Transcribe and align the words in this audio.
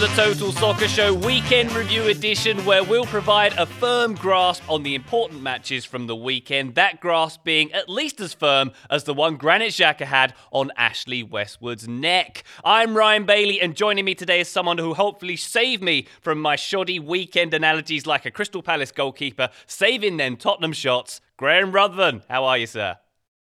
The 0.00 0.06
Total 0.16 0.50
Soccer 0.52 0.88
Show 0.88 1.12
Weekend 1.12 1.72
Review 1.72 2.04
Edition, 2.04 2.64
where 2.64 2.82
we'll 2.82 3.04
provide 3.04 3.52
a 3.58 3.66
firm 3.66 4.14
grasp 4.14 4.62
on 4.66 4.82
the 4.82 4.94
important 4.94 5.42
matches 5.42 5.84
from 5.84 6.06
the 6.06 6.16
weekend. 6.16 6.74
That 6.74 7.00
grasp 7.00 7.44
being 7.44 7.70
at 7.74 7.86
least 7.90 8.18
as 8.18 8.32
firm 8.32 8.72
as 8.88 9.04
the 9.04 9.12
one 9.12 9.36
Granit 9.36 9.72
Xhaka 9.72 10.06
had 10.06 10.32
on 10.52 10.72
Ashley 10.74 11.22
Westwood's 11.22 11.86
neck. 11.86 12.44
I'm 12.64 12.96
Ryan 12.96 13.26
Bailey, 13.26 13.60
and 13.60 13.76
joining 13.76 14.06
me 14.06 14.14
today 14.14 14.40
is 14.40 14.48
someone 14.48 14.78
who 14.78 14.94
hopefully 14.94 15.36
saved 15.36 15.82
me 15.82 16.06
from 16.22 16.40
my 16.40 16.56
shoddy 16.56 16.98
weekend 16.98 17.52
analogies 17.52 18.06
like 18.06 18.24
a 18.24 18.30
Crystal 18.30 18.62
Palace 18.62 18.92
goalkeeper 18.92 19.50
saving 19.66 20.16
them 20.16 20.38
Tottenham 20.38 20.72
shots. 20.72 21.20
Graham 21.36 21.72
Ruthven, 21.72 22.22
how 22.30 22.46
are 22.46 22.56
you, 22.56 22.66
sir? 22.66 22.96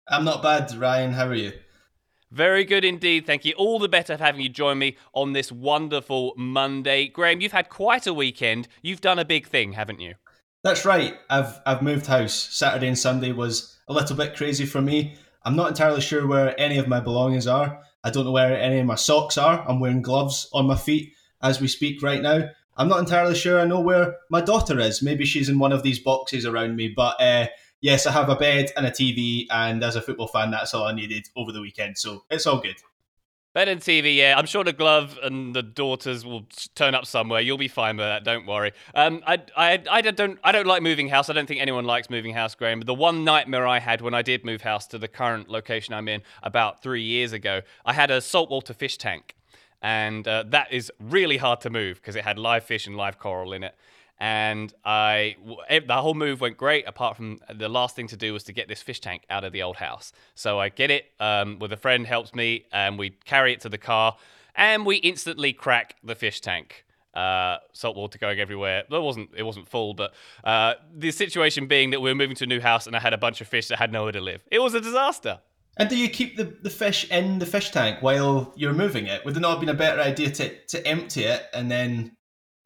I'm 0.08 0.26
not 0.26 0.42
bad, 0.42 0.74
Ryan. 0.76 1.14
How 1.14 1.28
are 1.28 1.36
you? 1.36 1.54
Very 2.31 2.66
good 2.66 2.83
indeed. 2.83 3.25
Thank 3.25 3.45
you. 3.45 3.53
All 3.58 3.80
the 3.80 3.88
better 3.88 4.17
for 4.17 4.23
having 4.23 4.42
you 4.42 4.50
join 4.50 4.80
me 4.80 4.97
on 5.14 5.33
this 5.33 5.52
wonderful 5.52 6.33
Monday. 6.36 7.08
Graham, 7.08 7.39
you've 7.39 7.53
had 7.53 7.70
quite 7.70 8.06
a 8.06 8.14
weekend. 8.14 8.67
You've 8.81 9.02
done 9.02 9.20
a 9.20 9.25
big 9.25 9.47
thing, 9.47 9.73
haven't 9.73 10.02
you? 10.02 10.15
That's 10.64 10.86
right. 10.86 11.16
I've 11.30 11.60
I've 11.66 11.82
moved 11.82 12.08
house. 12.08 12.33
Saturday 12.33 12.87
and 12.87 12.98
Sunday 12.98 13.32
was 13.32 13.77
a 13.87 13.93
little 13.93 14.17
bit 14.17 14.36
crazy 14.36 14.66
for 14.66 14.82
me. 14.82 15.16
I'm 15.45 15.55
not 15.55 15.70
entirely 15.70 16.02
sure 16.02 16.27
where 16.27 16.60
any 16.60 16.77
of 16.77 16.89
my 16.89 16.99
belongings 16.99 17.48
are. 17.48 17.82
I 18.04 18.10
don't 18.10 18.26
know 18.26 18.32
where 18.32 18.60
any 18.60 18.80
of 18.80 18.86
my 18.86 18.95
socks 18.95 19.37
are. 19.37 19.64
I'm 19.67 19.80
wearing 19.80 20.02
gloves 20.02 20.49
on 20.52 20.67
my 20.67 20.76
feet 20.76 21.14
as 21.42 21.61
we 21.61 21.70
speak 21.70 22.04
right 22.04 22.21
now. 22.21 22.49
I'm 22.76 22.89
not 22.89 22.99
entirely 22.99 23.36
sure 23.36 23.60
I 23.60 23.66
know 23.66 23.80
where 23.80 24.17
my 24.30 24.42
daughter 24.42 24.80
is. 24.80 25.02
Maybe 25.02 25.26
she's 25.26 25.49
in 25.49 25.58
one 25.58 25.71
of 25.71 25.83
these 25.83 25.99
boxes 25.99 26.45
around 26.45 26.76
me, 26.76 26.93
but 26.95 27.20
uh, 27.21 27.48
yes, 27.82 28.05
I 28.05 28.11
have 28.11 28.30
a 28.30 28.36
bed 28.36 28.71
and 28.76 28.86
a 28.86 28.92
TV, 28.92 29.45
and 29.49 29.83
as 29.83 29.95
a 29.95 30.02
football 30.02 30.27
fan, 30.27 30.52
that's 30.52 30.73
all 30.73 30.86
I 30.86 30.93
needed 30.93 31.27
over 31.36 31.52
the 31.52 31.61
weekend. 31.61 31.98
So 31.98 32.23
it's 32.30 32.45
all 32.45 32.60
good. 32.60 32.76
Bed 33.54 33.70
and 33.70 33.82
TV, 33.82 34.15
yeah. 34.15 34.36
I'm 34.38 34.45
sure 34.45 34.64
the 34.64 34.71
glove 34.71 35.17
and 35.23 35.55
the 35.55 35.64
daughters 35.64 36.23
will 36.23 36.48
turn 36.76 36.93
up 36.93 37.08
somewhere. 37.08 37.42
You'll 37.42 37.58
be 37.58 37.67
fine 37.67 37.98
with 37.98 38.05
that. 38.05 38.23
Don't 38.23 38.45
worry. 38.45 38.71
Um, 38.93 39.23
I, 39.26 39.42
I, 39.55 39.83
I 39.89 40.02
don't, 40.02 40.37
I 40.43 40.52
don't 40.52 40.67
like 40.67 40.83
moving 40.83 41.08
house. 41.08 41.27
I 41.27 41.33
don't 41.33 41.48
think 41.48 41.60
anyone 41.60 41.83
likes 41.83 42.08
moving 42.08 42.36
house, 42.36 42.54
Graham. 42.54 42.80
But 42.80 42.86
the 42.86 42.93
one 42.93 43.23
nightmare 43.23 43.66
I 43.66 43.80
had 43.80 44.02
when 44.02 44.14
I 44.14 44.21
did 44.21 44.45
move 44.45 44.61
house 44.61 44.86
to 44.87 44.99
the 44.99 45.08
current 45.08 45.49
location 45.49 45.95
I'm 45.95 46.08
in 46.08 46.21
about 46.43 46.83
three 46.83 47.02
years 47.02 47.33
ago, 47.33 47.61
I 47.83 47.93
had 47.93 48.11
a 48.11 48.21
saltwater 48.21 48.76
fish 48.76 48.95
tank, 48.95 49.36
and 49.82 50.27
uh, 50.27 50.43
that 50.49 50.71
is 50.71 50.92
really 50.99 51.37
hard 51.37 51.60
to 51.61 51.71
move 51.71 51.98
because 51.98 52.16
it 52.16 52.26
had 52.26 52.37
live 52.37 52.64
fish 52.64 52.86
and 52.86 52.95
live 52.95 53.17
coral 53.17 53.54
in 53.54 53.64
it 53.64 53.73
and 54.20 54.73
I 54.83 55.36
the 55.70 56.02
whole 56.02 56.14
move 56.14 56.42
went 56.42 56.58
great. 56.58 56.88
Apart 56.88 57.16
from 57.16 57.39
the 57.54 57.70
last 57.70 57.95
thing 57.95 58.08
to 58.08 58.17
do 58.17 58.33
was 58.33 58.44
to 58.45 58.54
get 58.54 58.67
this 58.67 58.82
fish 58.82 59.00
tank 59.00 59.23
out 59.30 59.44
of 59.44 59.54
the 59.54 59.64
old 59.64 59.78
house. 59.78 60.11
So 60.36 60.60
I 60.60 60.70
get 60.70 60.92
it 60.92 61.05
um, 61.20 61.60
with 61.60 61.72
a 61.72 61.78
friend 61.78 62.05
helps 62.05 62.33
me, 62.33 62.66
and 62.72 62.98
we 62.98 63.11
carry 63.26 63.54
it 63.54 63.61
to 63.61 63.70
the 63.70 63.78
car, 63.78 64.17
and 64.55 64.86
we 64.86 64.98
instantly 64.98 65.54
crack 65.54 65.95
the 66.04 66.16
fish 66.16 66.42
tank. 66.42 66.86
Uh, 67.14 67.58
salt 67.73 67.95
water 67.95 68.20
going 68.20 68.39
everywhere. 68.39 68.83
It 68.92 69.02
wasn't 69.02 69.30
it 69.36 69.44
wasn't 69.44 69.67
full, 69.67 69.94
but 69.94 70.14
uh, 70.44 70.76
the 70.95 71.11
situation 71.11 71.67
being 71.67 71.92
that 71.92 71.99
we 71.99 72.11
were 72.11 72.16
moving 72.16 72.36
to 72.38 72.44
a 72.44 72.48
new 72.48 72.61
house, 72.61 72.86
and 72.88 72.95
I 72.95 72.99
had 72.99 73.14
a 73.14 73.17
bunch 73.17 73.42
of 73.42 73.48
fish 73.48 73.67
that 73.70 73.80
had 73.80 73.92
nowhere 73.92 74.11
to 74.11 74.22
live. 74.22 74.44
It 74.52 74.60
was 74.60 74.73
a 74.73 74.82
disaster. 74.82 75.39
And 75.80 75.89
do 75.89 75.95
you 75.95 76.10
keep 76.10 76.38
the, 76.38 76.45
the 76.64 76.72
fish 76.72 77.10
in 77.11 77.38
the 77.38 77.45
fish 77.45 77.70
tank 77.70 78.02
while 78.02 78.52
you're 78.55 78.73
moving 78.73 79.05
it? 79.05 79.23
Would 79.23 79.38
it 79.38 79.39
not 79.39 79.52
have 79.52 79.60
been 79.60 79.70
a 79.70 79.76
better 79.76 80.02
idea 80.02 80.32
to, 80.32 80.66
to 80.66 80.88
empty 80.88 81.23
it 81.23 81.44
and 81.54 81.70
then 81.70 82.17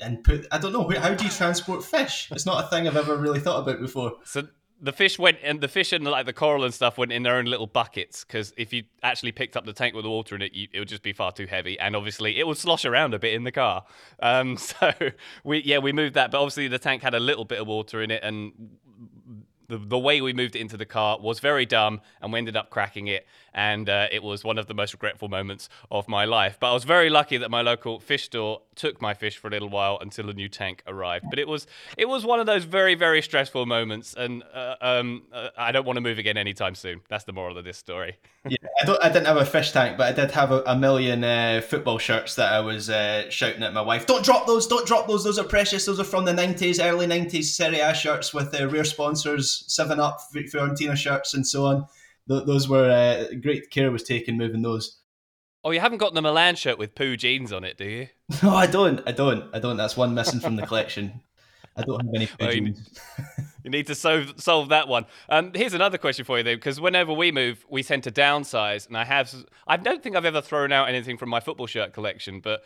and 0.02 0.24
put 0.24 0.48
I 0.52 0.58
don't 0.58 0.74
know 0.74 0.88
how 1.00 1.14
do 1.14 1.24
you 1.24 1.30
transport 1.30 1.84
fish? 1.84 2.30
It's 2.32 2.46
not 2.46 2.66
a 2.66 2.68
thing 2.68 2.88
I've 2.88 2.98
ever 2.98 3.16
really 3.16 3.40
thought 3.40 3.60
about 3.60 3.80
before. 3.80 4.14
So 4.24 4.48
the 4.82 4.92
fish 4.92 5.20
went 5.20 5.38
and 5.44 5.62
the 5.62 5.68
fish 5.68 5.94
and 5.94 6.04
like 6.04 6.26
the 6.26 6.34
coral 6.34 6.64
and 6.64 6.74
stuff 6.74 6.98
went 6.98 7.12
in 7.12 7.22
their 7.22 7.36
own 7.36 7.46
little 7.46 7.68
buckets 7.68 8.26
because 8.26 8.52
if 8.58 8.74
you 8.74 8.84
actually 9.04 9.32
picked 9.32 9.56
up 9.56 9.66
the 9.66 9.74
tank 9.74 9.94
with 9.94 10.04
the 10.04 10.10
water 10.10 10.36
in 10.36 10.42
it, 10.42 10.54
you, 10.54 10.68
it 10.74 10.80
would 10.80 10.88
just 10.88 11.04
be 11.04 11.14
far 11.14 11.32
too 11.32 11.46
heavy, 11.46 11.80
and 11.80 11.96
obviously 11.96 12.40
it 12.40 12.48
would 12.48 12.58
slosh 12.58 12.84
around 12.84 13.14
a 13.14 13.20
bit 13.20 13.34
in 13.34 13.44
the 13.44 13.52
car. 13.52 13.86
Um, 14.22 14.58
so 14.58 14.92
we 15.44 15.62
yeah 15.64 15.78
we 15.78 15.94
moved 15.94 16.16
that, 16.16 16.32
but 16.32 16.40
obviously 16.40 16.68
the 16.68 16.80
tank 16.80 17.04
had 17.04 17.14
a 17.14 17.20
little 17.20 17.46
bit 17.46 17.60
of 17.60 17.68
water 17.68 18.02
in 18.02 18.10
it, 18.10 18.24
and 18.24 18.54
the, 19.72 19.78
the 19.78 19.98
way 19.98 20.20
we 20.20 20.34
moved 20.34 20.56
it 20.56 20.60
into 20.60 20.76
the 20.76 20.86
car 20.86 21.18
was 21.20 21.40
very 21.40 21.66
dumb 21.66 22.02
and 22.22 22.34
we 22.34 22.38
ended 22.38 22.58
up 22.58 22.70
cracking 22.70 23.08
it 23.08 23.26
and 23.54 23.90
uh, 23.90 24.08
it 24.12 24.24
was 24.24 24.44
one 24.44 24.58
of 24.58 24.68
the 24.68 24.74
most 24.74 24.94
regretful 24.94 25.30
moments 25.30 25.70
of 25.90 26.08
my 26.08 26.26
life. 26.26 26.58
But 26.60 26.72
i 26.72 26.74
was 26.74 26.84
very 26.84 27.10
lucky 27.10 27.38
that 27.38 27.50
my 27.50 27.62
local 27.62 28.00
fish 28.00 28.26
store 28.26 28.62
took 28.76 29.02
my 29.02 29.14
fish 29.14 29.38
for 29.38 29.48
a 29.48 29.52
little 29.52 29.70
while 29.70 29.98
until 30.02 30.30
a 30.30 30.34
new 30.34 30.50
tank 30.50 30.84
arrived. 30.88 31.26
But 31.30 31.40
it 31.40 31.48
was 31.48 31.68
it 31.98 32.08
was 32.08 32.26
one 32.26 32.40
of 32.40 32.46
those 32.46 32.64
very 32.64 32.96
very 32.96 33.22
stressful 33.22 33.66
moments 33.66 34.14
and 34.14 34.44
uh, 34.54 34.76
um, 34.82 35.24
uh, 35.34 35.50
i 35.58 35.72
don't 35.72 35.86
want 35.86 35.98
to 35.98 36.02
move 36.02 36.20
again 36.20 36.38
anytime 36.38 36.76
soon. 36.76 37.02
That's 37.10 37.24
the 37.24 37.34
moral 37.34 37.58
of 37.58 37.64
this 37.64 37.78
story. 37.78 38.18
Yeah 38.50 38.58
I, 38.82 38.86
don't, 38.86 39.04
I 39.04 39.10
didn't 39.10 39.28
have 39.28 39.38
a 39.38 39.46
fish 39.46 39.72
tank 39.72 39.98
but 39.98 40.08
i 40.08 40.12
did 40.12 40.32
have 40.32 40.52
a, 40.52 40.64
a 40.66 40.76
million 40.76 41.24
uh, 41.24 41.62
football 41.62 42.00
shirts 42.00 42.36
that 42.36 42.52
i 42.52 42.60
was 42.60 42.90
uh, 42.90 43.30
shouting 43.30 43.62
at 43.62 43.74
my 43.74 43.82
wife 43.82 44.08
don't 44.08 44.26
drop 44.26 44.48
those 44.48 44.66
don't 44.66 44.88
drop 44.88 45.08
those 45.08 45.24
those 45.24 45.38
are 45.38 45.44
precious 45.44 45.86
those 45.86 46.00
are 46.00 46.06
from 46.06 46.26
the 46.26 46.34
90s 46.34 46.84
early 46.84 47.06
90s 47.06 47.44
serie 47.44 47.80
a 47.80 47.94
shirts 47.94 48.34
with 48.34 48.60
uh, 48.60 48.68
rare 48.68 48.84
sponsors 48.84 49.61
Seven 49.68 50.00
Up, 50.00 50.20
Fiorentina 50.34 50.96
shirts, 50.96 51.34
and 51.34 51.46
so 51.46 51.66
on. 51.66 51.88
Th- 52.28 52.46
those 52.46 52.68
were 52.70 52.90
uh, 52.90 53.36
great 53.42 53.70
care 53.70 53.92
was 53.92 54.04
taken 54.04 54.38
moving 54.38 54.62
those. 54.62 54.98
Oh, 55.64 55.72
you 55.72 55.80
haven't 55.80 56.00
got 56.00 56.14
the 56.14 56.22
Milan 56.22 56.56
shirt 56.56 56.78
with 56.80 56.96
Poo 56.96 57.16
jeans 57.16 57.54
on 57.54 57.64
it, 57.64 57.78
do 57.78 57.86
you? 57.86 58.08
No, 58.44 58.56
I 58.56 58.66
don't. 58.66 59.02
I 59.06 59.12
don't. 59.12 59.54
I 59.54 59.60
don't. 59.60 59.78
That's 59.78 59.98
one 59.98 60.14
missing 60.14 60.40
from 60.40 60.56
the 60.56 60.66
collection. 60.66 61.22
I 61.76 61.84
don't 61.84 62.06
have 62.06 62.16
any 62.16 62.28
Poo 62.28 62.36
well, 62.40 62.54
you, 62.54 62.76
you, 63.64 63.70
need 63.70 63.88
to 63.88 63.96
solve 63.96 64.34
solve 64.38 64.70
that 64.70 64.88
one. 64.88 65.06
Um, 65.30 65.52
here's 65.54 65.74
another 65.74 65.98
question 65.98 66.26
for 66.26 66.38
you, 66.38 66.44
though, 66.44 66.56
because 66.56 66.80
whenever 66.80 67.14
we 67.14 67.32
move, 67.32 67.66
we 67.70 67.84
tend 67.84 68.04
to 68.04 68.12
downsize, 68.12 68.88
and 68.88 68.98
I 68.98 69.04
have. 69.04 69.34
I 69.68 69.78
don't 69.78 70.02
think 70.02 70.16
I've 70.16 70.26
ever 70.26 70.42
thrown 70.42 70.72
out 70.72 70.90
anything 70.90 71.18
from 71.18 71.30
my 71.30 71.40
football 71.40 71.68
shirt 71.68 71.94
collection, 71.94 72.40
but 72.40 72.64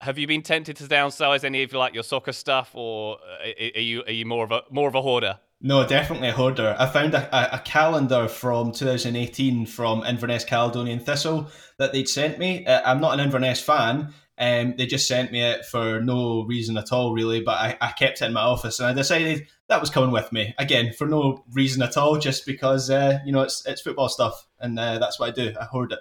have 0.00 0.18
you 0.18 0.26
been 0.26 0.42
tempted 0.42 0.76
to 0.76 0.84
downsize 0.84 1.44
any 1.44 1.62
of 1.62 1.72
like 1.72 1.94
your 1.94 2.02
soccer 2.02 2.32
stuff, 2.32 2.70
or 2.74 3.18
uh, 3.18 3.50
are 3.76 3.80
you 3.80 4.02
are 4.04 4.12
you 4.12 4.26
more 4.26 4.44
of 4.44 4.50
a 4.50 4.62
more 4.70 4.88
of 4.88 4.94
a 4.94 5.02
hoarder? 5.02 5.38
No, 5.64 5.86
definitely 5.86 6.28
a 6.28 6.32
hoarder. 6.32 6.74
I 6.76 6.86
found 6.86 7.14
a, 7.14 7.54
a, 7.54 7.60
calendar 7.60 8.26
from 8.26 8.72
2018 8.72 9.66
from 9.66 10.04
Inverness 10.04 10.44
Caledonian 10.44 10.98
Thistle 10.98 11.48
that 11.78 11.92
they'd 11.92 12.08
sent 12.08 12.40
me. 12.40 12.66
Uh, 12.66 12.82
I'm 12.84 13.00
not 13.00 13.14
an 13.14 13.20
Inverness 13.20 13.60
fan. 13.60 14.12
Um, 14.36 14.74
they 14.76 14.86
just 14.86 15.06
sent 15.06 15.30
me 15.30 15.40
it 15.40 15.64
for 15.64 16.00
no 16.00 16.42
reason 16.46 16.76
at 16.76 16.90
all, 16.90 17.14
really. 17.14 17.42
But 17.42 17.58
I, 17.58 17.78
I 17.80 17.92
kept 17.92 18.22
it 18.22 18.24
in 18.24 18.32
my 18.32 18.40
office, 18.40 18.80
and 18.80 18.88
I 18.88 18.92
decided 18.92 19.46
that 19.68 19.80
was 19.80 19.88
coming 19.88 20.10
with 20.10 20.32
me 20.32 20.52
again 20.58 20.92
for 20.92 21.06
no 21.06 21.44
reason 21.52 21.80
at 21.82 21.96
all, 21.96 22.18
just 22.18 22.44
because 22.44 22.90
uh, 22.90 23.20
you 23.24 23.30
know 23.30 23.42
it's 23.42 23.64
it's 23.64 23.82
football 23.82 24.08
stuff, 24.08 24.48
and 24.58 24.76
uh, 24.76 24.98
that's 24.98 25.20
what 25.20 25.28
I 25.28 25.32
do. 25.32 25.54
I 25.60 25.66
hoard 25.66 25.92
it. 25.92 26.00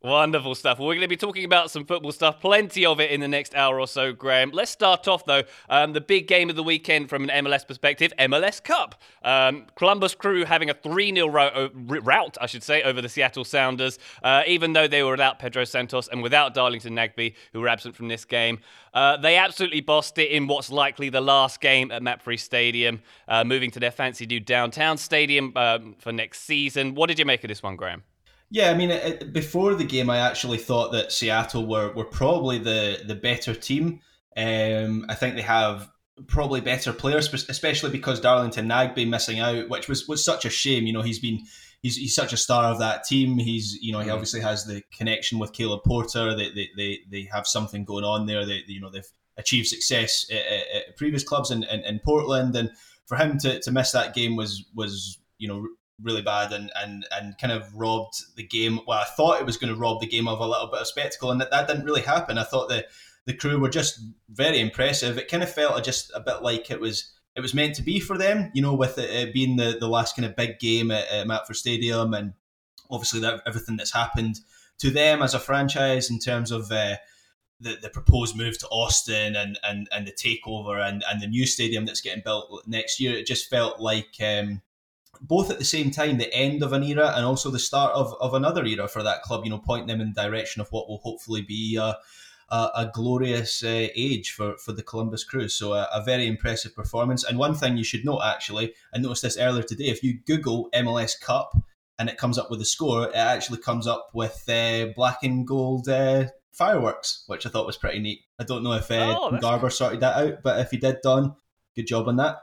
Wonderful 0.00 0.54
stuff. 0.54 0.78
Well, 0.78 0.86
we're 0.86 0.94
going 0.94 1.02
to 1.02 1.08
be 1.08 1.16
talking 1.16 1.44
about 1.44 1.72
some 1.72 1.84
football 1.84 2.12
stuff, 2.12 2.38
plenty 2.38 2.86
of 2.86 3.00
it 3.00 3.10
in 3.10 3.18
the 3.18 3.26
next 3.26 3.52
hour 3.56 3.80
or 3.80 3.88
so, 3.88 4.12
Graham. 4.12 4.52
Let's 4.52 4.70
start 4.70 5.08
off, 5.08 5.24
though. 5.24 5.42
Um, 5.68 5.92
the 5.92 6.00
big 6.00 6.28
game 6.28 6.48
of 6.48 6.54
the 6.54 6.62
weekend 6.62 7.08
from 7.08 7.28
an 7.28 7.44
MLS 7.44 7.66
perspective 7.66 8.12
MLS 8.16 8.62
Cup. 8.62 9.02
Um, 9.24 9.66
Columbus 9.74 10.14
Crew 10.14 10.44
having 10.44 10.70
a 10.70 10.74
3 10.74 11.12
0 11.12 11.28
ro- 11.28 11.70
route, 11.74 12.38
I 12.40 12.46
should 12.46 12.62
say, 12.62 12.80
over 12.82 13.02
the 13.02 13.08
Seattle 13.08 13.44
Sounders, 13.44 13.98
uh, 14.22 14.44
even 14.46 14.72
though 14.72 14.86
they 14.86 15.02
were 15.02 15.10
without 15.10 15.40
Pedro 15.40 15.64
Santos 15.64 16.06
and 16.06 16.22
without 16.22 16.54
Darlington 16.54 16.94
Nagbe, 16.94 17.34
who 17.52 17.60
were 17.60 17.68
absent 17.68 17.96
from 17.96 18.06
this 18.06 18.24
game. 18.24 18.60
Uh, 18.94 19.16
they 19.16 19.36
absolutely 19.36 19.80
bossed 19.80 20.16
it 20.18 20.30
in 20.30 20.46
what's 20.46 20.70
likely 20.70 21.08
the 21.08 21.20
last 21.20 21.60
game 21.60 21.90
at 21.90 22.02
MAPFRE 22.02 22.38
Stadium, 22.38 23.00
uh, 23.26 23.42
moving 23.42 23.72
to 23.72 23.80
their 23.80 23.90
fancy 23.90 24.26
new 24.26 24.38
downtown 24.38 24.96
stadium 24.96 25.52
um, 25.56 25.96
for 25.98 26.12
next 26.12 26.42
season. 26.42 26.94
What 26.94 27.08
did 27.08 27.18
you 27.18 27.24
make 27.24 27.42
of 27.42 27.48
this 27.48 27.64
one, 27.64 27.74
Graham? 27.74 28.04
Yeah, 28.50 28.70
I 28.70 28.74
mean, 28.74 28.90
it, 28.90 29.32
before 29.32 29.74
the 29.74 29.84
game, 29.84 30.08
I 30.08 30.18
actually 30.18 30.58
thought 30.58 30.92
that 30.92 31.12
Seattle 31.12 31.66
were, 31.66 31.92
were 31.92 32.04
probably 32.04 32.58
the, 32.58 33.02
the 33.06 33.14
better 33.14 33.54
team. 33.54 34.00
Um, 34.36 35.04
I 35.08 35.14
think 35.14 35.34
they 35.34 35.42
have 35.42 35.90
probably 36.26 36.60
better 36.60 36.92
players, 36.92 37.32
especially 37.32 37.90
because 37.90 38.20
Darlington 38.20 38.66
Nagbe 38.66 39.06
missing 39.08 39.40
out, 39.40 39.68
which 39.68 39.88
was, 39.88 40.08
was 40.08 40.24
such 40.24 40.44
a 40.44 40.50
shame. 40.50 40.86
You 40.86 40.92
know, 40.92 41.02
he's 41.02 41.18
been 41.18 41.40
he's, 41.82 41.96
he's 41.96 42.14
such 42.14 42.32
a 42.32 42.36
star 42.36 42.64
of 42.64 42.78
that 42.78 43.04
team. 43.04 43.38
He's 43.38 43.78
you 43.80 43.92
know 43.92 44.00
he 44.00 44.08
mm. 44.08 44.12
obviously 44.12 44.40
has 44.40 44.64
the 44.64 44.82
connection 44.96 45.38
with 45.38 45.52
Caleb 45.52 45.82
Porter. 45.84 46.34
They 46.36 46.50
they, 46.50 46.68
they, 46.76 46.98
they 47.10 47.28
have 47.32 47.46
something 47.46 47.84
going 47.84 48.04
on 48.04 48.26
there. 48.26 48.44
They, 48.44 48.62
you 48.66 48.80
know 48.80 48.90
they've 48.90 49.10
achieved 49.36 49.68
success 49.68 50.26
at, 50.30 50.76
at 50.76 50.96
previous 50.96 51.22
clubs 51.22 51.50
in, 51.50 51.62
in, 51.64 51.80
in 51.80 52.00
Portland, 52.00 52.56
and 52.56 52.70
for 53.06 53.16
him 53.16 53.38
to, 53.38 53.60
to 53.60 53.70
miss 53.70 53.92
that 53.92 54.14
game 54.14 54.36
was 54.36 54.64
was 54.74 55.18
you 55.38 55.48
know 55.48 55.66
really 56.02 56.22
bad 56.22 56.52
and, 56.52 56.70
and, 56.76 57.06
and 57.12 57.36
kind 57.38 57.52
of 57.52 57.74
robbed 57.74 58.36
the 58.36 58.42
game. 58.42 58.80
Well, 58.86 58.98
I 58.98 59.04
thought 59.04 59.40
it 59.40 59.46
was 59.46 59.56
going 59.56 59.72
to 59.72 59.78
rob 59.78 60.00
the 60.00 60.06
game 60.06 60.28
of 60.28 60.40
a 60.40 60.46
little 60.46 60.68
bit 60.68 60.80
of 60.80 60.86
spectacle, 60.86 61.30
and 61.30 61.40
that, 61.40 61.50
that 61.50 61.66
didn't 61.66 61.84
really 61.84 62.02
happen. 62.02 62.38
I 62.38 62.44
thought 62.44 62.68
the 62.68 62.86
the 63.26 63.34
crew 63.34 63.58
were 63.58 63.68
just 63.68 64.00
very 64.30 64.58
impressive. 64.58 65.18
It 65.18 65.28
kind 65.28 65.42
of 65.42 65.52
felt 65.52 65.84
just 65.84 66.10
a 66.14 66.20
bit 66.20 66.42
like 66.42 66.70
it 66.70 66.80
was 66.80 67.12
it 67.36 67.40
was 67.40 67.52
meant 67.52 67.74
to 67.74 67.82
be 67.82 68.00
for 68.00 68.16
them, 68.16 68.50
you 68.54 68.62
know, 68.62 68.74
with 68.74 68.96
it, 68.98 69.34
being 69.34 69.56
the, 69.56 69.76
the 69.78 69.88
last 69.88 70.16
kind 70.16 70.24
of 70.24 70.34
big 70.34 70.58
game 70.58 70.90
at, 70.90 71.06
at 71.08 71.26
MAPFRE 71.26 71.54
Stadium, 71.54 72.14
and 72.14 72.32
obviously 72.90 73.20
that, 73.20 73.42
everything 73.46 73.76
that's 73.76 73.92
happened 73.92 74.40
to 74.78 74.90
them 74.90 75.22
as 75.22 75.34
a 75.34 75.38
franchise 75.38 76.10
in 76.10 76.18
terms 76.18 76.50
of. 76.50 76.72
Uh, 76.72 76.96
the, 77.60 77.76
the 77.82 77.90
proposed 77.90 78.36
move 78.36 78.56
to 78.56 78.68
Austin 78.68 79.34
and, 79.34 79.58
and, 79.64 79.88
and 79.90 80.06
the 80.06 80.12
takeover 80.12 80.80
and, 80.80 81.02
and 81.10 81.20
the 81.20 81.26
new 81.26 81.44
stadium 81.44 81.86
that's 81.86 82.00
getting 82.00 82.22
built 82.24 82.62
next 82.68 83.00
year, 83.00 83.16
it 83.16 83.26
just 83.26 83.50
felt 83.50 83.80
like 83.80 84.14
um, 84.20 84.62
both 85.20 85.50
at 85.50 85.58
the 85.58 85.64
same 85.64 85.90
time 85.90 86.18
the 86.18 86.32
end 86.34 86.62
of 86.62 86.72
an 86.72 86.82
era 86.82 87.12
and 87.14 87.24
also 87.24 87.50
the 87.50 87.58
start 87.58 87.92
of, 87.94 88.14
of 88.20 88.34
another 88.34 88.64
era 88.64 88.88
for 88.88 89.02
that 89.02 89.22
club, 89.22 89.44
you 89.44 89.50
know, 89.50 89.58
pointing 89.58 89.88
them 89.88 90.00
in 90.00 90.12
the 90.12 90.22
direction 90.22 90.60
of 90.60 90.68
what 90.70 90.88
will 90.88 90.98
hopefully 90.98 91.42
be 91.42 91.76
a, 91.76 91.96
a, 92.50 92.70
a 92.76 92.90
glorious 92.92 93.62
uh, 93.62 93.88
age 93.94 94.30
for, 94.30 94.56
for 94.58 94.72
the 94.72 94.82
Columbus 94.82 95.24
Crew. 95.24 95.48
So 95.48 95.74
a, 95.74 95.88
a, 95.92 96.02
very 96.02 96.26
impressive 96.26 96.74
performance. 96.74 97.24
And 97.24 97.38
one 97.38 97.54
thing 97.54 97.76
you 97.76 97.84
should 97.84 98.04
note, 98.04 98.22
actually, 98.22 98.74
I 98.94 98.98
noticed 98.98 99.22
this 99.22 99.38
earlier 99.38 99.62
today, 99.62 99.86
if 99.86 100.02
you 100.02 100.18
Google 100.26 100.70
MLS 100.74 101.20
Cup 101.20 101.56
and 101.98 102.08
it 102.08 102.16
comes 102.16 102.38
up 102.38 102.50
with 102.50 102.60
a 102.60 102.64
score, 102.64 103.08
it 103.08 103.14
actually 103.14 103.58
comes 103.58 103.86
up 103.86 104.08
with 104.14 104.48
uh, 104.48 104.86
black 104.94 105.22
and 105.22 105.46
gold 105.46 105.88
uh, 105.88 106.26
fireworks, 106.52 107.24
which 107.26 107.46
I 107.46 107.50
thought 107.50 107.66
was 107.66 107.76
pretty 107.76 107.98
neat. 107.98 108.20
I 108.38 108.44
don't 108.44 108.62
know 108.62 108.72
if 108.72 108.90
uh, 108.90 109.16
oh, 109.18 109.38
Garber 109.38 109.70
sorted 109.70 110.00
that 110.00 110.16
out, 110.16 110.42
but 110.42 110.60
if 110.60 110.70
he 110.70 110.76
did, 110.76 110.98
Don, 111.02 111.34
good 111.74 111.86
job 111.86 112.08
on 112.08 112.16
that. 112.16 112.36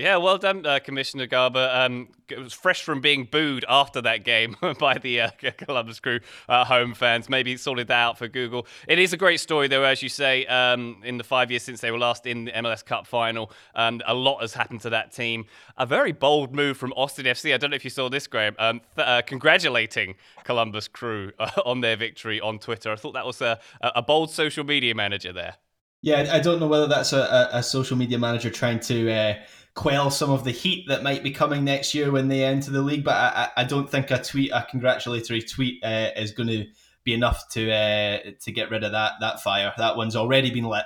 Yeah, 0.00 0.16
well 0.16 0.38
done, 0.38 0.64
uh, 0.64 0.78
Commissioner 0.78 1.26
Garber. 1.26 1.70
Um, 1.70 2.08
it 2.30 2.38
was 2.38 2.54
fresh 2.54 2.82
from 2.82 3.02
being 3.02 3.28
booed 3.30 3.66
after 3.68 4.00
that 4.00 4.24
game 4.24 4.56
by 4.78 4.96
the 4.96 5.20
uh, 5.20 5.30
Columbus 5.58 6.00
Crew 6.00 6.20
uh, 6.48 6.64
home 6.64 6.94
fans. 6.94 7.28
Maybe 7.28 7.54
sorted 7.58 7.88
that 7.88 7.98
out 7.98 8.16
for 8.16 8.26
Google. 8.26 8.66
It 8.88 8.98
is 8.98 9.12
a 9.12 9.18
great 9.18 9.40
story, 9.40 9.68
though, 9.68 9.82
as 9.82 10.02
you 10.02 10.08
say. 10.08 10.46
Um, 10.46 11.02
in 11.04 11.18
the 11.18 11.24
five 11.24 11.50
years 11.50 11.64
since 11.64 11.82
they 11.82 11.90
were 11.90 11.98
last 11.98 12.24
in 12.24 12.46
the 12.46 12.52
MLS 12.52 12.82
Cup 12.82 13.06
final, 13.06 13.52
um, 13.74 14.00
a 14.06 14.14
lot 14.14 14.40
has 14.40 14.54
happened 14.54 14.80
to 14.80 14.90
that 14.90 15.12
team. 15.12 15.44
A 15.76 15.84
very 15.84 16.12
bold 16.12 16.54
move 16.54 16.78
from 16.78 16.94
Austin 16.94 17.26
FC. 17.26 17.52
I 17.52 17.58
don't 17.58 17.68
know 17.68 17.76
if 17.76 17.84
you 17.84 17.90
saw 17.90 18.08
this, 18.08 18.26
Graham. 18.26 18.56
Um, 18.58 18.80
th- 18.96 19.06
uh, 19.06 19.20
congratulating 19.20 20.14
Columbus 20.44 20.88
Crew 20.88 21.32
uh, 21.38 21.50
on 21.66 21.82
their 21.82 21.96
victory 21.96 22.40
on 22.40 22.58
Twitter. 22.58 22.90
I 22.90 22.96
thought 22.96 23.12
that 23.12 23.26
was 23.26 23.42
a, 23.42 23.60
a 23.82 24.00
bold 24.00 24.30
social 24.30 24.64
media 24.64 24.94
manager 24.94 25.34
there. 25.34 25.56
Yeah, 26.02 26.30
I 26.32 26.40
don't 26.40 26.60
know 26.60 26.66
whether 26.66 26.86
that's 26.86 27.12
a, 27.12 27.50
a 27.52 27.62
social 27.62 27.94
media 27.94 28.18
manager 28.18 28.48
trying 28.48 28.80
to 28.80 29.12
uh, 29.12 29.34
quell 29.74 30.10
some 30.10 30.30
of 30.30 30.44
the 30.44 30.50
heat 30.50 30.86
that 30.88 31.02
might 31.02 31.22
be 31.22 31.30
coming 31.30 31.64
next 31.64 31.94
year 31.94 32.10
when 32.10 32.28
they 32.28 32.44
enter 32.44 32.70
the 32.70 32.82
league. 32.82 33.04
But 33.04 33.14
I, 33.14 33.50
I 33.58 33.64
don't 33.64 33.88
think 33.88 34.10
a 34.10 34.22
tweet, 34.22 34.50
a 34.52 34.66
congratulatory 34.68 35.42
tweet, 35.42 35.82
uh, 35.84 36.10
is 36.16 36.32
going 36.32 36.48
to 36.48 36.66
be 37.04 37.14
enough 37.14 37.48
to 37.50 37.70
uh, 37.70 38.18
to 38.40 38.52
get 38.52 38.70
rid 38.70 38.84
of 38.84 38.92
that 38.92 39.12
that 39.20 39.40
fire. 39.40 39.72
That 39.78 39.96
one's 39.96 40.16
already 40.16 40.50
been 40.50 40.64
lit. 40.64 40.84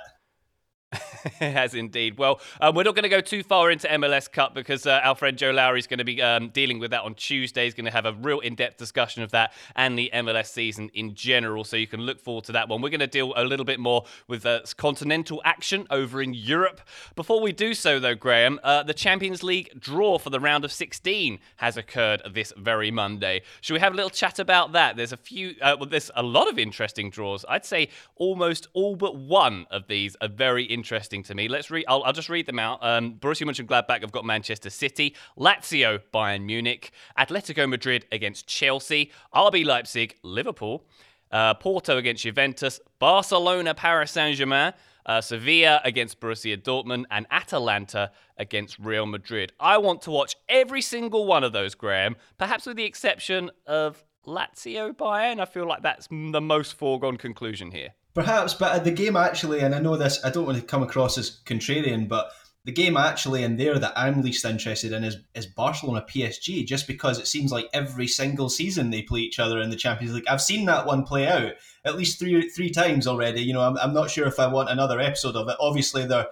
has 1.39 1.73
indeed. 1.73 2.17
Well, 2.17 2.39
um, 2.61 2.75
we're 2.75 2.83
not 2.83 2.95
going 2.95 3.03
to 3.03 3.09
go 3.09 3.21
too 3.21 3.43
far 3.43 3.71
into 3.71 3.87
MLS 3.87 4.31
Cup 4.31 4.53
because 4.53 4.85
uh, 4.85 5.13
friend 5.15 5.37
Joe 5.37 5.51
Lowry 5.51 5.79
is 5.79 5.87
going 5.87 5.99
to 5.99 6.05
be 6.05 6.21
um, 6.21 6.49
dealing 6.49 6.79
with 6.79 6.91
that 6.91 7.01
on 7.01 7.15
Tuesday. 7.15 7.65
He's 7.65 7.73
going 7.73 7.85
to 7.85 7.91
have 7.91 8.05
a 8.05 8.13
real 8.13 8.39
in 8.39 8.55
depth 8.55 8.77
discussion 8.77 9.23
of 9.23 9.31
that 9.31 9.53
and 9.75 9.97
the 9.97 10.09
MLS 10.13 10.47
season 10.47 10.89
in 10.93 11.15
general. 11.15 11.63
So 11.63 11.77
you 11.77 11.87
can 11.87 12.01
look 12.01 12.19
forward 12.19 12.45
to 12.45 12.51
that 12.53 12.69
one. 12.69 12.81
We're 12.81 12.89
going 12.89 12.99
to 12.99 13.07
deal 13.07 13.33
a 13.35 13.43
little 13.43 13.65
bit 13.65 13.79
more 13.79 14.05
with 14.27 14.45
uh, 14.45 14.61
continental 14.77 15.41
action 15.45 15.87
over 15.89 16.21
in 16.21 16.33
Europe. 16.33 16.81
Before 17.15 17.41
we 17.41 17.51
do 17.51 17.73
so, 17.73 17.99
though, 17.99 18.15
Graham, 18.15 18.59
uh, 18.63 18.83
the 18.83 18.93
Champions 18.93 19.43
League 19.43 19.69
draw 19.79 20.17
for 20.17 20.29
the 20.29 20.39
round 20.39 20.65
of 20.65 20.71
16 20.71 21.39
has 21.57 21.77
occurred 21.77 22.21
this 22.33 22.53
very 22.57 22.91
Monday. 22.91 23.41
Should 23.61 23.73
we 23.73 23.79
have 23.79 23.93
a 23.93 23.95
little 23.95 24.09
chat 24.09 24.39
about 24.39 24.73
that? 24.73 24.95
There's 24.95 25.13
a 25.13 25.17
few, 25.17 25.55
uh, 25.61 25.75
well, 25.79 25.89
there's 25.89 26.11
a 26.15 26.23
lot 26.23 26.49
of 26.49 26.59
interesting 26.59 27.09
draws. 27.09 27.45
I'd 27.49 27.65
say 27.65 27.89
almost 28.15 28.67
all 28.73 28.95
but 28.95 29.15
one 29.15 29.65
of 29.71 29.87
these 29.87 30.15
are 30.21 30.27
very 30.27 30.63
interesting 30.63 30.84
interesting 30.85 31.23
to 31.23 31.33
me. 31.33 31.47
Let's 31.47 31.71
read. 31.71 31.85
I'll, 31.87 32.03
I'll 32.03 32.13
just 32.13 32.29
read 32.29 32.45
them 32.45 32.59
out. 32.59 32.77
Um, 32.83 33.15
Borussia 33.15 33.43
Mönchengladbach 33.49 34.01
have 34.01 34.11
got 34.11 34.23
Manchester 34.23 34.69
City, 34.69 35.15
Lazio, 35.35 35.99
Bayern 36.13 36.43
Munich, 36.43 36.91
Atletico 37.17 37.67
Madrid 37.67 38.05
against 38.11 38.45
Chelsea, 38.45 39.11
RB 39.33 39.65
Leipzig, 39.65 40.15
Liverpool, 40.21 40.85
uh, 41.31 41.55
Porto 41.55 41.97
against 41.97 42.21
Juventus, 42.21 42.79
Barcelona, 42.99 43.73
Paris 43.73 44.11
Saint 44.11 44.37
Germain. 44.37 44.73
Uh, 45.07 45.21
Sevilla 45.21 45.81
against 45.83 46.19
Borussia 46.19 46.57
Dortmund, 46.59 47.03
and 47.11 47.27
Atalanta 47.29 48.09
against 48.39 48.79
Real 48.79 49.05
Madrid. 49.05 49.53
I 49.59 49.77
want 49.77 50.01
to 50.03 50.09
watch 50.09 50.35
every 50.49 50.81
single 50.81 51.27
one 51.27 51.43
of 51.43 51.53
those, 51.53 51.75
Graham, 51.75 52.15
perhaps 52.39 52.65
with 52.65 52.75
the 52.75 52.85
exception 52.85 53.51
of 53.67 54.03
Lazio 54.25 54.95
Bayern. 54.95 55.39
I 55.39 55.45
feel 55.45 55.67
like 55.67 55.83
that's 55.83 56.07
the 56.07 56.41
most 56.41 56.73
foregone 56.73 57.17
conclusion 57.17 57.69
here. 57.69 57.93
Perhaps, 58.15 58.53
but 58.53 58.85
the 58.85 58.91
game 58.91 59.17
actually, 59.17 59.59
and 59.59 59.75
I 59.75 59.79
know 59.79 59.97
this, 59.97 60.23
I 60.23 60.29
don't 60.29 60.45
want 60.45 60.57
to 60.57 60.63
come 60.63 60.81
across 60.81 61.17
as 61.17 61.41
contrarian, 61.45 62.07
but 62.07 62.31
the 62.63 62.71
game 62.71 62.95
actually 62.95 63.43
in 63.43 63.57
there 63.57 63.77
that 63.77 63.91
I'm 63.95 64.21
least 64.21 64.45
interested 64.45 64.93
in 64.93 65.03
is, 65.03 65.17
is 65.35 65.45
Barcelona 65.45 66.03
PSG, 66.09 66.65
just 66.65 66.87
because 66.87 67.19
it 67.19 67.27
seems 67.27 67.51
like 67.51 67.67
every 67.73 68.07
single 68.07 68.47
season 68.47 68.89
they 68.89 69.01
play 69.01 69.19
each 69.19 69.37
other 69.37 69.59
in 69.59 69.69
the 69.69 69.75
Champions 69.75 70.15
League. 70.15 70.27
I've 70.29 70.41
seen 70.41 70.65
that 70.65 70.87
one 70.87 71.03
play 71.03 71.27
out 71.27 71.51
at 71.83 71.97
least 71.97 72.17
three 72.17 72.49
three 72.49 72.71
times 72.71 73.05
already. 73.05 73.41
You 73.41 73.53
know, 73.53 73.61
I'm, 73.61 73.77
I'm 73.77 73.93
not 73.93 74.09
sure 74.09 74.27
if 74.27 74.39
I 74.39 74.47
want 74.47 74.69
another 74.69 74.99
episode 75.01 75.35
of 75.35 75.49
it. 75.49 75.57
Obviously, 75.59 76.07
they're 76.07 76.27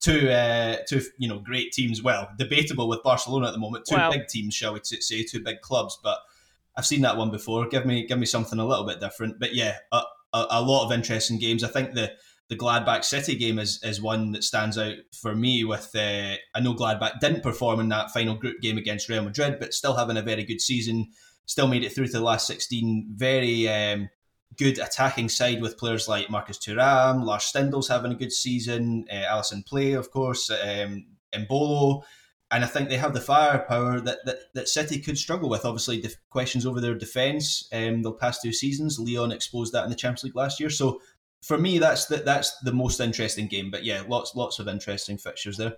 two 0.00 0.28
uh, 0.30 0.76
two 0.86 1.00
you 1.18 1.28
know 1.28 1.38
great 1.38 1.72
teams. 1.72 2.02
Well, 2.02 2.28
debatable 2.38 2.88
with 2.88 3.02
Barcelona 3.02 3.48
at 3.48 3.52
the 3.52 3.58
moment. 3.58 3.86
Two 3.88 3.96
big 4.12 4.28
teams, 4.28 4.54
shall 4.54 4.74
we 4.74 4.80
say, 4.82 5.24
two 5.24 5.42
big 5.42 5.60
clubs, 5.60 5.98
but. 6.02 6.18
I've 6.76 6.84
seen 6.84 7.02
that 7.02 7.16
one 7.16 7.30
before. 7.30 7.68
Give 7.68 7.86
me, 7.86 8.04
give 8.04 8.18
me 8.18 8.26
something 8.26 8.58
a 8.58 8.66
little 8.66 8.84
bit 8.84 8.98
different. 8.98 9.38
But 9.38 9.54
yeah, 9.54 9.76
uh, 9.92 10.02
a, 10.34 10.46
a 10.50 10.62
lot 10.62 10.84
of 10.84 10.92
interesting 10.92 11.38
games. 11.38 11.64
I 11.64 11.68
think 11.68 11.94
the 11.94 12.12
the 12.50 12.56
Gladbach 12.56 13.04
City 13.04 13.36
game 13.36 13.58
is 13.58 13.80
is 13.82 14.02
one 14.02 14.32
that 14.32 14.44
stands 14.44 14.76
out 14.76 14.96
for 15.22 15.34
me. 15.34 15.64
With 15.64 15.90
uh, 15.94 16.34
I 16.54 16.60
know 16.60 16.74
Gladbach 16.74 17.20
didn't 17.20 17.42
perform 17.42 17.80
in 17.80 17.88
that 17.88 18.10
final 18.10 18.34
group 18.34 18.60
game 18.60 18.76
against 18.76 19.08
Real 19.08 19.24
Madrid, 19.24 19.56
but 19.58 19.72
still 19.72 19.94
having 19.94 20.18
a 20.18 20.22
very 20.22 20.44
good 20.44 20.60
season. 20.60 21.08
Still 21.46 21.68
made 21.68 21.84
it 21.84 21.94
through 21.94 22.06
to 22.06 22.12
the 22.12 22.20
last 22.20 22.46
sixteen. 22.46 23.08
Very 23.14 23.68
um, 23.68 24.10
good 24.56 24.78
attacking 24.78 25.28
side 25.28 25.60
with 25.60 25.78
players 25.78 26.08
like 26.08 26.30
Marcus 26.30 26.58
Thuram, 26.58 27.24
Lars 27.24 27.44
Stindl's 27.44 27.88
having 27.88 28.12
a 28.12 28.16
good 28.16 28.32
season, 28.32 29.04
uh, 29.10 29.42
Pléa, 29.70 29.98
of 29.98 30.10
course, 30.10 30.50
um, 30.50 31.06
Embolo 31.34 32.02
and 32.50 32.62
I 32.62 32.66
think 32.66 32.88
they 32.88 32.96
have 32.96 33.14
the 33.14 33.20
firepower 33.20 34.00
that, 34.00 34.18
that, 34.26 34.38
that 34.54 34.68
City 34.68 35.00
could 35.00 35.18
struggle 35.18 35.48
with. 35.48 35.64
Obviously, 35.64 36.00
the 36.00 36.14
questions 36.30 36.66
over 36.66 36.80
their 36.80 36.94
defence, 36.94 37.68
um, 37.72 38.02
they'll 38.02 38.12
pass 38.12 38.40
two 38.40 38.52
seasons. 38.52 38.98
Lyon 38.98 39.32
exposed 39.32 39.72
that 39.72 39.84
in 39.84 39.90
the 39.90 39.96
Champions 39.96 40.24
League 40.24 40.36
last 40.36 40.60
year. 40.60 40.70
So 40.70 41.00
for 41.42 41.58
me, 41.58 41.78
that's 41.78 42.06
the, 42.06 42.18
that's 42.18 42.58
the 42.60 42.72
most 42.72 43.00
interesting 43.00 43.48
game. 43.48 43.70
But 43.70 43.84
yeah, 43.84 44.02
lots 44.06 44.34
lots 44.34 44.58
of 44.58 44.68
interesting 44.68 45.18
fixtures 45.18 45.56
there. 45.56 45.76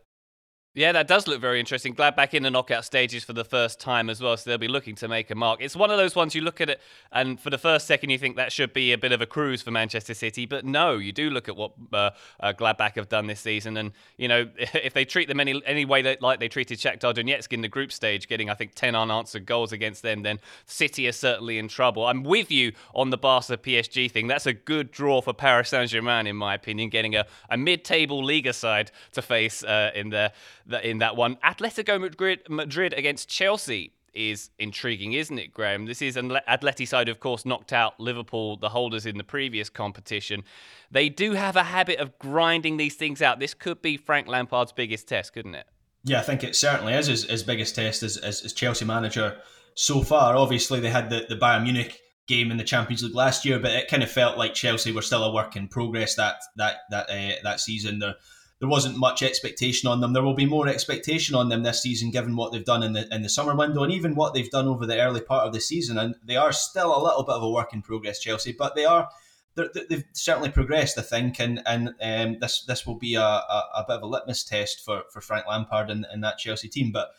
Yeah, 0.76 0.92
that 0.92 1.08
does 1.08 1.26
look 1.26 1.40
very 1.40 1.58
interesting. 1.58 1.94
Gladbach 1.94 2.34
in 2.34 2.42
the 2.42 2.50
knockout 2.50 2.84
stages 2.84 3.24
for 3.24 3.32
the 3.32 3.46
first 3.46 3.80
time 3.80 4.10
as 4.10 4.20
well, 4.20 4.36
so 4.36 4.50
they'll 4.50 4.58
be 4.58 4.68
looking 4.68 4.94
to 4.96 5.08
make 5.08 5.30
a 5.30 5.34
mark. 5.34 5.62
It's 5.62 5.74
one 5.74 5.90
of 5.90 5.96
those 5.96 6.14
ones 6.14 6.34
you 6.34 6.42
look 6.42 6.60
at 6.60 6.68
it, 6.68 6.82
and 7.10 7.40
for 7.40 7.48
the 7.48 7.56
first 7.56 7.86
second 7.86 8.10
you 8.10 8.18
think 8.18 8.36
that 8.36 8.52
should 8.52 8.74
be 8.74 8.92
a 8.92 8.98
bit 8.98 9.10
of 9.10 9.22
a 9.22 9.26
cruise 9.26 9.62
for 9.62 9.70
Manchester 9.70 10.12
City, 10.12 10.44
but 10.44 10.66
no, 10.66 10.98
you 10.98 11.12
do 11.12 11.30
look 11.30 11.48
at 11.48 11.56
what 11.56 11.72
uh, 11.94 12.10
uh, 12.40 12.52
Gladbach 12.52 12.96
have 12.96 13.08
done 13.08 13.26
this 13.26 13.40
season, 13.40 13.78
and 13.78 13.92
you 14.18 14.28
know 14.28 14.50
if 14.58 14.92
they 14.92 15.06
treat 15.06 15.28
them 15.28 15.40
any 15.40 15.62
any 15.64 15.86
way 15.86 16.02
that, 16.02 16.20
like 16.20 16.40
they 16.40 16.48
treated 16.48 16.78
Shakhtar 16.78 17.14
Donetsk 17.14 17.54
in 17.54 17.62
the 17.62 17.68
group 17.68 17.90
stage, 17.90 18.28
getting 18.28 18.50
I 18.50 18.54
think 18.54 18.74
ten 18.74 18.94
unanswered 18.94 19.46
goals 19.46 19.72
against 19.72 20.02
them, 20.02 20.24
then 20.24 20.40
City 20.66 21.08
are 21.08 21.12
certainly 21.12 21.56
in 21.56 21.68
trouble. 21.68 22.04
I'm 22.04 22.22
with 22.22 22.50
you 22.50 22.72
on 22.94 23.08
the 23.08 23.16
Barca 23.16 23.56
PSG 23.56 24.10
thing. 24.10 24.26
That's 24.26 24.44
a 24.44 24.52
good 24.52 24.90
draw 24.90 25.22
for 25.22 25.32
Paris 25.32 25.70
Saint 25.70 25.88
Germain, 25.88 26.26
in 26.26 26.36
my 26.36 26.52
opinion, 26.52 26.90
getting 26.90 27.14
a, 27.14 27.24
a 27.48 27.56
mid-table 27.56 28.22
Liga 28.22 28.52
side 28.52 28.90
to 29.12 29.22
face 29.22 29.64
uh, 29.64 29.90
in 29.94 30.10
there 30.10 30.32
in 30.82 30.98
that 30.98 31.16
one. 31.16 31.36
Atletico 31.36 32.00
Madrid, 32.00 32.40
Madrid 32.48 32.92
against 32.92 33.28
Chelsea 33.28 33.92
is 34.16 34.50
intriguing, 34.58 35.12
isn't 35.12 35.38
it, 35.38 35.52
Graham? 35.52 35.84
This 35.84 36.00
is 36.00 36.16
an 36.16 36.30
Atleti 36.48 36.88
side, 36.88 37.08
of 37.08 37.20
course, 37.20 37.44
knocked 37.44 37.72
out 37.72 38.00
Liverpool, 38.00 38.56
the 38.56 38.70
holders 38.70 39.04
in 39.04 39.18
the 39.18 39.24
previous 39.24 39.68
competition. 39.68 40.42
They 40.90 41.08
do 41.08 41.32
have 41.32 41.54
a 41.54 41.64
habit 41.64 41.98
of 41.98 42.18
grinding 42.18 42.78
these 42.78 42.94
things 42.94 43.20
out. 43.20 43.38
This 43.38 43.54
could 43.54 43.82
be 43.82 43.96
Frank 43.96 44.26
Lampard's 44.26 44.72
biggest 44.72 45.06
test, 45.06 45.34
couldn't 45.34 45.54
it? 45.54 45.66
Yeah, 46.04 46.20
I 46.20 46.22
think 46.22 46.42
it 46.44 46.56
certainly 46.56 46.94
is 46.94 47.08
his, 47.08 47.24
his 47.24 47.42
biggest 47.42 47.74
test 47.74 48.02
as, 48.02 48.16
as, 48.16 48.42
as, 48.42 48.52
Chelsea 48.52 48.84
manager 48.84 49.36
so 49.74 50.02
far. 50.02 50.36
Obviously, 50.36 50.80
they 50.80 50.88
had 50.88 51.10
the, 51.10 51.26
the 51.28 51.36
Bayern 51.36 51.64
Munich 51.64 52.00
game 52.28 52.50
in 52.50 52.56
the 52.56 52.64
Champions 52.64 53.02
League 53.02 53.14
last 53.14 53.44
year, 53.44 53.58
but 53.58 53.72
it 53.72 53.88
kind 53.88 54.02
of 54.02 54.10
felt 54.10 54.38
like 54.38 54.54
Chelsea 54.54 54.92
were 54.92 55.02
still 55.02 55.24
a 55.24 55.32
work 55.32 55.56
in 55.56 55.68
progress 55.68 56.14
that 56.14 56.36
that 56.56 56.76
that 56.90 57.10
uh, 57.10 57.34
that 57.42 57.60
season. 57.60 57.98
They're 57.98 58.14
there 58.58 58.68
wasn't 58.68 58.96
much 58.96 59.22
expectation 59.22 59.88
on 59.88 60.00
them. 60.00 60.12
There 60.12 60.22
will 60.22 60.34
be 60.34 60.46
more 60.46 60.66
expectation 60.66 61.34
on 61.34 61.50
them 61.50 61.62
this 61.62 61.82
season, 61.82 62.10
given 62.10 62.36
what 62.36 62.52
they've 62.52 62.64
done 62.64 62.82
in 62.82 62.94
the 62.94 63.06
in 63.14 63.22
the 63.22 63.28
summer 63.28 63.54
window 63.54 63.82
and 63.82 63.92
even 63.92 64.14
what 64.14 64.32
they've 64.32 64.50
done 64.50 64.66
over 64.66 64.86
the 64.86 65.00
early 65.00 65.20
part 65.20 65.46
of 65.46 65.52
the 65.52 65.60
season. 65.60 65.98
And 65.98 66.14
they 66.24 66.36
are 66.36 66.52
still 66.52 66.96
a 66.96 67.02
little 67.02 67.22
bit 67.22 67.34
of 67.34 67.42
a 67.42 67.50
work 67.50 67.74
in 67.74 67.82
progress, 67.82 68.18
Chelsea, 68.18 68.52
but 68.52 68.74
they 68.74 68.84
are 68.84 69.08
they've 69.56 70.04
certainly 70.12 70.50
progressed, 70.50 70.98
I 70.98 71.02
think, 71.02 71.38
and 71.38 71.62
and 71.66 71.88
um, 72.00 72.38
this 72.40 72.64
this 72.64 72.86
will 72.86 72.98
be 72.98 73.14
a, 73.14 73.22
a, 73.22 73.64
a, 73.76 73.84
bit 73.86 73.96
of 73.96 74.02
a 74.02 74.06
litmus 74.06 74.44
test 74.44 74.84
for, 74.84 75.02
for 75.10 75.20
Frank 75.20 75.46
Lampard 75.46 75.90
and, 75.90 76.06
and 76.10 76.24
that 76.24 76.38
Chelsea 76.38 76.68
team. 76.68 76.92
But 76.92 77.10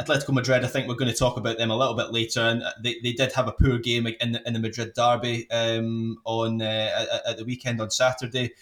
Atletico 0.00 0.32
Madrid, 0.32 0.64
I 0.64 0.68
think 0.68 0.88
we're 0.88 0.94
going 0.94 1.10
to 1.10 1.16
talk 1.16 1.36
about 1.36 1.58
them 1.58 1.70
a 1.70 1.76
little 1.76 1.94
bit 1.94 2.12
later, 2.12 2.40
and 2.40 2.62
they, 2.82 2.96
they 3.02 3.12
did 3.12 3.32
have 3.32 3.48
a 3.48 3.52
poor 3.52 3.78
game 3.78 4.06
in 4.06 4.32
the, 4.32 4.42
in 4.46 4.54
the 4.54 4.60
Madrid 4.60 4.92
derby 4.94 5.48
um, 5.50 6.18
on 6.24 6.62
uh, 6.62 7.06
at, 7.12 7.26
at 7.26 7.36
the 7.36 7.44
weekend 7.44 7.80
on 7.80 7.90
Saturday 7.90 8.52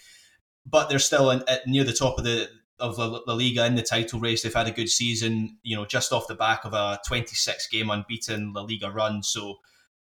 but 0.69 0.89
they're 0.89 0.99
still 0.99 1.31
in, 1.31 1.43
at, 1.47 1.67
near 1.67 1.83
the 1.83 1.93
top 1.93 2.17
of 2.17 2.23
the 2.23 2.49
of 2.79 2.95
the, 2.95 3.33
Liga 3.33 3.65
in 3.65 3.75
the 3.75 3.83
title 3.83 4.19
race. 4.19 4.41
They've 4.41 4.53
had 4.53 4.67
a 4.67 4.71
good 4.71 4.89
season, 4.89 5.57
you 5.63 5.75
know, 5.75 5.85
just 5.85 6.13
off 6.13 6.27
the 6.27 6.35
back 6.35 6.63
of 6.63 6.73
a 6.73 6.99
26 7.05 7.67
game 7.67 7.89
unbeaten 7.89 8.53
La 8.53 8.61
Liga 8.61 8.89
run. 8.89 9.21
So 9.21 9.55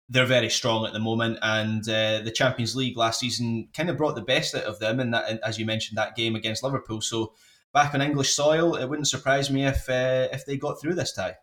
they're 0.09 0.25
very 0.25 0.49
strong 0.49 0.85
at 0.85 0.93
the 0.93 0.99
moment. 0.99 1.37
And 1.41 1.87
uh, 1.87 2.21
the 2.21 2.33
Champions 2.33 2.75
League 2.75 2.97
last 2.97 3.19
season 3.19 3.69
kind 3.75 3.89
of 3.89 3.97
brought 3.97 4.15
the 4.15 4.21
best 4.21 4.55
out 4.55 4.63
of 4.63 4.79
them. 4.79 4.99
And 4.99 5.13
that, 5.13 5.39
as 5.43 5.59
you 5.59 5.65
mentioned, 5.65 5.97
that 5.97 6.15
game 6.15 6.35
against 6.35 6.63
Liverpool. 6.63 7.01
So 7.01 7.33
back 7.73 7.93
on 7.93 8.01
English 8.01 8.33
soil, 8.33 8.75
it 8.75 8.89
wouldn't 8.89 9.07
surprise 9.07 9.51
me 9.51 9.65
if 9.65 9.89
uh, 9.89 10.29
if 10.31 10.45
they 10.45 10.57
got 10.57 10.81
through 10.81 10.95
this 10.95 11.13
tie. 11.13 11.35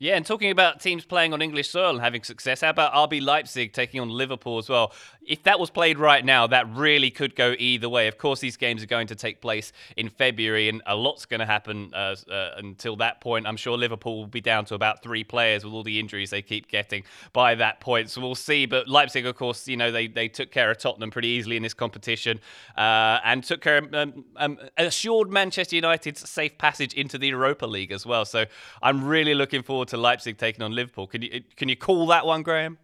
Yeah, 0.00 0.14
and 0.14 0.24
talking 0.24 0.52
about 0.52 0.78
teams 0.78 1.04
playing 1.04 1.32
on 1.32 1.42
English 1.42 1.70
soil 1.70 1.90
and 1.90 2.00
having 2.00 2.22
success, 2.22 2.60
how 2.60 2.70
about 2.70 2.92
RB 3.10 3.20
Leipzig 3.20 3.72
taking 3.72 4.00
on 4.00 4.08
Liverpool 4.10 4.58
as 4.58 4.68
well? 4.68 4.92
If 5.26 5.42
that 5.42 5.58
was 5.58 5.70
played 5.70 5.98
right 5.98 6.24
now, 6.24 6.46
that 6.46 6.72
really 6.72 7.10
could 7.10 7.34
go 7.34 7.56
either 7.58 7.88
way. 7.88 8.06
Of 8.06 8.16
course, 8.16 8.38
these 8.38 8.56
games 8.56 8.80
are 8.80 8.86
going 8.86 9.08
to 9.08 9.16
take 9.16 9.40
place 9.40 9.72
in 9.96 10.08
February, 10.08 10.68
and 10.68 10.82
a 10.86 10.94
lot's 10.94 11.26
going 11.26 11.40
to 11.40 11.46
happen 11.46 11.90
uh, 11.94 12.14
uh, 12.30 12.50
until 12.58 12.94
that 12.96 13.20
point. 13.20 13.44
I'm 13.44 13.56
sure 13.56 13.76
Liverpool 13.76 14.18
will 14.18 14.28
be 14.28 14.40
down 14.40 14.66
to 14.66 14.76
about 14.76 15.02
three 15.02 15.24
players 15.24 15.64
with 15.64 15.74
all 15.74 15.82
the 15.82 15.98
injuries 15.98 16.30
they 16.30 16.42
keep 16.42 16.68
getting 16.68 17.02
by 17.32 17.56
that 17.56 17.80
point. 17.80 18.08
So 18.08 18.20
we'll 18.20 18.36
see. 18.36 18.66
But 18.66 18.86
Leipzig, 18.86 19.26
of 19.26 19.34
course, 19.34 19.66
you 19.66 19.76
know 19.76 19.90
they, 19.90 20.06
they 20.06 20.28
took 20.28 20.52
care 20.52 20.70
of 20.70 20.78
Tottenham 20.78 21.10
pretty 21.10 21.28
easily 21.28 21.56
in 21.56 21.64
this 21.64 21.74
competition, 21.74 22.38
uh, 22.76 23.18
and 23.24 23.42
took 23.42 23.60
care 23.60 23.78
of, 23.78 23.92
um, 23.92 24.24
um, 24.36 24.58
assured 24.76 25.28
Manchester 25.28 25.74
United's 25.74 26.30
safe 26.30 26.56
passage 26.56 26.94
into 26.94 27.18
the 27.18 27.26
Europa 27.26 27.66
League 27.66 27.90
as 27.90 28.06
well. 28.06 28.24
So 28.24 28.46
I'm 28.80 29.04
really 29.04 29.34
looking 29.34 29.64
forward 29.64 29.87
to 29.88 29.96
Leipzig 29.96 30.38
taking 30.38 30.62
on 30.62 30.72
Liverpool. 30.72 31.06
Can 31.06 31.22
you 31.22 31.42
can 31.56 31.68
you 31.68 31.76
call 31.76 32.06
that 32.06 32.26
one, 32.26 32.42
Graham? 32.42 32.78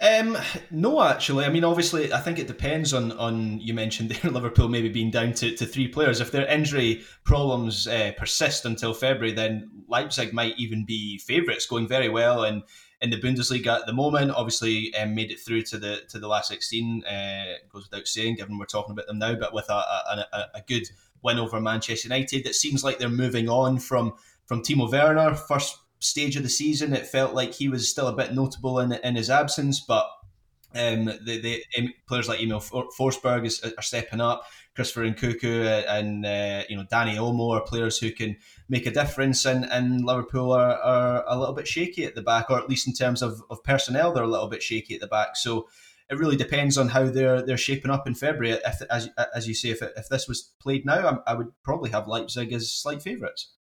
Um, 0.00 0.36
no, 0.72 1.02
actually. 1.02 1.44
I 1.44 1.50
mean, 1.50 1.62
obviously, 1.62 2.12
I 2.12 2.20
think 2.20 2.38
it 2.38 2.46
depends 2.46 2.92
on 2.92 3.12
on 3.12 3.60
you 3.60 3.74
mentioned 3.74 4.10
there 4.10 4.30
Liverpool 4.30 4.68
maybe 4.68 4.88
being 4.88 5.10
down 5.10 5.32
to, 5.34 5.56
to 5.56 5.66
three 5.66 5.88
players. 5.88 6.20
If 6.20 6.32
their 6.32 6.46
injury 6.46 7.02
problems 7.24 7.86
uh, 7.86 8.12
persist 8.16 8.64
until 8.64 8.92
February, 8.92 9.32
then 9.32 9.70
Leipzig 9.88 10.32
might 10.32 10.58
even 10.58 10.84
be 10.84 11.18
favourites, 11.18 11.66
going 11.66 11.86
very 11.86 12.08
well 12.08 12.44
in 12.44 12.62
in 13.00 13.10
the 13.10 13.20
Bundesliga 13.20 13.78
at 13.78 13.86
the 13.86 13.92
moment. 13.92 14.32
Obviously, 14.32 14.94
um, 14.96 15.14
made 15.14 15.30
it 15.30 15.38
through 15.38 15.62
to 15.62 15.78
the 15.78 16.02
to 16.08 16.18
the 16.18 16.28
last 16.28 16.48
sixteen. 16.48 17.04
Uh, 17.04 17.54
goes 17.72 17.88
without 17.88 18.08
saying, 18.08 18.36
given 18.36 18.58
we're 18.58 18.66
talking 18.66 18.92
about 18.92 19.06
them 19.06 19.18
now. 19.18 19.34
But 19.36 19.54
with 19.54 19.70
a, 19.70 19.74
a, 19.74 20.26
a, 20.32 20.38
a 20.56 20.62
good 20.66 20.88
win 21.22 21.38
over 21.38 21.60
Manchester 21.60 22.08
United, 22.08 22.46
it 22.46 22.56
seems 22.56 22.82
like 22.82 22.98
they're 22.98 23.08
moving 23.08 23.48
on 23.48 23.78
from 23.78 24.14
from 24.46 24.62
Timo 24.62 24.90
Werner. 24.90 25.34
First 25.34 25.78
stage 26.04 26.36
of 26.36 26.42
the 26.42 26.48
season, 26.48 26.92
it 26.92 27.06
felt 27.06 27.34
like 27.34 27.54
he 27.54 27.68
was 27.68 27.88
still 27.88 28.08
a 28.08 28.16
bit 28.16 28.34
notable 28.34 28.78
in 28.80 28.92
in 28.92 29.16
his 29.16 29.30
absence, 29.30 29.80
but. 29.80 30.06
Um, 30.76 31.04
the, 31.04 31.40
the 31.40 31.62
players 32.08 32.28
like 32.28 32.42
Emil 32.42 32.58
Forsberg 32.58 33.46
is, 33.46 33.62
are 33.62 33.80
stepping 33.80 34.20
up. 34.20 34.42
Christopher 34.74 35.08
Nkunku 35.08 35.64
uh, 35.64 35.86
and 35.88 36.26
uh, 36.26 36.64
you 36.68 36.76
know 36.76 36.84
Dani 36.92 37.14
Olmo 37.14 37.52
are 37.52 37.60
players 37.60 37.98
who 37.98 38.10
can 38.10 38.36
make 38.68 38.86
a 38.86 38.90
difference, 38.90 39.44
and, 39.44 39.64
and 39.66 40.04
Liverpool 40.04 40.50
are, 40.50 40.76
are 40.78 41.24
a 41.28 41.38
little 41.38 41.54
bit 41.54 41.68
shaky 41.68 42.04
at 42.04 42.16
the 42.16 42.22
back, 42.22 42.50
or 42.50 42.58
at 42.58 42.68
least 42.68 42.88
in 42.88 42.92
terms 42.92 43.22
of, 43.22 43.40
of 43.50 43.62
personnel, 43.62 44.12
they're 44.12 44.24
a 44.24 44.28
little 44.28 44.48
bit 44.48 44.62
shaky 44.62 44.94
at 44.96 45.00
the 45.00 45.06
back. 45.06 45.36
So 45.36 45.68
it 46.10 46.18
really 46.18 46.36
depends 46.36 46.76
on 46.76 46.88
how 46.88 47.04
they're 47.04 47.40
they're 47.40 47.56
shaping 47.56 47.90
up 47.90 48.06
in 48.06 48.14
February. 48.14 48.58
If, 48.64 48.82
as 48.90 49.08
as 49.34 49.46
you 49.46 49.54
say, 49.54 49.70
if, 49.70 49.80
if 49.80 50.08
this 50.08 50.26
was 50.26 50.52
played 50.58 50.84
now, 50.84 51.22
I, 51.26 51.32
I 51.32 51.34
would 51.34 51.52
probably 51.62 51.90
have 51.90 52.08
Leipzig 52.08 52.52
as 52.52 52.70
slight 52.70 53.00
favourites. 53.00 53.52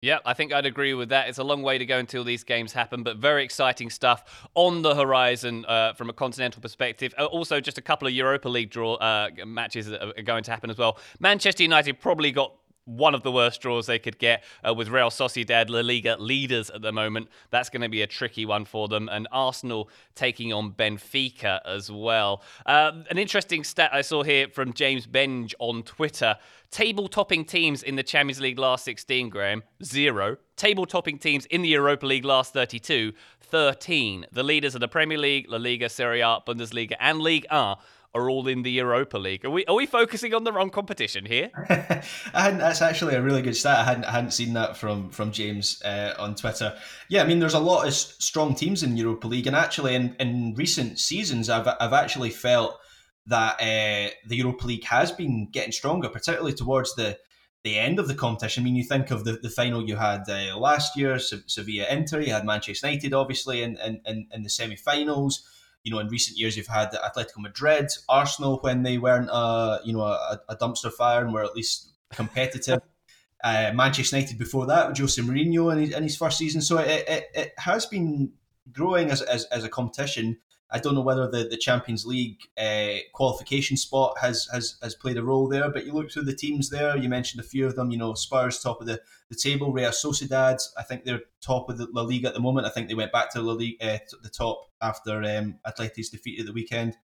Yeah, 0.00 0.18
I 0.24 0.32
think 0.32 0.52
I'd 0.52 0.64
agree 0.66 0.94
with 0.94 1.08
that. 1.08 1.28
It's 1.28 1.38
a 1.38 1.44
long 1.44 1.62
way 1.62 1.76
to 1.76 1.84
go 1.84 1.98
until 1.98 2.22
these 2.22 2.44
games 2.44 2.72
happen, 2.72 3.02
but 3.02 3.16
very 3.16 3.42
exciting 3.42 3.90
stuff 3.90 4.46
on 4.54 4.82
the 4.82 4.94
horizon 4.94 5.64
uh, 5.66 5.92
from 5.94 6.08
a 6.08 6.12
continental 6.12 6.62
perspective. 6.62 7.12
Uh, 7.18 7.24
also, 7.24 7.60
just 7.60 7.78
a 7.78 7.82
couple 7.82 8.06
of 8.06 8.14
Europa 8.14 8.48
League 8.48 8.70
draw 8.70 8.94
uh, 8.94 9.30
matches 9.44 9.90
are 9.90 10.12
going 10.22 10.44
to 10.44 10.52
happen 10.52 10.70
as 10.70 10.78
well. 10.78 10.98
Manchester 11.18 11.64
United 11.64 11.98
probably 11.98 12.30
got 12.30 12.52
one 12.88 13.14
of 13.14 13.22
the 13.22 13.30
worst 13.30 13.60
draws 13.60 13.86
they 13.86 13.98
could 13.98 14.18
get 14.18 14.42
uh, 14.66 14.72
with 14.72 14.88
Real 14.88 15.10
Sociedad, 15.10 15.68
La 15.68 15.80
Liga 15.80 16.16
leaders 16.18 16.70
at 16.70 16.80
the 16.80 16.90
moment. 16.90 17.28
That's 17.50 17.68
going 17.68 17.82
to 17.82 17.88
be 17.88 18.00
a 18.00 18.06
tricky 18.06 18.46
one 18.46 18.64
for 18.64 18.88
them. 18.88 19.08
And 19.10 19.28
Arsenal 19.30 19.90
taking 20.14 20.52
on 20.52 20.72
Benfica 20.72 21.60
as 21.66 21.90
well. 21.90 22.42
Uh, 22.64 22.92
an 23.10 23.18
interesting 23.18 23.62
stat 23.62 23.90
I 23.92 24.00
saw 24.00 24.22
here 24.22 24.48
from 24.48 24.72
James 24.72 25.06
Benge 25.06 25.52
on 25.58 25.82
Twitter. 25.82 26.36
Table 26.70 27.08
topping 27.08 27.44
teams 27.44 27.82
in 27.82 27.96
the 27.96 28.02
Champions 28.02 28.40
League 28.40 28.58
last 28.58 28.84
16, 28.84 29.28
Graham, 29.28 29.62
zero. 29.82 30.36
Table 30.56 30.86
topping 30.86 31.18
teams 31.18 31.46
in 31.46 31.62
the 31.62 31.68
Europa 31.68 32.06
League 32.06 32.24
last 32.24 32.52
32, 32.52 33.12
13. 33.40 34.26
The 34.32 34.42
leaders 34.42 34.74
of 34.74 34.80
the 34.80 34.88
Premier 34.88 35.18
League, 35.18 35.46
La 35.48 35.58
Liga, 35.58 35.88
Serie 35.88 36.20
A, 36.20 36.40
Bundesliga, 36.46 36.94
and 37.00 37.20
League 37.20 37.46
A 37.50 37.76
are 38.18 38.28
all 38.28 38.46
in 38.48 38.62
the 38.62 38.70
Europa 38.70 39.18
League. 39.18 39.44
Are 39.44 39.50
we 39.50 39.64
are 39.66 39.74
we 39.74 39.86
focusing 39.86 40.34
on 40.34 40.44
the 40.44 40.52
wrong 40.52 40.70
competition 40.70 41.24
here? 41.24 41.50
That's 42.32 42.82
actually 42.82 43.14
a 43.14 43.22
really 43.22 43.42
good 43.42 43.56
stat. 43.56 43.78
I 43.78 43.84
hadn't 43.84 44.04
I 44.04 44.10
hadn't 44.10 44.32
seen 44.32 44.52
that 44.54 44.76
from 44.76 45.10
from 45.10 45.32
James 45.32 45.80
uh, 45.82 46.14
on 46.18 46.34
Twitter. 46.34 46.76
Yeah, 47.08 47.22
I 47.22 47.26
mean, 47.26 47.38
there's 47.38 47.54
a 47.54 47.60
lot 47.60 47.86
of 47.86 47.94
strong 47.94 48.54
teams 48.54 48.82
in 48.82 48.96
Europa 48.96 49.26
League, 49.26 49.46
and 49.46 49.56
actually, 49.56 49.94
in, 49.94 50.14
in 50.18 50.54
recent 50.56 50.98
seasons, 50.98 51.48
I've 51.48 51.68
I've 51.80 51.92
actually 51.92 52.30
felt 52.30 52.78
that 53.26 53.60
uh, 53.60 54.10
the 54.26 54.36
Europa 54.36 54.66
League 54.66 54.84
has 54.84 55.12
been 55.12 55.48
getting 55.50 55.72
stronger, 55.72 56.08
particularly 56.08 56.54
towards 56.54 56.94
the 56.94 57.18
the 57.64 57.78
end 57.78 57.98
of 57.98 58.08
the 58.08 58.14
competition. 58.14 58.62
I 58.62 58.64
mean, 58.64 58.76
you 58.76 58.84
think 58.84 59.10
of 59.10 59.24
the, 59.24 59.32
the 59.32 59.50
final 59.50 59.86
you 59.86 59.96
had 59.96 60.22
uh, 60.28 60.56
last 60.56 60.96
year, 60.96 61.18
Sevilla 61.18 61.86
Inter, 61.90 62.20
you 62.20 62.32
had 62.32 62.44
Manchester 62.44 62.86
United, 62.86 63.12
obviously, 63.12 63.62
in, 63.62 63.76
in, 64.06 64.28
in 64.32 64.42
the 64.42 64.48
semi 64.48 64.76
finals 64.76 65.44
you 65.84 65.92
know, 65.92 65.98
in 65.98 66.08
recent 66.08 66.38
years, 66.38 66.56
you've 66.56 66.66
had 66.66 66.92
Atletico 66.92 67.38
Madrid, 67.38 67.88
Arsenal 68.08 68.58
when 68.62 68.82
they 68.82 68.98
weren't, 68.98 69.30
uh, 69.30 69.78
you 69.84 69.92
know, 69.92 70.02
a, 70.02 70.40
a 70.48 70.56
dumpster 70.56 70.92
fire 70.92 71.24
and 71.24 71.32
were 71.32 71.44
at 71.44 71.54
least 71.54 71.92
competitive. 72.10 72.80
uh, 73.44 73.72
Manchester 73.74 74.16
United 74.16 74.38
before 74.38 74.66
that 74.66 74.88
with 74.88 74.98
Jose 74.98 75.20
Mourinho 75.20 75.72
in 75.72 75.78
his, 75.78 75.90
in 75.92 76.02
his 76.02 76.16
first 76.16 76.38
season. 76.38 76.60
So 76.60 76.78
it, 76.78 77.04
it, 77.08 77.24
it 77.34 77.52
has 77.58 77.86
been 77.86 78.32
growing 78.72 79.10
as, 79.10 79.22
as, 79.22 79.44
as 79.46 79.64
a 79.64 79.68
competition. 79.68 80.38
I 80.70 80.78
don't 80.78 80.94
know 80.94 81.00
whether 81.00 81.26
the, 81.30 81.44
the 81.44 81.56
Champions 81.56 82.04
League 82.04 82.40
uh, 82.58 82.98
qualification 83.14 83.76
spot 83.76 84.18
has, 84.20 84.48
has 84.52 84.76
has 84.82 84.94
played 84.94 85.16
a 85.16 85.22
role 85.22 85.48
there, 85.48 85.70
but 85.70 85.86
you 85.86 85.92
look 85.92 86.10
through 86.10 86.24
the 86.24 86.34
teams 86.34 86.68
there. 86.68 86.96
You 86.96 87.08
mentioned 87.08 87.40
a 87.40 87.46
few 87.46 87.66
of 87.66 87.74
them. 87.74 87.90
You 87.90 87.96
know, 87.96 88.12
Spurs 88.14 88.60
top 88.60 88.80
of 88.80 88.86
the, 88.86 89.00
the 89.30 89.36
table, 89.36 89.72
Real 89.72 89.90
Sociedad. 89.90 90.60
I 90.76 90.82
think 90.82 91.04
they're 91.04 91.22
top 91.40 91.70
of 91.70 91.78
the 91.78 91.88
La 91.92 92.02
Liga 92.02 92.28
at 92.28 92.34
the 92.34 92.40
moment. 92.40 92.66
I 92.66 92.70
think 92.70 92.88
they 92.88 92.94
went 92.94 93.12
back 93.12 93.32
to 93.32 93.40
La 93.40 93.54
Liga, 93.54 93.94
uh, 93.94 93.98
the 94.22 94.28
top 94.28 94.70
after 94.82 95.22
um, 95.24 95.58
Atleti's 95.66 96.10
defeat 96.10 96.40
at 96.40 96.46
the 96.46 96.52
weekend. 96.52 96.96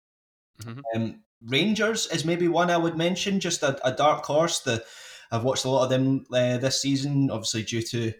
Mm-hmm. 0.61 0.79
Um, 0.95 1.21
Rangers 1.45 2.07
is 2.07 2.25
maybe 2.25 2.47
one 2.47 2.69
I 2.69 2.77
would 2.77 2.97
mention, 2.97 3.39
just 3.39 3.63
a, 3.63 3.79
a 3.87 3.93
dark 3.93 4.25
horse. 4.25 4.59
The 4.59 4.83
I've 5.31 5.43
watched 5.43 5.65
a 5.65 5.69
lot 5.69 5.85
of 5.85 5.89
them 5.89 6.25
uh, 6.31 6.57
this 6.57 6.81
season, 6.81 7.31
obviously 7.31 7.63
due 7.63 7.81
to 7.81 8.13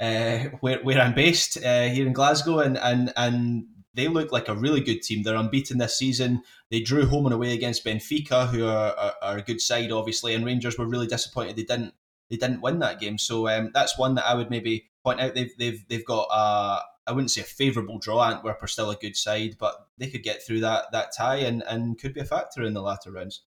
uh, 0.00 0.38
where 0.60 0.82
where 0.82 1.00
I'm 1.00 1.14
based 1.14 1.56
uh, 1.58 1.88
here 1.88 2.06
in 2.06 2.12
Glasgow, 2.12 2.60
and 2.60 2.78
and 2.78 3.12
and 3.16 3.66
they 3.94 4.08
look 4.08 4.32
like 4.32 4.48
a 4.48 4.54
really 4.54 4.80
good 4.80 5.02
team. 5.02 5.22
They're 5.22 5.36
unbeaten 5.36 5.78
this 5.78 5.98
season. 5.98 6.42
They 6.70 6.80
drew 6.80 7.06
home 7.06 7.26
and 7.26 7.34
away 7.34 7.52
against 7.52 7.84
Benfica, 7.84 8.48
who 8.48 8.66
are, 8.66 8.94
are, 8.94 9.14
are 9.22 9.38
a 9.38 9.42
good 9.42 9.60
side, 9.60 9.90
obviously, 9.90 10.34
and 10.34 10.44
Rangers 10.44 10.78
were 10.78 10.86
really 10.86 11.06
disappointed 11.06 11.56
they 11.56 11.64
didn't 11.64 11.94
they 12.30 12.36
didn't 12.36 12.62
win 12.62 12.78
that 12.78 13.00
game. 13.00 13.18
So 13.18 13.48
um, 13.48 13.70
that's 13.74 13.98
one 13.98 14.14
that 14.14 14.26
I 14.26 14.34
would 14.34 14.50
maybe 14.50 14.90
point 15.04 15.20
out. 15.20 15.34
They've 15.34 15.52
they've 15.58 15.84
they've 15.88 16.04
got 16.04 16.28
a 16.32 16.80
I 17.06 17.12
wouldn't 17.12 17.32
say 17.32 17.40
a 17.40 17.44
favourable 17.44 17.98
draw. 17.98 18.22
Antwerp 18.22 18.62
are 18.62 18.68
still 18.68 18.90
a 18.90 18.96
good 18.96 19.16
side, 19.16 19.56
but 19.58 19.74
they 19.98 20.08
could 20.08 20.22
get 20.22 20.44
through 20.46 20.60
that 20.60 20.92
that 20.92 21.12
tie 21.16 21.38
and, 21.38 21.62
and 21.68 21.98
could 21.98 22.14
be 22.14 22.20
a 22.20 22.24
factor 22.24 22.62
in 22.62 22.72
the 22.72 22.82
latter 22.82 23.10
rounds. 23.10 23.42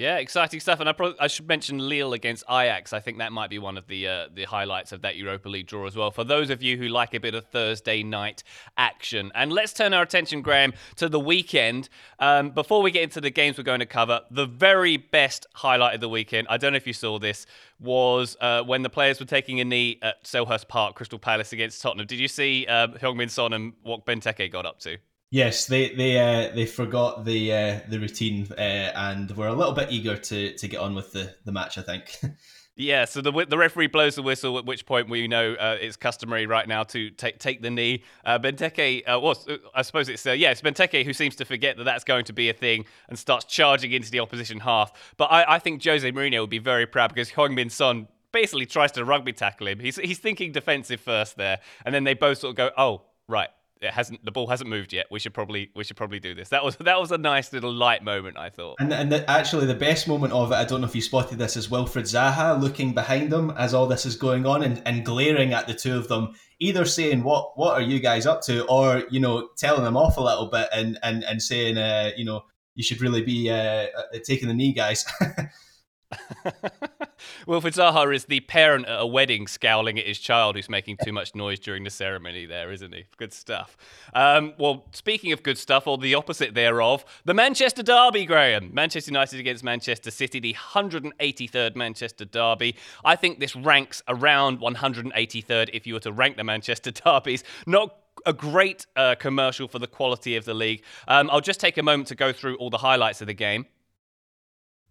Yeah, 0.00 0.16
exciting 0.16 0.60
stuff. 0.60 0.80
And 0.80 0.88
I, 0.88 0.94
I 1.20 1.26
should 1.26 1.46
mention 1.46 1.76
Lille 1.76 2.14
against 2.14 2.42
Ajax. 2.48 2.94
I 2.94 3.00
think 3.00 3.18
that 3.18 3.32
might 3.32 3.50
be 3.50 3.58
one 3.58 3.76
of 3.76 3.86
the 3.86 4.08
uh, 4.08 4.28
the 4.32 4.44
highlights 4.44 4.92
of 4.92 5.02
that 5.02 5.16
Europa 5.16 5.50
League 5.50 5.66
draw 5.66 5.86
as 5.86 5.94
well. 5.94 6.10
For 6.10 6.24
those 6.24 6.48
of 6.48 6.62
you 6.62 6.78
who 6.78 6.88
like 6.88 7.12
a 7.12 7.20
bit 7.20 7.34
of 7.34 7.44
Thursday 7.48 8.02
night 8.02 8.42
action, 8.78 9.30
and 9.34 9.52
let's 9.52 9.74
turn 9.74 9.92
our 9.92 10.02
attention, 10.02 10.40
Graham, 10.40 10.72
to 10.96 11.10
the 11.10 11.20
weekend. 11.20 11.90
Um, 12.18 12.48
before 12.48 12.80
we 12.80 12.90
get 12.92 13.02
into 13.02 13.20
the 13.20 13.28
games 13.28 13.58
we're 13.58 13.64
going 13.64 13.80
to 13.80 13.84
cover, 13.84 14.22
the 14.30 14.46
very 14.46 14.96
best 14.96 15.46
highlight 15.52 15.96
of 15.96 16.00
the 16.00 16.08
weekend. 16.08 16.46
I 16.48 16.56
don't 16.56 16.72
know 16.72 16.78
if 16.78 16.86
you 16.86 16.94
saw 16.94 17.18
this. 17.18 17.44
Was 17.78 18.38
uh, 18.40 18.62
when 18.62 18.80
the 18.80 18.90
players 18.90 19.20
were 19.20 19.26
taking 19.26 19.60
a 19.60 19.66
knee 19.66 19.98
at 20.00 20.24
Selhurst 20.24 20.68
Park, 20.68 20.94
Crystal 20.94 21.18
Palace 21.18 21.52
against 21.52 21.82
Tottenham. 21.82 22.06
Did 22.06 22.20
you 22.20 22.28
see 22.28 22.64
uh, 22.66 22.88
Heung-Min 22.88 23.28
Son 23.28 23.52
and 23.52 23.74
what 23.82 24.06
Benteke 24.06 24.50
got 24.50 24.64
up 24.64 24.78
to? 24.80 24.96
Yes, 25.30 25.66
they 25.66 25.94
they 25.94 26.18
uh, 26.18 26.54
they 26.54 26.66
forgot 26.66 27.24
the 27.24 27.52
uh, 27.52 27.80
the 27.88 28.00
routine 28.00 28.48
uh, 28.50 28.60
and 28.60 29.30
were 29.36 29.46
a 29.46 29.54
little 29.54 29.74
bit 29.74 29.92
eager 29.92 30.16
to 30.16 30.54
to 30.54 30.68
get 30.68 30.80
on 30.80 30.94
with 30.94 31.12
the, 31.12 31.34
the 31.44 31.52
match. 31.52 31.78
I 31.78 31.82
think. 31.82 32.18
Yeah, 32.76 33.04
so 33.04 33.20
the 33.20 33.30
the 33.46 33.58
referee 33.58 33.88
blows 33.88 34.14
the 34.14 34.22
whistle, 34.22 34.56
at 34.56 34.64
which 34.64 34.86
point 34.86 35.10
we 35.10 35.28
know 35.28 35.52
uh, 35.52 35.76
it's 35.78 35.96
customary 35.96 36.46
right 36.46 36.66
now 36.66 36.82
to 36.84 37.10
take 37.10 37.38
take 37.38 37.60
the 37.60 37.68
knee. 37.68 38.04
Uh, 38.24 38.38
Benteke, 38.38 39.02
uh, 39.06 39.20
well, 39.20 39.38
I 39.74 39.82
suppose 39.82 40.08
it's 40.08 40.24
uh, 40.24 40.32
yeah, 40.32 40.50
it's 40.50 40.62
Benteke 40.62 41.04
who 41.04 41.12
seems 41.12 41.36
to 41.36 41.44
forget 41.44 41.76
that 41.76 41.84
that's 41.84 42.04
going 42.04 42.24
to 42.24 42.32
be 42.32 42.48
a 42.48 42.54
thing 42.54 42.86
and 43.10 43.18
starts 43.18 43.44
charging 43.44 43.92
into 43.92 44.10
the 44.10 44.20
opposition 44.20 44.60
half. 44.60 44.92
But 45.18 45.26
I, 45.26 45.56
I 45.56 45.58
think 45.58 45.84
Jose 45.84 46.10
Mourinho 46.10 46.40
would 46.40 46.48
be 46.48 46.58
very 46.58 46.86
proud 46.86 47.12
because 47.12 47.30
Heung-Min 47.32 47.68
Son 47.68 48.08
basically 48.32 48.64
tries 48.64 48.92
to 48.92 49.04
rugby 49.04 49.34
tackle 49.34 49.66
him. 49.66 49.78
He's 49.80 49.96
he's 49.96 50.18
thinking 50.18 50.52
defensive 50.52 51.00
first 51.00 51.36
there, 51.36 51.58
and 51.84 51.94
then 51.94 52.04
they 52.04 52.14
both 52.14 52.38
sort 52.38 52.52
of 52.52 52.56
go, 52.56 52.70
oh 52.78 53.02
right, 53.28 53.50
it 53.80 53.92
hasn't 53.92 54.24
the 54.24 54.30
ball 54.30 54.46
hasn't 54.46 54.68
moved 54.68 54.92
yet. 54.92 55.06
We 55.10 55.18
should 55.18 55.32
probably 55.32 55.70
we 55.74 55.84
should 55.84 55.96
probably 55.96 56.20
do 56.20 56.34
this. 56.34 56.50
That 56.50 56.64
was 56.64 56.76
that 56.76 57.00
was 57.00 57.12
a 57.12 57.18
nice 57.18 57.52
little 57.52 57.72
light 57.72 58.04
moment, 58.04 58.36
I 58.36 58.50
thought. 58.50 58.76
And 58.78 58.92
and 58.92 59.10
the, 59.10 59.28
actually 59.30 59.66
the 59.66 59.74
best 59.74 60.06
moment 60.06 60.32
of 60.32 60.52
it, 60.52 60.56
I 60.56 60.64
don't 60.64 60.82
know 60.82 60.86
if 60.86 60.94
you 60.94 61.00
spotted 61.00 61.38
this, 61.38 61.56
is 61.56 61.68
Wilfried 61.68 62.04
Zaha 62.04 62.60
looking 62.60 62.92
behind 62.92 63.32
him 63.32 63.50
as 63.52 63.72
all 63.72 63.86
this 63.86 64.04
is 64.04 64.16
going 64.16 64.46
on 64.46 64.62
and, 64.62 64.82
and 64.84 65.04
glaring 65.04 65.54
at 65.54 65.66
the 65.66 65.74
two 65.74 65.96
of 65.96 66.08
them, 66.08 66.34
either 66.58 66.84
saying 66.84 67.22
what 67.22 67.52
what 67.56 67.74
are 67.74 67.82
you 67.82 68.00
guys 68.00 68.26
up 68.26 68.42
to, 68.42 68.66
or 68.66 69.04
you 69.10 69.20
know 69.20 69.48
telling 69.56 69.84
them 69.84 69.96
off 69.96 70.18
a 70.18 70.22
little 70.22 70.46
bit 70.46 70.68
and 70.72 70.98
and 71.02 71.24
and 71.24 71.42
saying 71.42 71.78
uh, 71.78 72.10
you 72.16 72.24
know 72.24 72.42
you 72.74 72.82
should 72.82 73.00
really 73.00 73.22
be 73.22 73.50
uh, 73.50 73.54
uh 73.96 74.18
taking 74.24 74.48
the 74.48 74.54
knee, 74.54 74.72
guys. 74.72 75.06
Wilfried 77.46 77.74
Zaha 77.74 78.14
is 78.14 78.24
the 78.26 78.40
parent 78.40 78.86
at 78.86 79.00
a 79.00 79.06
wedding 79.06 79.46
scowling 79.46 79.98
at 79.98 80.06
his 80.06 80.18
child 80.18 80.56
who's 80.56 80.68
making 80.68 80.96
too 81.04 81.12
much 81.12 81.34
noise 81.34 81.58
during 81.58 81.84
the 81.84 81.90
ceremony 81.90 82.46
there, 82.46 82.70
isn't 82.72 82.94
he? 82.94 83.04
Good 83.16 83.32
stuff. 83.32 83.76
Um, 84.14 84.54
well, 84.58 84.86
speaking 84.92 85.32
of 85.32 85.42
good 85.42 85.58
stuff, 85.58 85.86
or 85.86 85.98
the 85.98 86.14
opposite 86.14 86.54
thereof, 86.54 87.04
the 87.24 87.34
Manchester 87.34 87.82
Derby, 87.82 88.24
Graham. 88.24 88.70
Manchester 88.72 89.10
United 89.10 89.40
against 89.40 89.62
Manchester 89.62 90.10
City, 90.10 90.40
the 90.40 90.54
183rd 90.54 91.76
Manchester 91.76 92.24
Derby. 92.24 92.76
I 93.04 93.16
think 93.16 93.40
this 93.40 93.54
ranks 93.54 94.02
around 94.08 94.60
183rd 94.60 95.70
if 95.72 95.86
you 95.86 95.94
were 95.94 96.00
to 96.00 96.12
rank 96.12 96.36
the 96.36 96.44
Manchester 96.44 96.90
Derbies. 97.04 97.44
Not 97.66 97.96
a 98.26 98.32
great 98.32 98.86
uh, 98.96 99.14
commercial 99.14 99.68
for 99.68 99.78
the 99.78 99.86
quality 99.86 100.36
of 100.36 100.44
the 100.44 100.54
league. 100.54 100.82
Um, 101.08 101.30
I'll 101.30 101.40
just 101.40 101.60
take 101.60 101.78
a 101.78 101.82
moment 101.82 102.08
to 102.08 102.14
go 102.14 102.32
through 102.32 102.56
all 102.56 102.70
the 102.70 102.78
highlights 102.78 103.20
of 103.20 103.26
the 103.26 103.34
game. 103.34 103.66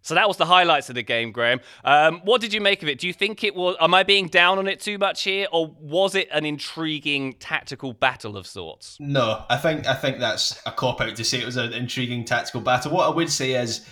So 0.02 0.16
that 0.16 0.28
was 0.28 0.38
the 0.38 0.46
highlights 0.46 0.90
of 0.90 0.96
the 0.96 1.04
game, 1.04 1.32
Graham. 1.32 1.60
Um, 1.84 2.22
what 2.24 2.42
did 2.42 2.54
you 2.54 2.62
make 2.62 2.82
of 2.82 2.90
it? 2.90 3.00
Do 3.00 3.08
you 3.08 3.14
think 3.14 3.44
it 3.44 3.56
was? 3.56 3.76
Am 3.80 3.94
I 3.94 4.04
being 4.04 4.28
down 4.28 4.58
on 4.58 4.68
it 4.68 4.80
too 4.80 4.98
much 4.98 5.24
here, 5.24 5.48
or 5.52 5.76
was 5.80 6.16
it 6.16 6.30
an 6.32 6.46
intriguing 6.46 7.34
tactical 7.34 7.94
battle 7.94 8.38
of 8.38 8.48
sorts? 8.48 8.98
No, 9.00 9.44
I 9.50 9.58
think 9.58 9.88
I 9.88 9.94
think 9.94 10.20
that's 10.20 10.62
a 10.66 10.72
cop 10.72 11.02
out 11.02 11.16
to 11.16 11.24
say 11.24 11.40
it 11.40 11.46
was 11.46 11.58
an 11.58 11.74
intriguing 11.74 12.26
tactical 12.26 12.62
battle. 12.62 12.92
What 12.92 13.08
I 13.08 13.16
would 13.16 13.30
say 13.30 13.54
is, 13.54 13.86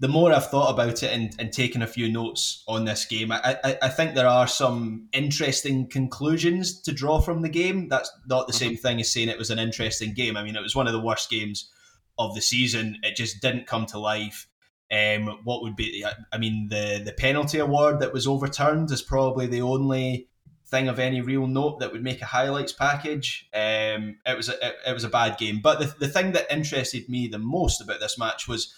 the 0.00 0.08
more 0.08 0.32
I've 0.32 0.50
thought 0.50 0.70
about 0.70 1.02
it 1.02 1.12
and, 1.12 1.34
and 1.38 1.52
taken 1.52 1.80
a 1.80 1.86
few 1.86 2.12
notes 2.12 2.62
on 2.68 2.84
this 2.84 3.06
game, 3.06 3.32
I, 3.32 3.58
I, 3.64 3.78
I, 3.82 3.88
think 3.88 4.14
there 4.14 4.28
are 4.28 4.46
some 4.46 5.08
interesting 5.12 5.88
conclusions 5.88 6.82
to 6.82 6.92
draw 6.92 7.20
from 7.20 7.42
the 7.42 7.48
game. 7.48 7.88
That's 7.88 8.10
not 8.26 8.46
the 8.46 8.52
mm-hmm. 8.52 8.58
same 8.58 8.76
thing 8.76 9.00
as 9.00 9.12
saying 9.12 9.28
it 9.28 9.38
was 9.38 9.50
an 9.50 9.58
interesting 9.58 10.12
game. 10.12 10.36
I 10.36 10.42
mean, 10.42 10.56
it 10.56 10.62
was 10.62 10.76
one 10.76 10.86
of 10.86 10.92
the 10.92 11.00
worst 11.00 11.30
games 11.30 11.70
of 12.18 12.34
the 12.34 12.40
season. 12.40 12.98
It 13.02 13.16
just 13.16 13.40
didn't 13.40 13.66
come 13.66 13.86
to 13.86 13.98
life 13.98 14.48
um, 14.92 15.40
what 15.44 15.62
would 15.62 15.76
be? 15.76 16.04
I 16.32 16.38
mean, 16.38 16.68
the 16.68 17.02
the 17.04 17.12
penalty 17.12 17.58
award 17.58 18.00
that 18.00 18.12
was 18.12 18.26
overturned 18.26 18.90
is 18.90 19.02
probably 19.02 19.46
the 19.46 19.62
only 19.62 20.28
thing 20.66 20.88
of 20.88 20.98
any 20.98 21.20
real 21.20 21.46
note 21.46 21.78
that 21.80 21.92
would 21.92 22.02
make 22.02 22.20
a 22.22 22.26
highlights 22.26 22.72
package. 22.72 23.48
Um, 23.54 24.16
it 24.26 24.36
was 24.36 24.48
a, 24.48 24.66
it, 24.66 24.76
it, 24.88 24.92
was 24.92 25.04
a 25.04 25.08
bad 25.08 25.38
game, 25.38 25.60
but 25.62 25.78
the, 25.78 25.94
the 25.98 26.08
thing 26.08 26.32
that 26.32 26.52
interested 26.52 27.08
me 27.08 27.28
the 27.28 27.38
most 27.38 27.80
about 27.80 28.00
this 28.00 28.18
match 28.18 28.48
was 28.48 28.74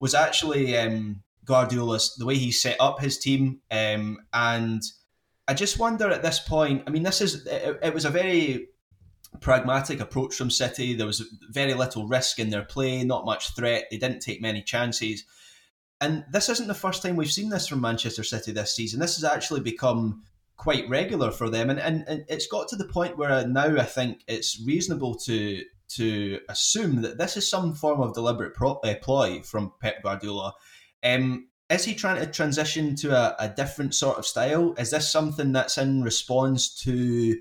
was 0.00 0.14
actually 0.14 0.76
um, 0.78 1.22
Guardiola's 1.44 2.14
the 2.16 2.26
way 2.26 2.36
he 2.36 2.52
set 2.52 2.76
up 2.80 3.00
his 3.00 3.18
team, 3.18 3.60
um, 3.70 4.18
and 4.32 4.82
I 5.46 5.54
just 5.54 5.78
wonder 5.78 6.08
at 6.10 6.22
this 6.22 6.40
point. 6.40 6.84
I 6.86 6.90
mean, 6.90 7.02
this 7.02 7.20
is 7.20 7.46
it, 7.46 7.78
it 7.82 7.94
was 7.94 8.04
a 8.04 8.10
very 8.10 8.68
pragmatic 9.40 10.00
approach 10.00 10.34
from 10.34 10.50
City. 10.50 10.94
There 10.94 11.06
was 11.06 11.22
very 11.50 11.74
little 11.74 12.06
risk 12.06 12.38
in 12.38 12.50
their 12.50 12.64
play, 12.64 13.04
not 13.04 13.24
much 13.24 13.54
threat. 13.54 13.84
They 13.90 13.98
didn't 13.98 14.20
take 14.20 14.40
many 14.40 14.62
chances. 14.62 15.24
And 16.00 16.24
this 16.30 16.48
isn't 16.48 16.66
the 16.66 16.74
first 16.74 17.02
time 17.02 17.16
we've 17.16 17.30
seen 17.30 17.50
this 17.50 17.68
from 17.68 17.80
Manchester 17.80 18.24
City 18.24 18.52
this 18.52 18.74
season. 18.74 19.00
This 19.00 19.16
has 19.16 19.24
actually 19.24 19.60
become 19.60 20.22
quite 20.56 20.88
regular 20.88 21.30
for 21.30 21.48
them, 21.48 21.70
and, 21.70 21.78
and, 21.78 22.04
and 22.06 22.24
it's 22.28 22.46
got 22.46 22.68
to 22.68 22.76
the 22.76 22.86
point 22.86 23.16
where 23.16 23.46
now 23.46 23.76
I 23.78 23.84
think 23.84 24.22
it's 24.26 24.62
reasonable 24.64 25.14
to 25.26 25.62
to 25.96 26.38
assume 26.48 27.02
that 27.02 27.18
this 27.18 27.36
is 27.36 27.50
some 27.50 27.74
form 27.74 28.00
of 28.00 28.14
deliberate 28.14 28.54
pro, 28.54 28.74
uh, 28.74 28.94
ploy 29.02 29.42
from 29.42 29.72
Pep 29.80 30.02
Guardiola. 30.02 30.54
Um, 31.02 31.48
is 31.68 31.84
he 31.84 31.94
trying 31.94 32.20
to 32.20 32.30
transition 32.30 32.94
to 32.96 33.12
a, 33.12 33.34
a 33.40 33.48
different 33.48 33.94
sort 33.94 34.18
of 34.18 34.26
style? 34.26 34.74
Is 34.78 34.90
this 34.90 35.10
something 35.10 35.52
that's 35.52 35.78
in 35.78 36.02
response 36.02 36.74
to 36.82 37.40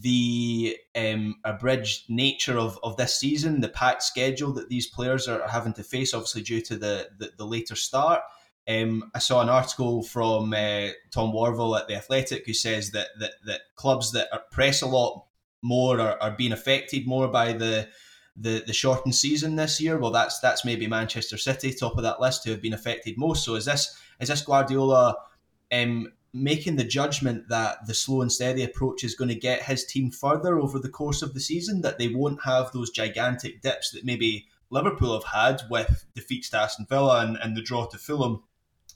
the 0.00 0.76
um, 0.96 1.36
abridged 1.44 2.10
nature 2.10 2.58
of, 2.58 2.78
of 2.82 2.96
this 2.96 3.18
season, 3.18 3.60
the 3.60 3.68
packed 3.68 4.02
schedule 4.02 4.52
that 4.52 4.68
these 4.68 4.88
players 4.88 5.28
are 5.28 5.46
having 5.48 5.72
to 5.74 5.84
face, 5.84 6.12
obviously 6.12 6.42
due 6.42 6.60
to 6.62 6.76
the, 6.76 7.08
the, 7.18 7.32
the 7.36 7.44
later 7.44 7.76
start. 7.76 8.22
Um, 8.66 9.10
I 9.14 9.18
saw 9.18 9.40
an 9.40 9.48
article 9.48 10.02
from 10.02 10.52
uh, 10.52 10.88
Tom 11.10 11.32
Worville 11.32 11.78
at 11.78 11.86
The 11.86 11.96
Athletic 11.96 12.46
who 12.46 12.54
says 12.54 12.90
that, 12.92 13.08
that, 13.20 13.32
that 13.46 13.60
clubs 13.76 14.12
that 14.12 14.50
press 14.50 14.82
a 14.82 14.86
lot 14.86 15.26
more 15.62 16.00
are, 16.00 16.20
are 16.20 16.30
being 16.32 16.52
affected 16.52 17.06
more 17.06 17.28
by 17.28 17.52
the, 17.52 17.88
the 18.36 18.64
the 18.66 18.72
shortened 18.72 19.14
season 19.14 19.56
this 19.56 19.80
year. 19.80 19.98
Well, 19.98 20.10
that's 20.10 20.40
that's 20.40 20.64
maybe 20.64 20.86
Manchester 20.86 21.38
City 21.38 21.72
top 21.72 21.96
of 21.96 22.02
that 22.02 22.20
list 22.20 22.44
who 22.44 22.50
have 22.50 22.62
been 22.62 22.74
affected 22.74 23.16
most. 23.16 23.44
So 23.44 23.54
is 23.54 23.64
this 23.64 23.96
is 24.20 24.28
this 24.28 24.42
Guardiola 24.42 25.16
um, 25.72 26.12
making 26.34 26.74
the 26.74 26.84
judgment 26.84 27.48
that 27.48 27.86
the 27.86 27.94
slow 27.94 28.20
and 28.20 28.30
steady 28.30 28.64
approach 28.64 29.04
is 29.04 29.14
going 29.14 29.28
to 29.28 29.34
get 29.36 29.62
his 29.62 29.86
team 29.86 30.10
further 30.10 30.58
over 30.58 30.80
the 30.80 30.88
course 30.88 31.22
of 31.22 31.32
the 31.32 31.40
season, 31.40 31.80
that 31.82 31.96
they 31.96 32.08
won't 32.08 32.42
have 32.44 32.72
those 32.72 32.90
gigantic 32.90 33.62
dips 33.62 33.92
that 33.92 34.04
maybe 34.04 34.46
Liverpool 34.68 35.14
have 35.14 35.32
had 35.32 35.62
with 35.70 36.04
defeats 36.14 36.50
to 36.50 36.58
Aston 36.58 36.86
Villa 36.88 37.24
and, 37.24 37.38
and 37.40 37.56
the 37.56 37.62
draw 37.62 37.86
to 37.86 37.98
Fulham 37.98 38.42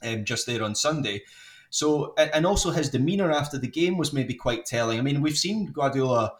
um, 0.03 0.25
just 0.25 0.45
there 0.45 0.63
on 0.63 0.75
Sunday. 0.75 1.23
So, 1.69 2.13
and 2.17 2.45
also 2.45 2.71
his 2.71 2.89
demeanour 2.89 3.31
after 3.31 3.57
the 3.57 3.67
game 3.67 3.97
was 3.97 4.11
maybe 4.11 4.33
quite 4.33 4.65
telling. 4.65 4.99
I 4.99 5.01
mean, 5.01 5.21
we've 5.21 5.37
seen 5.37 5.71
Guardiola 5.71 6.33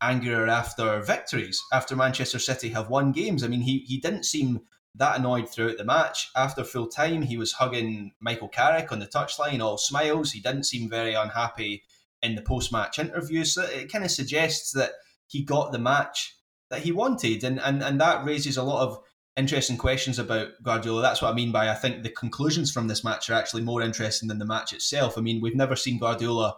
angrier 0.00 0.46
after 0.46 1.00
victories, 1.02 1.60
after 1.72 1.94
Manchester 1.94 2.38
City 2.38 2.70
have 2.70 2.88
won 2.88 3.12
games. 3.12 3.44
I 3.44 3.48
mean, 3.48 3.60
he, 3.60 3.80
he 3.80 3.98
didn't 3.98 4.24
seem 4.24 4.60
that 4.98 5.18
annoyed 5.18 5.48
throughout 5.48 5.78
the 5.78 5.84
match. 5.84 6.30
After 6.36 6.64
full 6.64 6.88
time, 6.88 7.22
he 7.22 7.36
was 7.36 7.52
hugging 7.52 8.12
Michael 8.20 8.48
Carrick 8.48 8.92
on 8.92 8.98
the 8.98 9.06
touchline, 9.06 9.60
all 9.60 9.78
smiles. 9.78 10.32
He 10.32 10.40
didn't 10.40 10.64
seem 10.64 10.90
very 10.90 11.14
unhappy 11.14 11.84
in 12.22 12.34
the 12.34 12.42
post 12.42 12.72
match 12.72 12.98
interviews. 12.98 13.54
So 13.54 13.62
it 13.62 13.90
kind 13.90 14.04
of 14.04 14.10
suggests 14.10 14.72
that 14.72 14.92
he 15.28 15.44
got 15.44 15.72
the 15.72 15.78
match 15.78 16.36
that 16.70 16.82
he 16.82 16.92
wanted. 16.92 17.44
And, 17.44 17.60
and, 17.60 17.82
and 17.82 18.00
that 18.00 18.24
raises 18.24 18.56
a 18.56 18.62
lot 18.62 18.82
of 18.82 18.98
interesting 19.36 19.76
questions 19.78 20.18
about 20.18 20.48
Guardiola. 20.62 21.00
That's 21.00 21.22
what 21.22 21.30
I 21.30 21.34
mean 21.34 21.52
by 21.52 21.70
I 21.70 21.74
think 21.74 22.02
the 22.02 22.10
conclusions 22.10 22.72
from 22.72 22.88
this 22.88 23.04
match 23.04 23.30
are 23.30 23.34
actually 23.34 23.62
more 23.62 23.82
interesting 23.82 24.28
than 24.28 24.38
the 24.38 24.44
match 24.44 24.72
itself. 24.72 25.16
I 25.16 25.20
mean, 25.20 25.40
we've 25.40 25.54
never 25.54 25.76
seen 25.76 26.00
Guardiola 26.00 26.56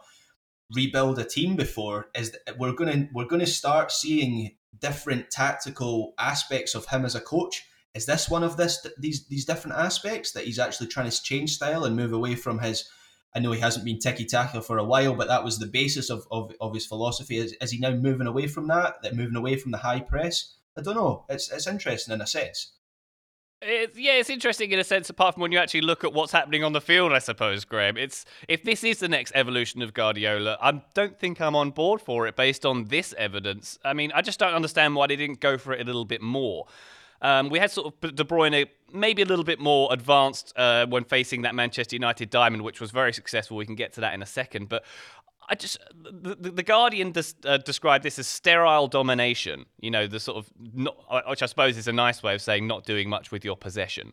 rebuild 0.74 1.18
a 1.18 1.24
team 1.24 1.56
before. 1.56 2.06
Is 2.14 2.34
we're 2.58 2.72
gonna 2.72 3.08
we're 3.12 3.26
gonna 3.26 3.46
start 3.46 3.92
seeing 3.92 4.56
different 4.78 5.30
tactical 5.30 6.14
aspects 6.18 6.74
of 6.74 6.86
him 6.86 7.04
as 7.04 7.14
a 7.14 7.20
coach 7.20 7.64
is 7.94 8.06
this 8.06 8.28
one 8.28 8.42
of 8.42 8.56
this 8.56 8.86
these 8.98 9.26
these 9.26 9.44
different 9.44 9.76
aspects 9.76 10.32
that 10.32 10.44
he's 10.44 10.58
actually 10.58 10.86
trying 10.86 11.10
to 11.10 11.22
change 11.22 11.54
style 11.54 11.84
and 11.84 11.96
move 11.96 12.12
away 12.12 12.34
from 12.34 12.58
his 12.58 12.88
I 13.34 13.38
know 13.38 13.52
he 13.52 13.60
hasn't 13.60 13.84
been 13.84 14.00
tiki 14.00 14.24
taka 14.24 14.60
for 14.60 14.78
a 14.78 14.84
while, 14.84 15.14
but 15.14 15.28
that 15.28 15.44
was 15.44 15.58
the 15.58 15.66
basis 15.66 16.10
of, 16.10 16.26
of, 16.32 16.52
of 16.60 16.74
his 16.74 16.86
philosophy. 16.86 17.36
Is, 17.36 17.54
is 17.60 17.70
he 17.70 17.78
now 17.78 17.92
moving 17.92 18.26
away 18.26 18.48
from 18.48 18.66
that? 18.68 19.02
That 19.02 19.14
moving 19.14 19.36
away 19.36 19.56
from 19.56 19.70
the 19.70 19.78
high 19.78 20.00
press? 20.00 20.56
I 20.76 20.82
don't 20.82 20.96
know. 20.96 21.26
It's 21.28 21.50
it's 21.50 21.66
interesting 21.66 22.14
in 22.14 22.20
a 22.20 22.26
sense. 22.26 22.72
It's, 23.62 23.98
yeah, 23.98 24.14
it's 24.14 24.30
interesting 24.30 24.70
in 24.70 24.78
a 24.78 24.84
sense. 24.84 25.10
Apart 25.10 25.34
from 25.34 25.42
when 25.42 25.52
you 25.52 25.58
actually 25.58 25.82
look 25.82 26.02
at 26.02 26.12
what's 26.12 26.32
happening 26.32 26.64
on 26.64 26.72
the 26.72 26.80
field, 26.80 27.12
I 27.12 27.18
suppose, 27.18 27.64
Graham. 27.64 27.96
It's 27.96 28.24
if 28.48 28.64
this 28.64 28.82
is 28.82 28.98
the 28.98 29.08
next 29.08 29.32
evolution 29.34 29.82
of 29.82 29.92
Guardiola, 29.92 30.56
I 30.60 30.82
don't 30.94 31.18
think 31.18 31.40
I'm 31.40 31.54
on 31.54 31.70
board 31.70 32.00
for 32.00 32.26
it 32.26 32.36
based 32.36 32.64
on 32.64 32.86
this 32.86 33.14
evidence. 33.18 33.78
I 33.84 33.92
mean, 33.92 34.12
I 34.12 34.22
just 34.22 34.38
don't 34.38 34.54
understand 34.54 34.96
why 34.96 35.08
they 35.08 35.16
didn't 35.16 35.40
go 35.40 35.58
for 35.58 35.72
it 35.72 35.80
a 35.80 35.84
little 35.84 36.06
bit 36.06 36.22
more. 36.22 36.66
Um, 37.22 37.50
we 37.50 37.58
had 37.58 37.70
sort 37.70 37.86
of 37.86 38.14
De 38.14 38.24
Bruyne 38.24 38.68
maybe 38.92 39.22
a 39.22 39.26
little 39.26 39.44
bit 39.44 39.60
more 39.60 39.92
advanced 39.92 40.52
uh, 40.56 40.86
when 40.86 41.04
facing 41.04 41.42
that 41.42 41.54
Manchester 41.54 41.96
United 41.96 42.30
diamond, 42.30 42.62
which 42.62 42.80
was 42.80 42.90
very 42.90 43.12
successful. 43.12 43.56
We 43.56 43.66
can 43.66 43.74
get 43.74 43.92
to 43.94 44.00
that 44.00 44.14
in 44.14 44.22
a 44.22 44.26
second, 44.26 44.68
but 44.68 44.84
I 45.48 45.54
just 45.54 45.78
the, 45.92 46.34
the 46.36 46.62
Guardian 46.62 47.12
des, 47.12 47.32
uh, 47.44 47.58
described 47.58 48.04
this 48.04 48.18
as 48.18 48.26
sterile 48.26 48.88
domination. 48.88 49.66
You 49.80 49.90
know, 49.90 50.06
the 50.06 50.20
sort 50.20 50.38
of 50.38 50.50
not, 50.74 50.96
which 51.28 51.42
I 51.42 51.46
suppose 51.46 51.76
is 51.76 51.88
a 51.88 51.92
nice 51.92 52.22
way 52.22 52.34
of 52.34 52.40
saying 52.40 52.66
not 52.66 52.84
doing 52.84 53.08
much 53.08 53.30
with 53.32 53.44
your 53.44 53.56
possession. 53.56 54.12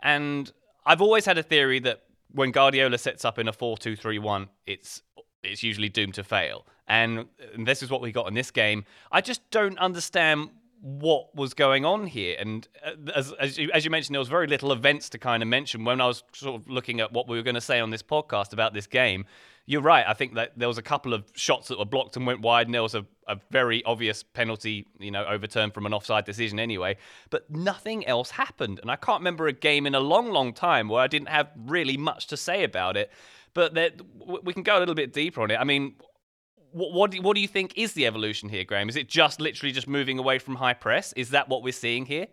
And 0.00 0.52
I've 0.86 1.02
always 1.02 1.26
had 1.26 1.36
a 1.36 1.42
theory 1.42 1.80
that 1.80 2.04
when 2.32 2.52
Guardiola 2.52 2.98
sets 2.98 3.24
up 3.24 3.38
in 3.38 3.48
a 3.48 3.52
four-two-three-one, 3.52 4.48
it's 4.66 5.02
it's 5.42 5.62
usually 5.62 5.88
doomed 5.88 6.14
to 6.14 6.24
fail. 6.24 6.64
And, 6.86 7.26
and 7.54 7.66
this 7.66 7.82
is 7.82 7.90
what 7.90 8.00
we 8.00 8.12
got 8.12 8.28
in 8.28 8.34
this 8.34 8.50
game. 8.50 8.84
I 9.12 9.20
just 9.20 9.50
don't 9.50 9.78
understand 9.78 10.50
what 10.80 11.34
was 11.34 11.54
going 11.54 11.84
on 11.84 12.06
here. 12.06 12.36
And 12.38 12.66
uh, 12.84 12.92
as, 13.14 13.32
as 13.32 13.58
you, 13.58 13.70
as, 13.72 13.84
you, 13.84 13.90
mentioned, 13.90 14.14
there 14.14 14.20
was 14.20 14.28
very 14.28 14.46
little 14.46 14.72
events 14.72 15.08
to 15.10 15.18
kind 15.18 15.42
of 15.42 15.48
mention 15.48 15.84
when 15.84 16.00
I 16.00 16.06
was 16.06 16.22
sort 16.32 16.60
of 16.60 16.68
looking 16.68 17.00
at 17.00 17.12
what 17.12 17.28
we 17.28 17.36
were 17.36 17.42
going 17.42 17.54
to 17.54 17.60
say 17.60 17.80
on 17.80 17.90
this 17.90 18.02
podcast 18.02 18.52
about 18.52 18.74
this 18.74 18.86
game. 18.86 19.24
You're 19.66 19.82
right. 19.82 20.04
I 20.06 20.14
think 20.14 20.34
that 20.34 20.52
there 20.56 20.68
was 20.68 20.78
a 20.78 20.82
couple 20.82 21.12
of 21.12 21.30
shots 21.34 21.68
that 21.68 21.78
were 21.78 21.84
blocked 21.84 22.16
and 22.16 22.26
went 22.26 22.40
wide, 22.40 22.66
and 22.66 22.74
there 22.74 22.82
was 22.82 22.94
a, 22.94 23.04
a 23.26 23.38
very 23.50 23.84
obvious 23.84 24.22
penalty, 24.22 24.86
you 24.98 25.10
know, 25.10 25.26
overturned 25.26 25.74
from 25.74 25.84
an 25.84 25.92
offside 25.92 26.24
decision 26.24 26.58
anyway. 26.58 26.96
But 27.28 27.50
nothing 27.50 28.06
else 28.06 28.30
happened. 28.30 28.78
And 28.80 28.90
I 28.90 28.96
can't 28.96 29.20
remember 29.20 29.46
a 29.46 29.52
game 29.52 29.86
in 29.86 29.94
a 29.94 30.00
long, 30.00 30.30
long 30.30 30.54
time 30.54 30.88
where 30.88 31.02
I 31.02 31.06
didn't 31.06 31.28
have 31.28 31.50
really 31.54 31.98
much 31.98 32.28
to 32.28 32.36
say 32.36 32.64
about 32.64 32.96
it. 32.96 33.10
But 33.52 33.74
that, 33.74 34.00
we 34.42 34.52
can 34.52 34.62
go 34.62 34.78
a 34.78 34.80
little 34.80 34.94
bit 34.94 35.12
deeper 35.12 35.42
on 35.42 35.50
it. 35.50 35.56
I 35.56 35.64
mean, 35.64 35.96
what 36.72 36.92
what 36.92 37.10
do, 37.10 37.22
what 37.22 37.34
do 37.34 37.40
you 37.40 37.48
think 37.48 37.72
is 37.76 37.92
the 37.92 38.06
evolution 38.06 38.48
here, 38.48 38.64
Graham? 38.64 38.88
Is 38.88 38.96
it 38.96 39.08
just 39.08 39.40
literally 39.40 39.72
just 39.72 39.88
moving 39.88 40.18
away 40.18 40.38
from 40.38 40.56
high 40.56 40.74
press? 40.74 41.12
Is 41.14 41.30
that 41.30 41.48
what 41.48 41.62
we're 41.62 41.72
seeing 41.72 42.06
here? 42.06 42.26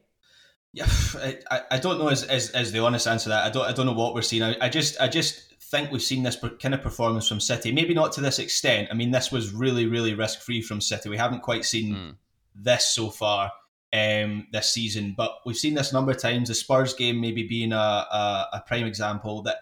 Yeah, 0.73 0.87
I, 1.49 1.61
I 1.71 1.77
don't 1.79 1.97
know 1.97 2.09
as, 2.09 2.23
as, 2.23 2.51
as 2.51 2.71
the 2.71 2.79
honest 2.79 3.07
answer 3.07 3.25
to 3.25 3.29
that. 3.29 3.45
I 3.45 3.49
don't 3.49 3.65
I 3.65 3.71
don't 3.71 3.85
know 3.85 3.93
what 3.93 4.13
we're 4.13 4.21
seeing. 4.21 4.43
I, 4.43 4.55
I 4.61 4.69
just 4.69 4.99
I 5.01 5.07
just 5.07 5.53
think 5.71 5.91
we've 5.91 6.01
seen 6.01 6.23
this 6.23 6.37
kind 6.61 6.73
of 6.73 6.81
performance 6.81 7.27
from 7.27 7.39
City. 7.39 7.71
Maybe 7.71 7.93
not 7.93 8.11
to 8.13 8.21
this 8.21 8.39
extent. 8.39 8.89
I 8.91 8.93
mean, 8.93 9.11
this 9.11 9.31
was 9.31 9.53
really 9.53 9.87
really 9.87 10.13
risk 10.13 10.41
free 10.41 10.61
from 10.61 10.81
City. 10.81 11.09
We 11.09 11.17
haven't 11.17 11.41
quite 11.41 11.65
seen 11.65 11.95
mm. 11.95 12.15
this 12.53 12.85
so 12.87 13.09
far 13.09 13.51
um, 13.93 14.47
this 14.51 14.69
season, 14.69 15.13
but 15.17 15.39
we've 15.45 15.55
seen 15.55 15.73
this 15.73 15.91
a 15.91 15.93
number 15.93 16.11
of 16.11 16.17
times. 16.17 16.49
The 16.49 16.55
Spurs 16.55 16.93
game 16.93 17.21
maybe 17.21 17.43
being 17.43 17.71
a, 17.71 17.75
a, 17.75 18.47
a 18.53 18.63
prime 18.67 18.85
example. 18.85 19.41
That 19.43 19.57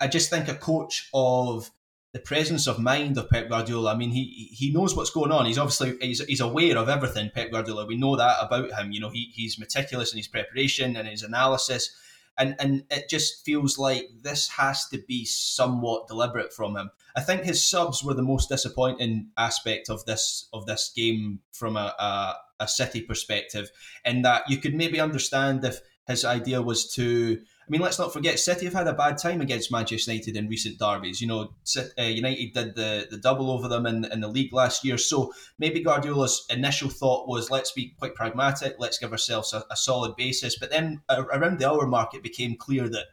I 0.00 0.08
just 0.08 0.30
think 0.30 0.48
a 0.48 0.54
coach 0.54 1.08
of 1.14 1.70
the 2.12 2.18
presence 2.18 2.66
of 2.66 2.78
mind 2.78 3.16
of 3.18 3.30
Pep 3.30 3.48
Guardiola. 3.48 3.94
I 3.94 3.96
mean, 3.96 4.10
he 4.10 4.48
he 4.52 4.72
knows 4.72 4.96
what's 4.96 5.10
going 5.10 5.30
on. 5.30 5.46
He's 5.46 5.58
obviously 5.58 5.96
he's, 6.00 6.24
he's 6.24 6.40
aware 6.40 6.76
of 6.76 6.88
everything. 6.88 7.30
Pep 7.34 7.50
Guardiola, 7.50 7.86
we 7.86 7.96
know 7.96 8.16
that 8.16 8.36
about 8.40 8.72
him. 8.72 8.92
You 8.92 9.00
know, 9.00 9.10
he, 9.10 9.30
he's 9.32 9.58
meticulous 9.58 10.12
in 10.12 10.18
his 10.18 10.28
preparation 10.28 10.96
and 10.96 11.06
his 11.06 11.22
analysis, 11.22 11.94
and 12.36 12.56
and 12.58 12.84
it 12.90 13.08
just 13.08 13.44
feels 13.44 13.78
like 13.78 14.08
this 14.22 14.48
has 14.48 14.88
to 14.88 14.98
be 15.06 15.24
somewhat 15.24 16.08
deliberate 16.08 16.52
from 16.52 16.76
him. 16.76 16.90
I 17.14 17.20
think 17.20 17.42
his 17.42 17.64
subs 17.64 18.02
were 18.02 18.14
the 18.14 18.22
most 18.22 18.48
disappointing 18.48 19.30
aspect 19.36 19.88
of 19.88 20.04
this 20.04 20.48
of 20.52 20.66
this 20.66 20.92
game 20.94 21.40
from 21.52 21.76
a, 21.76 21.94
a, 21.98 22.34
a 22.60 22.68
City 22.68 23.02
perspective, 23.02 23.70
in 24.04 24.22
that 24.22 24.42
you 24.48 24.56
could 24.56 24.74
maybe 24.74 25.00
understand 25.00 25.64
if 25.64 25.80
his 26.08 26.24
idea 26.24 26.60
was 26.60 26.92
to 26.94 27.40
mean, 27.70 27.80
let's 27.80 27.98
not 27.98 28.12
forget, 28.12 28.38
City 28.38 28.64
have 28.64 28.74
had 28.74 28.88
a 28.88 28.92
bad 28.92 29.16
time 29.16 29.40
against 29.40 29.70
Manchester 29.70 30.10
United 30.10 30.36
in 30.36 30.48
recent 30.48 30.78
derbies. 30.78 31.20
You 31.20 31.28
know, 31.28 31.54
uh, 31.98 32.02
United 32.02 32.52
did 32.52 32.74
the, 32.74 33.06
the 33.10 33.16
double 33.16 33.50
over 33.50 33.68
them 33.68 33.86
in, 33.86 34.04
in 34.06 34.20
the 34.20 34.28
league 34.28 34.52
last 34.52 34.84
year. 34.84 34.98
So 34.98 35.32
maybe 35.58 35.80
Guardiola's 35.80 36.44
initial 36.50 36.88
thought 36.88 37.28
was, 37.28 37.48
let's 37.48 37.70
be 37.70 37.94
quite 37.98 38.16
pragmatic, 38.16 38.74
let's 38.78 38.98
give 38.98 39.12
ourselves 39.12 39.52
a, 39.52 39.64
a 39.70 39.76
solid 39.76 40.16
basis. 40.16 40.58
But 40.58 40.70
then 40.70 41.02
around 41.08 41.60
the 41.60 41.70
hour 41.70 41.86
mark, 41.86 42.12
it 42.12 42.22
became 42.22 42.56
clear 42.56 42.88
that 42.88 43.06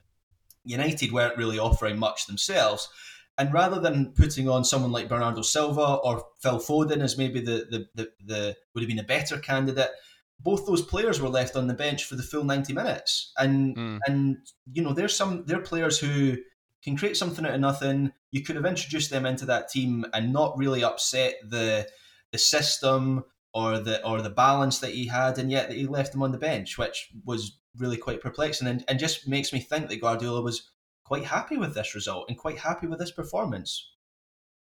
United 0.65 1.11
weren't 1.11 1.37
really 1.37 1.59
offering 1.59 1.99
much 1.99 2.25
themselves. 2.25 2.89
And 3.37 3.53
rather 3.53 3.79
than 3.79 4.13
putting 4.13 4.49
on 4.49 4.65
someone 4.65 4.91
like 4.91 5.07
Bernardo 5.07 5.43
Silva 5.43 5.99
or 6.03 6.25
Phil 6.41 6.59
Foden 6.59 7.03
as 7.03 7.17
maybe 7.17 7.39
the, 7.39 7.67
the, 7.69 7.85
the, 7.93 8.09
the 8.25 8.57
would 8.73 8.81
have 8.81 8.89
been 8.89 8.97
a 8.97 9.03
better 9.03 9.37
candidate, 9.37 9.91
both 10.39 10.65
those 10.65 10.81
players 10.81 11.19
were 11.19 11.29
left 11.29 11.55
on 11.55 11.67
the 11.67 11.73
bench 11.73 12.05
for 12.05 12.15
the 12.15 12.23
full 12.23 12.43
90 12.43 12.73
minutes. 12.73 13.31
And 13.37 13.75
mm. 13.75 13.99
and 14.07 14.37
you 14.71 14.81
know 14.81 14.93
there's 14.93 15.15
some 15.15 15.45
they're 15.45 15.59
players 15.59 15.99
who 15.99 16.37
can 16.83 16.95
create 16.95 17.17
something 17.17 17.45
out 17.45 17.55
of 17.55 17.61
nothing. 17.61 18.11
You 18.31 18.43
could 18.43 18.55
have 18.55 18.65
introduced 18.65 19.09
them 19.09 19.25
into 19.25 19.45
that 19.45 19.69
team 19.69 20.05
and 20.13 20.31
not 20.31 20.57
really 20.57 20.83
upset 20.83 21.35
the 21.43 21.87
the 22.31 22.37
system 22.37 23.23
or 23.53 23.79
the 23.79 24.05
or 24.05 24.21
the 24.21 24.29
balance 24.29 24.79
that 24.79 24.91
he 24.91 25.07
had 25.07 25.37
and 25.37 25.51
yet 25.51 25.67
that 25.67 25.77
he 25.77 25.87
left 25.87 26.11
them 26.11 26.21
on 26.21 26.31
the 26.31 26.37
bench 26.37 26.77
which 26.77 27.09
was 27.25 27.57
really 27.77 27.97
quite 27.97 28.21
perplexing 28.21 28.67
and, 28.67 28.83
and 28.87 28.99
just 28.99 29.27
makes 29.27 29.53
me 29.53 29.59
think 29.59 29.87
that 29.87 30.01
Guardiola 30.01 30.41
was 30.41 30.69
quite 31.05 31.23
happy 31.23 31.57
with 31.57 31.73
this 31.73 31.95
result 31.95 32.25
and 32.27 32.37
quite 32.37 32.57
happy 32.57 32.85
with 32.87 32.99
this 32.99 33.11
performance 33.11 33.91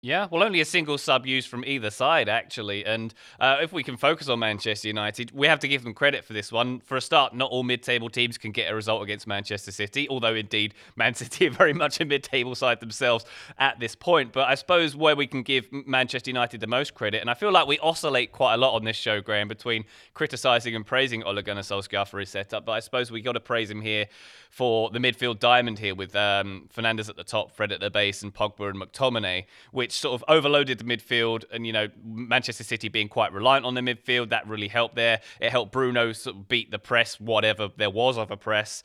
yeah, 0.00 0.28
well, 0.30 0.44
only 0.44 0.61
a 0.61 0.64
single 0.64 0.96
sub 0.96 1.26
used 1.26 1.48
from 1.48 1.64
either 1.64 1.90
side, 1.90 2.28
actually. 2.28 2.84
And 2.84 3.12
uh, 3.40 3.56
if 3.61 3.72
we 3.72 3.82
can 3.82 3.96
focus 3.96 4.28
on 4.28 4.38
Manchester 4.38 4.87
United, 4.87 5.32
we 5.32 5.48
have 5.48 5.58
to 5.58 5.66
give 5.66 5.82
them 5.82 5.92
credit 5.92 6.24
for 6.24 6.34
this 6.34 6.52
one. 6.52 6.78
For 6.80 6.96
a 6.96 7.00
start, 7.00 7.34
not 7.34 7.50
all 7.50 7.64
mid 7.64 7.82
table 7.82 8.08
teams 8.08 8.38
can 8.38 8.52
get 8.52 8.70
a 8.70 8.74
result 8.76 9.02
against 9.02 9.26
Manchester 9.26 9.72
City, 9.72 10.08
although 10.08 10.37
indeed 10.37 10.74
Man 10.96 11.14
City 11.14 11.48
are 11.48 11.50
very 11.50 11.72
much 11.72 12.00
a 12.00 12.04
mid 12.04 12.22
table 12.22 12.54
side 12.54 12.78
themselves 12.78 13.24
at 13.58 13.80
this 13.80 13.96
point. 13.96 14.32
But 14.32 14.46
I 14.46 14.54
suppose 14.54 14.94
where 14.94 15.16
we 15.16 15.26
can 15.26 15.42
give 15.42 15.66
Manchester 15.72 16.30
United 16.30 16.61
the 16.61 16.68
most 16.68 16.94
credit, 16.94 17.20
and 17.20 17.28
I 17.28 17.34
feel 17.34 17.50
like 17.50 17.66
we 17.66 17.80
oscillate 17.80 18.30
quite 18.30 18.54
a 18.54 18.58
lot 18.58 18.76
on 18.76 18.84
this 18.84 18.96
show, 18.96 19.20
Graham, 19.20 19.48
between 19.48 19.84
criticising 20.14 20.76
and 20.76 20.87
praising 20.87 21.24
Ole 21.24 21.42
Gunnar 21.42 21.62
Solskjaer 21.62 22.06
for 22.06 22.20
his 22.20 22.28
setup. 22.28 22.64
But 22.64 22.72
I 22.72 22.80
suppose 22.80 23.11
we 23.11 23.20
got 23.20 23.32
to 23.32 23.40
praise 23.40 23.68
him 23.68 23.80
here 23.80 24.06
for 24.50 24.90
the 24.90 25.00
midfield 25.00 25.40
diamond 25.40 25.78
here 25.80 25.94
with 25.94 26.14
um, 26.14 26.68
Fernandes 26.74 27.08
at 27.08 27.16
the 27.16 27.24
top, 27.24 27.50
Fred 27.50 27.72
at 27.72 27.80
the 27.80 27.90
base, 27.90 28.22
and 28.22 28.32
Pogba 28.32 28.70
and 28.70 28.80
McTominay, 28.80 29.44
which 29.72 29.88
sort 29.92 30.20
of 30.20 30.24
overloaded 30.29 30.79
the 30.79 30.85
midfield. 30.85 31.44
And, 31.51 31.66
you 31.66 31.72
know, 31.72 31.88
Manchester 32.05 32.64
City 32.64 32.88
being 32.88 33.09
quite 33.09 33.33
reliant 33.33 33.64
on 33.64 33.74
the 33.74 33.81
midfield, 33.81 34.31
that 34.31 34.46
really 34.46 34.68
helped 34.68 34.96
there. 34.96 35.20
It 35.40 35.51
helped 35.51 35.72
Bruno 35.72 36.12
sort 36.12 36.37
of 36.37 36.48
beat 36.48 36.70
the 36.70 36.79
press, 36.79 37.18
whatever 37.20 37.68
there 37.77 37.90
was 37.90 38.18
of 38.18 38.31
a 38.31 38.37
press. 38.37 38.83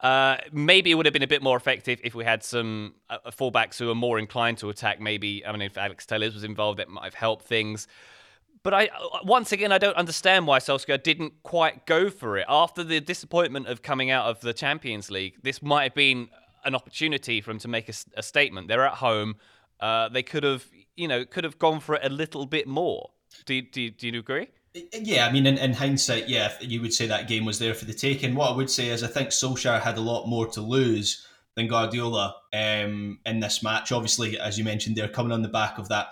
Uh, 0.00 0.36
maybe 0.52 0.90
it 0.90 0.94
would 0.94 1.06
have 1.06 1.12
been 1.14 1.22
a 1.22 1.26
bit 1.26 1.42
more 1.42 1.56
effective 1.56 2.00
if 2.04 2.14
we 2.14 2.24
had 2.24 2.42
some 2.42 2.94
uh, 3.08 3.18
fullbacks 3.30 3.78
who 3.78 3.90
are 3.90 3.94
more 3.94 4.18
inclined 4.18 4.58
to 4.58 4.68
attack. 4.68 5.00
Maybe, 5.00 5.44
I 5.46 5.52
mean, 5.52 5.62
if 5.62 5.78
Alex 5.78 6.04
Telles 6.04 6.34
was 6.34 6.44
involved, 6.44 6.78
that 6.78 6.88
might 6.88 7.04
have 7.04 7.14
helped 7.14 7.46
things. 7.46 7.88
But 8.62 8.74
I 8.74 8.86
uh, 8.86 9.20
once 9.22 9.52
again 9.52 9.70
I 9.70 9.78
don't 9.78 9.96
understand 9.96 10.46
why 10.46 10.58
Solskjaer 10.58 11.02
didn't 11.02 11.34
quite 11.44 11.86
go 11.86 12.10
for 12.10 12.36
it 12.36 12.46
after 12.48 12.82
the 12.82 13.00
disappointment 13.00 13.68
of 13.68 13.80
coming 13.80 14.10
out 14.10 14.26
of 14.26 14.40
the 14.40 14.52
Champions 14.52 15.08
League. 15.08 15.36
This 15.42 15.62
might 15.62 15.84
have 15.84 15.94
been 15.94 16.28
an 16.64 16.74
opportunity 16.74 17.40
for 17.40 17.52
him 17.52 17.60
to 17.60 17.68
make 17.68 17.88
a, 17.88 17.92
a 18.16 18.22
statement. 18.22 18.66
They're 18.66 18.84
at 18.84 18.94
home. 18.94 19.36
Uh, 19.80 20.08
they 20.08 20.22
could 20.22 20.42
have, 20.42 20.64
you 20.96 21.08
know, 21.08 21.24
could 21.24 21.44
have 21.44 21.58
gone 21.58 21.80
for 21.80 21.96
it 21.96 22.04
a 22.04 22.08
little 22.08 22.46
bit 22.46 22.66
more. 22.66 23.10
Do 23.44 23.60
do 23.60 23.90
do 23.90 24.08
you 24.08 24.18
agree? 24.18 24.48
Yeah, 24.92 25.26
I 25.26 25.32
mean, 25.32 25.46
in, 25.46 25.56
in, 25.56 25.72
hindsight, 25.72 26.28
yeah, 26.28 26.52
you 26.60 26.82
would 26.82 26.92
say 26.92 27.06
that 27.06 27.28
game 27.28 27.46
was 27.46 27.58
there 27.58 27.72
for 27.72 27.86
the 27.86 27.94
taking. 27.94 28.34
What 28.34 28.50
I 28.50 28.56
would 28.56 28.68
say 28.68 28.88
is, 28.88 29.02
I 29.02 29.06
think 29.06 29.30
Solskjaer 29.30 29.80
had 29.80 29.96
a 29.96 30.02
lot 30.02 30.26
more 30.26 30.46
to 30.48 30.60
lose 30.60 31.26
than 31.54 31.66
Guardiola 31.66 32.36
um, 32.52 33.18
in 33.24 33.40
this 33.40 33.62
match. 33.62 33.90
Obviously, 33.90 34.38
as 34.38 34.58
you 34.58 34.64
mentioned, 34.64 34.94
they're 34.94 35.08
coming 35.08 35.32
on 35.32 35.40
the 35.40 35.48
back 35.48 35.78
of 35.78 35.88
that 35.88 36.08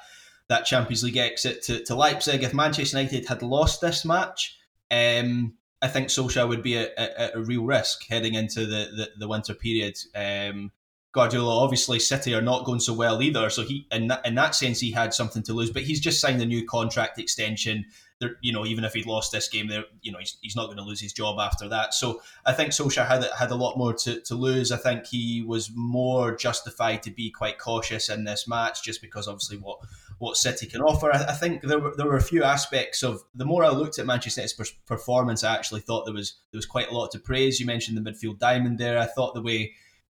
that 0.49 0.67
Champions 0.67 1.03
League 1.03 1.17
exit 1.17 1.63
to, 1.65 1.83
to 1.85 1.95
Leipzig. 1.95 2.43
If 2.43 2.55
Manchester 2.55 2.99
United 2.99 3.27
had 3.27 3.43
lost 3.43 3.81
this 3.81 4.05
match, 4.05 4.59
um, 4.91 5.55
I 5.81 5.89
think 5.89 6.09
Solskjaer 6.09 6.49
would 6.49 6.63
be 6.63 6.77
at 6.77 7.33
a, 7.35 7.41
real 7.41 7.65
risk 7.65 8.07
heading 8.09 8.35
into 8.35 8.61
the, 8.61 8.91
the, 8.97 9.11
the 9.19 9.29
winter 9.29 9.55
period. 9.55 9.97
Um, 10.15 10.71
Guardiola, 11.15 11.63
obviously, 11.63 12.01
City 12.01 12.35
are 12.35 12.43
not 12.43 12.65
going 12.65 12.81
so 12.81 12.93
well 12.93 13.23
either. 13.23 13.49
So 13.49 13.63
he, 13.63 13.87
in 13.93 14.09
that, 14.09 14.27
in 14.27 14.35
that 14.35 14.57
sense, 14.57 14.81
he 14.81 14.91
had 14.91 15.15
something 15.15 15.45
to 15.45 15.53
lose. 15.53 15.71
But 15.71 15.83
he's 15.83 16.01
just 16.01 16.21
signed 16.21 16.43
a 16.43 16.47
new 16.47 16.67
contract 16.67 17.21
extension. 17.21 17.87
There, 18.19 18.33
you 18.43 18.53
know, 18.53 18.67
even 18.67 18.83
if 18.83 18.95
he'd 18.95 19.07
lost 19.07 19.31
this 19.31 19.49
game, 19.49 19.69
there, 19.69 19.85
you 20.03 20.11
know, 20.11 20.19
he's, 20.19 20.37
he's 20.43 20.57
not 20.57 20.67
going 20.67 20.79
to 20.79 20.83
lose 20.83 21.01
his 21.01 21.13
job 21.13 21.39
after 21.39 21.69
that. 21.69 21.95
So 21.95 22.21
I 22.45 22.53
think 22.53 22.71
Solskjaer 22.71 23.07
had 23.07 23.25
had 23.39 23.53
a 23.53 23.55
lot 23.55 23.79
more 23.79 23.93
to, 23.93 24.21
to 24.23 24.35
lose. 24.35 24.73
I 24.73 24.77
think 24.77 25.07
he 25.07 25.43
was 25.47 25.71
more 25.73 26.35
justified 26.35 27.05
to 27.05 27.13
be 27.13 27.31
quite 27.31 27.59
cautious 27.59 28.09
in 28.09 28.25
this 28.25 28.49
match, 28.49 28.83
just 28.83 29.01
because 29.01 29.29
obviously 29.29 29.59
what 29.59 29.79
what 30.19 30.37
City 30.37 30.67
can 30.67 30.81
offer. 30.81 31.13
I, 31.13 31.27
I, 31.27 31.33
think 31.33 31.63
there 31.63 31.79
were 31.79 31.95
there 31.97 32.07
were 32.07 32.17
a 32.17 32.23
few 32.23 32.43
aspects 32.43 33.05
of 33.05 33.23
the 33.37 33.45
more 33.45 33.65
I 33.65 33.71
looked 33.71 34.01
at 34.01 34.07
Manchester 34.07 34.47
City's 34.47 34.73
performance, 34.85 35.45
I 35.45 35.55
actually 35.55 35.83
thought 35.83 36.07
there 36.07 36.15
was 36.15 36.39
there 36.51 36.59
was 36.59 36.67
quite 36.67 36.91
a 36.91 36.95
lot 36.95 37.13
to 37.13 37.21
praise. 37.21 37.61
You 37.61 37.67
mentioned 37.67 37.97
the 37.97 38.11
midfield 38.11 38.41
diamond 38.41 38.79
there. 38.79 38.99
I 38.99 39.07
thought 39.07 39.35
the 39.35 39.43
way 39.43 39.75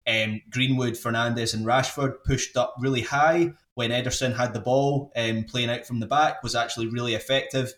Um, 0.08 0.42
Greenwood, 0.50 0.94
Fernandes, 0.94 1.54
and 1.54 1.66
Rashford 1.66 2.24
pushed 2.24 2.58
up 2.58 2.76
really 2.80 3.02
high 3.02 3.54
when 3.74 3.92
Ederson 3.92 4.36
had 4.36 4.54
the 4.54 4.60
ball 4.60 5.12
um, 5.16 5.44
playing 5.44 5.70
out 5.70 5.86
from 5.86 6.00
the 6.00 6.06
back 6.06 6.44
was 6.44 6.56
actually 6.56 6.88
really 6.88 7.16
effective. 7.16 7.74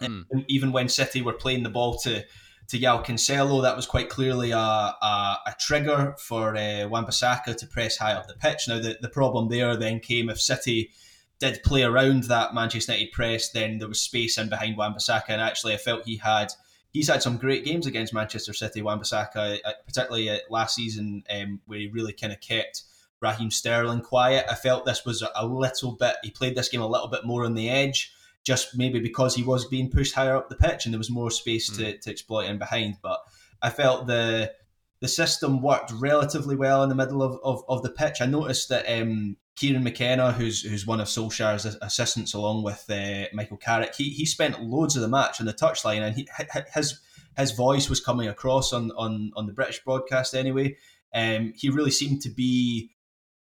Mm. 0.00 0.24
And 0.30 0.44
even 0.48 0.72
when 0.72 0.88
City 0.88 1.22
were 1.22 1.32
playing 1.32 1.62
the 1.62 1.70
ball 1.70 1.98
to 2.00 2.24
to 2.68 2.78
João 2.78 3.04
Cancelo, 3.04 3.62
that 3.62 3.76
was 3.76 3.86
quite 3.86 4.08
clearly 4.08 4.50
a, 4.50 4.58
a, 4.58 5.38
a 5.46 5.54
trigger 5.58 6.16
for 6.18 6.56
uh, 6.56 6.88
Wan-Bissaka 6.88 7.56
to 7.56 7.66
press 7.68 7.96
high 7.96 8.12
up 8.12 8.26
the 8.26 8.34
pitch. 8.34 8.66
Now, 8.66 8.80
the, 8.80 8.98
the 9.00 9.08
problem 9.08 9.48
there 9.48 9.76
then 9.76 10.00
came 10.00 10.28
if 10.28 10.40
City 10.40 10.90
did 11.38 11.62
play 11.62 11.84
around 11.84 12.24
that 12.24 12.54
Manchester 12.54 12.92
United 12.92 13.12
press, 13.12 13.50
then 13.50 13.78
there 13.78 13.86
was 13.86 14.00
space 14.00 14.36
in 14.36 14.48
behind 14.48 14.76
Wan-Bissaka, 14.76 15.28
and 15.28 15.40
actually 15.40 15.74
I 15.74 15.76
felt 15.76 16.06
he 16.06 16.16
had 16.16 16.48
he's 16.96 17.08
had 17.08 17.22
some 17.22 17.36
great 17.36 17.62
games 17.62 17.86
against 17.86 18.14
Manchester 18.14 18.54
City. 18.54 18.80
Wan-Bissaka, 18.80 19.58
uh, 19.62 19.72
particularly 19.86 20.40
last 20.48 20.74
season, 20.74 21.22
um, 21.28 21.60
where 21.66 21.78
he 21.78 21.88
really 21.88 22.14
kind 22.14 22.32
of 22.32 22.40
kept 22.40 22.84
Raheem 23.20 23.50
Sterling 23.50 24.00
quiet. 24.00 24.46
I 24.48 24.54
felt 24.54 24.86
this 24.86 25.04
was 25.04 25.22
a 25.34 25.46
little 25.46 25.92
bit. 25.92 26.16
He 26.22 26.30
played 26.30 26.56
this 26.56 26.70
game 26.70 26.80
a 26.80 26.86
little 26.86 27.08
bit 27.08 27.26
more 27.26 27.44
on 27.44 27.52
the 27.52 27.68
edge, 27.68 28.14
just 28.44 28.78
maybe 28.78 28.98
because 28.98 29.34
he 29.34 29.42
was 29.42 29.66
being 29.66 29.90
pushed 29.90 30.14
higher 30.14 30.36
up 30.36 30.48
the 30.48 30.56
pitch 30.56 30.86
and 30.86 30.94
there 30.94 30.98
was 30.98 31.10
more 31.10 31.30
space 31.30 31.68
mm. 31.68 31.76
to, 31.76 31.98
to 31.98 32.10
exploit 32.10 32.46
in 32.46 32.56
behind. 32.56 32.96
But 33.02 33.20
I 33.60 33.68
felt 33.68 34.06
the 34.06 34.52
the 35.00 35.08
system 35.08 35.60
worked 35.60 35.92
relatively 35.92 36.56
well 36.56 36.82
in 36.82 36.88
the 36.88 36.94
middle 36.94 37.22
of, 37.22 37.38
of, 37.44 37.62
of 37.68 37.82
the 37.82 37.90
pitch. 37.90 38.22
I 38.22 38.26
noticed 38.26 38.70
that 38.70 38.86
um, 38.88 39.36
Kieran 39.56 39.82
McKenna, 39.82 40.32
who's 40.32 40.62
who's 40.62 40.86
one 40.86 41.00
of 41.00 41.08
Solskjaer's 41.08 41.64
assistants, 41.80 42.34
along 42.34 42.62
with 42.62 42.84
uh, 42.90 43.24
Michael 43.32 43.56
Carrick, 43.56 43.94
he 43.94 44.10
he 44.10 44.26
spent 44.26 44.62
loads 44.62 44.96
of 44.96 45.02
the 45.02 45.08
match 45.08 45.40
on 45.40 45.46
the 45.46 45.54
touchline, 45.54 46.02
and 46.02 46.14
he, 46.14 46.28
his 46.74 47.00
his 47.36 47.52
voice 47.52 47.88
was 47.88 48.00
coming 48.00 48.28
across 48.28 48.72
on 48.72 48.90
on 48.92 49.32
on 49.34 49.46
the 49.46 49.52
British 49.54 49.82
broadcast 49.82 50.34
anyway. 50.34 50.76
Um, 51.14 51.54
he 51.56 51.70
really 51.70 51.90
seemed 51.90 52.20
to 52.22 52.28
be 52.28 52.90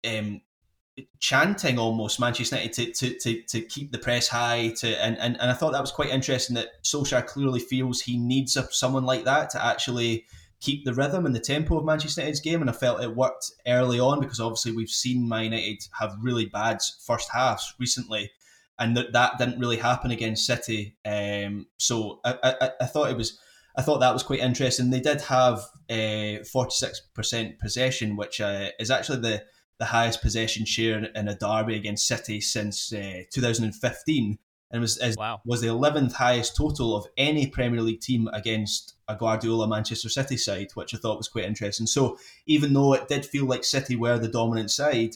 um, 0.08 0.42
chanting 1.20 1.78
almost 1.78 2.20
Manchester 2.20 2.56
United 2.56 2.94
to, 2.94 2.94
to, 2.94 3.20
to, 3.20 3.42
to 3.42 3.62
keep 3.62 3.92
the 3.92 3.98
press 3.98 4.30
high 4.30 4.70
to 4.78 5.04
and, 5.04 5.18
and, 5.18 5.36
and 5.42 5.52
I 5.52 5.54
thought 5.54 5.74
that 5.74 5.82
was 5.82 5.92
quite 5.92 6.10
interesting 6.10 6.56
that 6.56 6.82
Solskjaer 6.84 7.26
clearly 7.28 7.60
feels 7.60 8.00
he 8.00 8.18
needs 8.18 8.56
a, 8.56 8.72
someone 8.72 9.06
like 9.06 9.26
that 9.26 9.50
to 9.50 9.66
actually 9.66 10.26
keep 10.66 10.84
the 10.84 10.94
rhythm 10.94 11.26
and 11.26 11.36
the 11.36 11.40
tempo 11.40 11.78
of 11.78 11.86
Manchester 11.86 12.22
United's 12.22 12.42
game 12.42 12.62
and 12.62 12.70
I 12.70 12.74
felt 12.74 13.04
it 13.04 13.16
worked 13.16 13.52
early 13.68 14.00
on 14.00 14.20
because 14.20 14.40
obviously 14.40 14.72
we've 14.72 14.90
seen 14.90 15.30
Man 15.30 15.46
United 15.46 15.84
have 16.00 16.18
really 16.20 16.48
bad 16.48 16.80
first 17.06 17.30
halves 17.32 17.76
recently 17.80 18.32
and 18.80 18.98
that 18.98 19.14
that 19.14 19.38
didn't 19.38 19.60
really 19.60 19.78
happen 19.78 20.12
against 20.12 20.48
City. 20.48 20.98
Um, 21.06 21.68
so 21.78 22.20
I, 22.26 22.38
I, 22.44 22.70
I 22.82 22.86
thought 22.86 23.12
it 23.12 23.18
was 23.18 23.40
I 23.78 23.84
thought 23.84 24.00
that 24.00 24.14
was 24.14 24.24
quite 24.24 24.40
interesting. 24.40 24.90
They 24.90 25.02
did 25.02 25.22
have 25.22 25.60
uh, 25.90 26.42
46% 26.44 27.60
possession 27.60 28.16
which 28.16 28.42
uh, 28.42 28.70
is 28.80 28.90
actually 28.90 29.20
the 29.20 29.44
the 29.78 29.86
highest 29.86 30.22
possession 30.22 30.66
share 30.66 30.98
in 31.04 31.28
a 31.28 31.36
derby 31.36 31.76
against 31.76 32.08
City 32.08 32.40
since 32.40 32.94
uh, 32.94 33.24
2015, 33.34 34.40
and 34.76 34.82
was 34.82 35.00
wow. 35.18 35.42
was 35.46 35.62
the 35.62 35.68
11th 35.68 36.14
highest 36.14 36.56
total 36.56 36.96
of 36.96 37.08
any 37.18 37.48
Premier 37.48 37.82
League 37.82 38.02
team 38.02 38.30
against 38.34 38.96
a 39.08 39.16
Guardiola 39.16 39.68
Manchester 39.68 40.10
City 40.10 40.36
side, 40.36 40.68
which 40.74 40.94
I 40.94 40.98
thought 40.98 41.18
was 41.18 41.30
quite 41.30 41.46
interesting. 41.46 41.88
So 41.88 42.18
even 42.46 42.74
though 42.74 42.94
it 42.94 43.08
did 43.08 43.26
feel 43.26 43.46
like 43.46 43.64
City 43.64 43.96
were 43.96 44.20
the 44.20 44.28
dominant 44.28 44.72
side, 44.72 45.16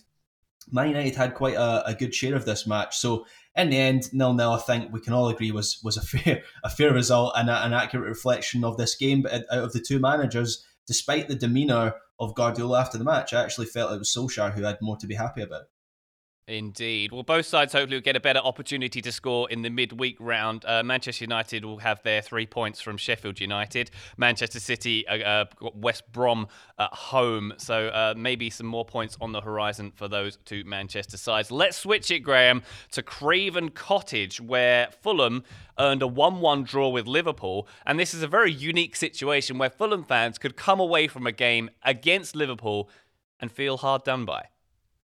Man 0.71 0.87
United 0.87 1.15
had 1.15 1.33
quite 1.33 1.55
a, 1.55 1.85
a 1.87 1.93
good 1.93 2.15
share 2.15 2.35
of 2.35 2.45
this 2.45 2.65
match. 2.65 2.97
So 2.97 3.25
in 3.55 3.69
the 3.69 3.77
end, 3.77 4.13
nil 4.13 4.33
nil, 4.33 4.53
I 4.53 4.59
think 4.59 4.93
we 4.93 5.01
can 5.01 5.13
all 5.13 5.27
agree 5.27 5.51
was 5.51 5.81
was 5.83 5.97
a 5.97 6.01
fair 6.17 6.41
a 6.63 6.69
fair 6.69 6.93
result 6.93 7.33
and 7.35 7.49
a, 7.49 7.65
an 7.65 7.73
accurate 7.73 8.07
reflection 8.07 8.63
of 8.63 8.77
this 8.77 8.95
game. 8.95 9.23
But 9.23 9.33
uh, 9.33 9.43
out 9.51 9.63
of 9.65 9.73
the 9.73 9.81
two 9.81 9.99
managers, 9.99 10.65
despite 10.87 11.27
the 11.27 11.35
demeanour 11.35 11.95
of 12.19 12.35
Guardiola 12.35 12.79
after 12.79 12.97
the 12.97 13.03
match, 13.03 13.33
I 13.33 13.43
actually 13.43 13.67
felt 13.67 13.91
it 13.91 13.99
was 13.99 14.13
Solskjaer 14.15 14.53
who 14.53 14.63
had 14.63 14.77
more 14.81 14.97
to 14.97 15.07
be 15.07 15.15
happy 15.15 15.41
about. 15.41 15.63
Indeed. 16.49 17.11
Well, 17.11 17.21
both 17.21 17.45
sides 17.45 17.73
hopefully 17.73 17.97
will 17.97 18.01
get 18.01 18.15
a 18.15 18.19
better 18.19 18.39
opportunity 18.39 19.03
to 19.03 19.11
score 19.11 19.47
in 19.51 19.61
the 19.61 19.69
midweek 19.69 20.17
round. 20.19 20.65
Uh, 20.65 20.81
Manchester 20.81 21.23
United 21.23 21.63
will 21.63 21.77
have 21.77 22.01
their 22.01 22.23
three 22.23 22.47
points 22.47 22.81
from 22.81 22.97
Sheffield 22.97 23.39
United. 23.39 23.91
Manchester 24.17 24.59
City, 24.59 25.07
uh, 25.07 25.17
uh, 25.17 25.45
West 25.75 26.11
Brom 26.11 26.47
at 26.79 26.91
home. 26.91 27.53
So 27.57 27.89
uh, 27.89 28.15
maybe 28.17 28.49
some 28.49 28.65
more 28.65 28.83
points 28.83 29.15
on 29.21 29.31
the 29.31 29.41
horizon 29.41 29.91
for 29.95 30.07
those 30.07 30.39
two 30.43 30.63
Manchester 30.63 31.17
sides. 31.17 31.51
Let's 31.51 31.77
switch 31.77 32.09
it, 32.09 32.21
Graham, 32.21 32.63
to 32.93 33.03
Craven 33.03 33.69
Cottage, 33.69 34.41
where 34.41 34.89
Fulham 35.03 35.43
earned 35.77 36.01
a 36.01 36.07
1 36.07 36.41
1 36.41 36.63
draw 36.63 36.89
with 36.89 37.05
Liverpool. 37.05 37.67
And 37.85 37.99
this 37.99 38.15
is 38.15 38.23
a 38.23 38.27
very 38.27 38.51
unique 38.51 38.95
situation 38.95 39.59
where 39.59 39.69
Fulham 39.69 40.03
fans 40.03 40.39
could 40.39 40.57
come 40.57 40.79
away 40.79 41.07
from 41.07 41.27
a 41.27 41.31
game 41.31 41.69
against 41.83 42.35
Liverpool 42.35 42.89
and 43.39 43.51
feel 43.51 43.77
hard 43.77 44.03
done 44.03 44.25
by. 44.25 44.47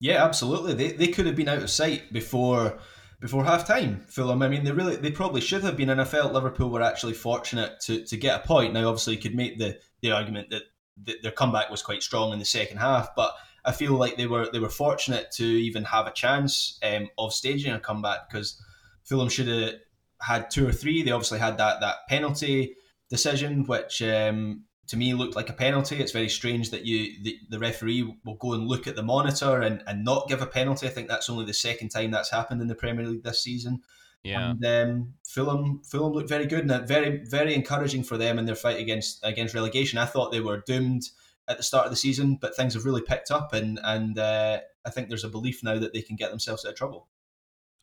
Yeah, 0.02 0.24
absolutely. 0.24 0.74
They, 0.74 0.90
they 0.90 1.06
could 1.06 1.26
have 1.26 1.36
been 1.36 1.48
out 1.48 1.62
of 1.62 1.70
sight 1.70 2.12
before 2.12 2.80
before 3.20 3.44
half 3.44 3.68
time. 3.68 4.04
Fulham. 4.08 4.42
I 4.42 4.48
mean, 4.48 4.64
they 4.64 4.72
really 4.72 4.96
they 4.96 5.12
probably 5.12 5.40
should 5.40 5.62
have 5.62 5.76
been, 5.76 5.90
and 5.90 6.00
I 6.00 6.04
felt 6.04 6.32
Liverpool 6.32 6.70
were 6.70 6.82
actually 6.82 7.12
fortunate 7.12 7.78
to, 7.82 8.04
to 8.06 8.16
get 8.16 8.40
a 8.40 8.46
point. 8.46 8.72
Now, 8.72 8.88
obviously, 8.88 9.14
you 9.14 9.20
could 9.20 9.36
make 9.36 9.60
the, 9.60 9.78
the 10.00 10.10
argument 10.10 10.50
that, 10.50 10.64
that 11.04 11.22
their 11.22 11.30
comeback 11.30 11.70
was 11.70 11.82
quite 11.82 12.02
strong 12.02 12.32
in 12.32 12.40
the 12.40 12.44
second 12.44 12.78
half, 12.78 13.14
but 13.14 13.32
I 13.64 13.70
feel 13.70 13.92
like 13.92 14.16
they 14.16 14.26
were 14.26 14.48
they 14.52 14.58
were 14.58 14.68
fortunate 14.68 15.30
to 15.36 15.44
even 15.44 15.84
have 15.84 16.08
a 16.08 16.12
chance 16.12 16.80
um, 16.82 17.08
of 17.16 17.32
staging 17.32 17.72
a 17.72 17.78
comeback 17.78 18.28
because 18.28 18.60
Fulham 19.04 19.28
should 19.28 19.46
have 19.46 19.74
had 20.20 20.50
two 20.50 20.66
or 20.66 20.72
three. 20.72 21.04
They 21.04 21.12
obviously 21.12 21.38
had 21.38 21.58
that 21.58 21.80
that 21.80 22.08
penalty 22.08 22.74
decision, 23.08 23.66
which 23.66 24.02
um, 24.02 24.64
to 24.88 24.96
me 24.96 25.14
looked 25.14 25.36
like 25.36 25.48
a 25.48 25.54
penalty. 25.54 25.96
It's 25.96 26.12
very 26.12 26.28
strange 26.28 26.70
that 26.70 26.84
you 26.84 27.22
the, 27.22 27.38
the 27.48 27.58
referee 27.58 28.16
will 28.24 28.34
go 28.34 28.54
and 28.54 28.66
look 28.66 28.86
at 28.86 28.96
the 28.96 29.02
monitor 29.02 29.60
and, 29.60 29.82
and 29.86 30.04
not 30.04 30.28
give 30.28 30.42
a 30.42 30.46
penalty. 30.46 30.86
I 30.86 30.90
think 30.90 31.08
that's 31.08 31.30
only 31.30 31.44
the 31.44 31.54
second 31.54 31.90
time 31.90 32.10
that's 32.10 32.30
happened 32.30 32.60
in 32.60 32.68
the 32.68 32.74
Premier 32.74 33.06
League 33.06 33.22
this 33.22 33.42
season. 33.42 33.80
Yeah. 34.22 34.50
And 34.50 34.64
um, 34.64 35.14
Fulham 35.26 35.82
Fulham 35.84 36.12
looked 36.12 36.28
very 36.28 36.46
good 36.46 36.68
and 36.70 36.88
very 36.88 37.24
very 37.24 37.54
encouraging 37.54 38.04
for 38.04 38.16
them 38.16 38.38
in 38.38 38.46
their 38.46 38.54
fight 38.54 38.78
against 38.78 39.20
against 39.24 39.54
relegation. 39.54 39.98
I 39.98 40.06
thought 40.06 40.32
they 40.32 40.40
were 40.40 40.62
doomed 40.66 41.08
at 41.48 41.56
the 41.56 41.62
start 41.62 41.86
of 41.86 41.90
the 41.90 41.96
season, 41.96 42.38
but 42.40 42.54
things 42.56 42.74
have 42.74 42.84
really 42.84 43.02
picked 43.02 43.30
up 43.30 43.52
and 43.52 43.78
and 43.82 44.18
uh, 44.18 44.60
I 44.84 44.90
think 44.90 45.08
there's 45.08 45.24
a 45.24 45.28
belief 45.28 45.62
now 45.62 45.78
that 45.78 45.92
they 45.92 46.02
can 46.02 46.16
get 46.16 46.30
themselves 46.30 46.64
out 46.64 46.72
of 46.72 46.76
trouble. 46.76 47.08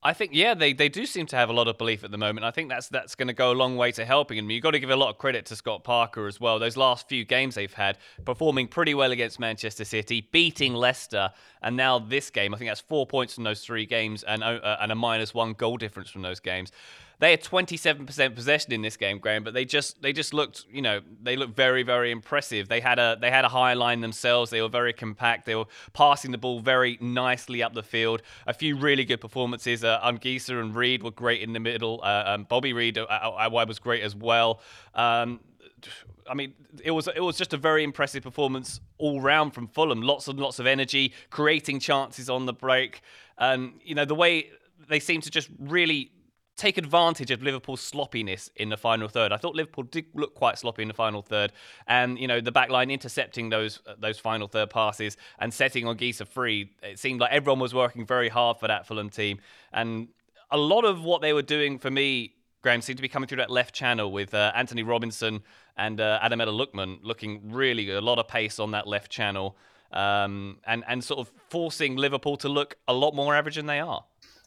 I 0.02 0.14
think 0.14 0.32
yeah, 0.34 0.54
they, 0.54 0.72
they 0.72 0.88
do 0.88 1.06
seem 1.06 1.26
to 1.26 1.36
have 1.36 1.50
a 1.50 1.54
lot 1.54 1.68
of 1.68 1.78
belief 1.78 2.06
at 2.06 2.12
the 2.12 2.18
moment. 2.18 2.46
I 2.46 2.52
think 2.52 2.70
that's 2.70 2.88
that's 2.88 3.16
going 3.16 3.28
to 3.28 3.34
go 3.34 3.52
a 3.52 3.54
long 3.54 3.76
way 3.76 3.92
to 3.92 4.06
helping 4.06 4.38
them. 4.38 4.50
You've 4.50 4.64
got 4.64 4.72
to 4.72 4.80
give 4.80 4.90
a 4.90 4.96
lot 4.96 5.10
of 5.10 5.18
credit 5.18 5.46
to 5.48 5.58
Scott 5.58 5.84
Parker 5.84 6.26
as 6.26 6.40
well. 6.40 6.58
Those 6.58 6.78
last 6.78 7.10
few 7.10 7.26
games 7.26 7.56
they've 7.56 7.74
had, 7.74 7.98
performing 8.24 8.70
pretty 8.70 8.94
well 8.94 9.12
against 9.12 9.42
Manchester 9.42 9.84
City, 9.84 10.26
beating 10.32 10.74
Leicester, 10.74 11.32
and 11.62 11.76
now 11.76 12.00
this 12.00 12.30
game. 12.30 12.54
I 12.54 12.58
think 12.58 12.70
that's 12.70 12.80
four 12.80 13.06
points 13.06 13.36
from 13.36 13.44
those 13.44 13.62
three 13.62 13.86
games 13.86 14.24
and 14.24 14.42
uh, 14.42 14.78
and 14.80 14.94
a 14.94 14.96
minus 14.96 15.34
one 15.34 15.52
goal 15.52 15.76
difference 15.76 16.10
from 16.10 16.22
those 16.22 16.40
games. 16.40 16.72
They 17.20 17.32
had 17.32 17.44
27% 17.44 18.36
possession 18.36 18.72
in 18.72 18.82
this 18.82 18.96
game, 18.96 19.20
Graham, 19.20 19.44
but 19.44 19.54
they 19.54 19.66
just 19.66 20.02
they 20.02 20.14
just 20.14 20.34
looked, 20.34 20.66
you 20.72 20.82
know, 20.82 21.02
they 21.22 21.36
looked 21.36 21.56
very 21.56 21.84
very 21.84 22.12
impressive. 22.12 22.70
They 22.70 22.80
had 22.80 22.98
a 22.98 23.18
they 23.20 23.30
had 23.30 23.44
a 23.44 23.50
high 23.50 23.74
line 23.74 24.00
themselves. 24.00 24.52
They 24.52 24.62
were 24.62 24.70
very 24.70 24.94
compact. 24.94 25.46
They 25.46 25.56
were 25.56 25.66
passing 25.92 26.32
the 26.32 26.38
ball 26.38 26.62
very 26.62 26.98
nicely 27.02 27.62
up 27.62 27.74
the 27.74 27.84
field. 27.84 28.22
A 28.48 28.54
few 28.54 28.78
really 28.78 29.04
good 29.04 29.20
performances. 29.20 29.84
Uh, 29.84 30.00
Anguissa 30.02 30.60
and 30.62 30.74
Reed 30.74 31.04
were 31.04 31.12
great 31.12 31.42
in 31.42 31.52
the 31.52 31.60
middle. 31.60 32.00
Uh, 32.02 32.24
um, 32.26 32.44
Bobby 32.46 32.72
Reid 32.72 32.98
uh, 32.98 33.06
uh, 33.10 33.50
uh 33.52 33.66
was 33.68 33.80
great 33.80 34.02
as 34.02 34.16
well. 34.16 34.62
Um, 34.96 35.42
I 36.30 36.36
mean, 36.36 36.54
it 36.84 36.92
was 36.92 37.10
it 37.14 37.22
was 37.22 37.38
just 37.38 37.54
a 37.54 37.58
very 37.58 37.84
impressive 37.84 38.24
performance 38.24 38.80
all 38.98 39.20
round 39.20 39.54
from 39.54 39.68
Fulham. 39.68 40.02
Lots 40.02 40.30
and 40.30 40.40
lots 40.40 40.60
of 40.60 40.68
energy, 40.68 41.14
creating 41.32 41.80
chances 41.82 42.30
on 42.30 42.46
the 42.46 42.54
break, 42.54 43.02
and 43.38 43.74
you 43.84 43.96
know 43.96 44.06
the 44.06 44.16
way 44.16 44.52
they 44.88 45.00
seem 45.00 45.20
to 45.22 45.30
just 45.30 45.50
really 45.60 46.12
take 46.60 46.78
advantage 46.78 47.32
of 47.32 47.42
Liverpool's 47.42 47.80
sloppiness 47.80 48.52
in 48.58 48.68
the 48.68 48.76
final 48.76 49.08
third. 49.08 49.32
I 49.32 49.38
thought 49.38 49.56
Liverpool 49.56 49.86
did 49.86 50.06
look 50.14 50.36
quite 50.36 50.60
sloppy 50.60 50.82
in 50.82 50.90
the 50.90 50.94
final 50.94 51.22
third, 51.22 51.54
and 51.88 52.20
you 52.20 52.28
know 52.28 52.42
the 52.42 52.52
backline 52.52 52.92
intercepting 52.92 53.50
those 53.50 53.80
uh, 53.88 53.96
those 53.98 54.20
final 54.20 54.48
third 54.48 54.70
passes 54.70 55.16
and 55.40 55.54
setting 55.54 55.86
Anguissa 55.86 56.28
free. 56.28 56.72
It 56.84 57.00
seemed 57.00 57.22
like 57.22 57.32
everyone 57.32 57.60
was 57.60 57.74
working 57.74 58.06
very 58.06 58.30
hard 58.30 58.58
for 58.58 58.68
that 58.68 58.86
Fulham 58.86 59.10
team, 59.10 59.40
and 59.72 60.10
a 60.52 60.58
lot 60.58 60.84
of 60.84 61.04
what 61.04 61.22
they 61.22 61.34
were 61.34 61.42
doing 61.42 61.80
for 61.80 61.90
me. 61.90 62.36
Graham 62.62 62.82
seemed 62.82 62.98
to 62.98 63.02
be 63.02 63.08
coming 63.08 63.26
through 63.26 63.38
that 63.38 63.50
left 63.50 63.74
channel 63.74 64.12
with 64.12 64.34
uh, 64.34 64.52
Antonee 64.54 64.84
Robinson 64.84 65.44
and 65.78 66.02
uh, 66.02 66.20
Ademola 66.22 66.52
Lookman 66.52 67.00
looking 67.04 67.54
really 67.54 67.86
good. 67.86 67.96
A 67.96 68.02
lot 68.02 68.20
of 68.20 68.28
pace 68.28 68.60
on 68.60 68.72
that 68.72 68.86
left 68.86 69.10
channel, 69.10 69.56
um, 69.94 70.58
and 70.68 70.84
and 70.90 71.02
sort 71.02 71.22
of 71.22 71.32
forcing 71.50 71.96
Liverpool 71.96 72.36
to 72.36 72.50
look 72.50 72.76
a 72.90 72.94
lot 72.94 73.16
more 73.16 73.34
average 73.34 73.56
than 73.56 73.66
they 73.66 73.80
are. 73.80 74.04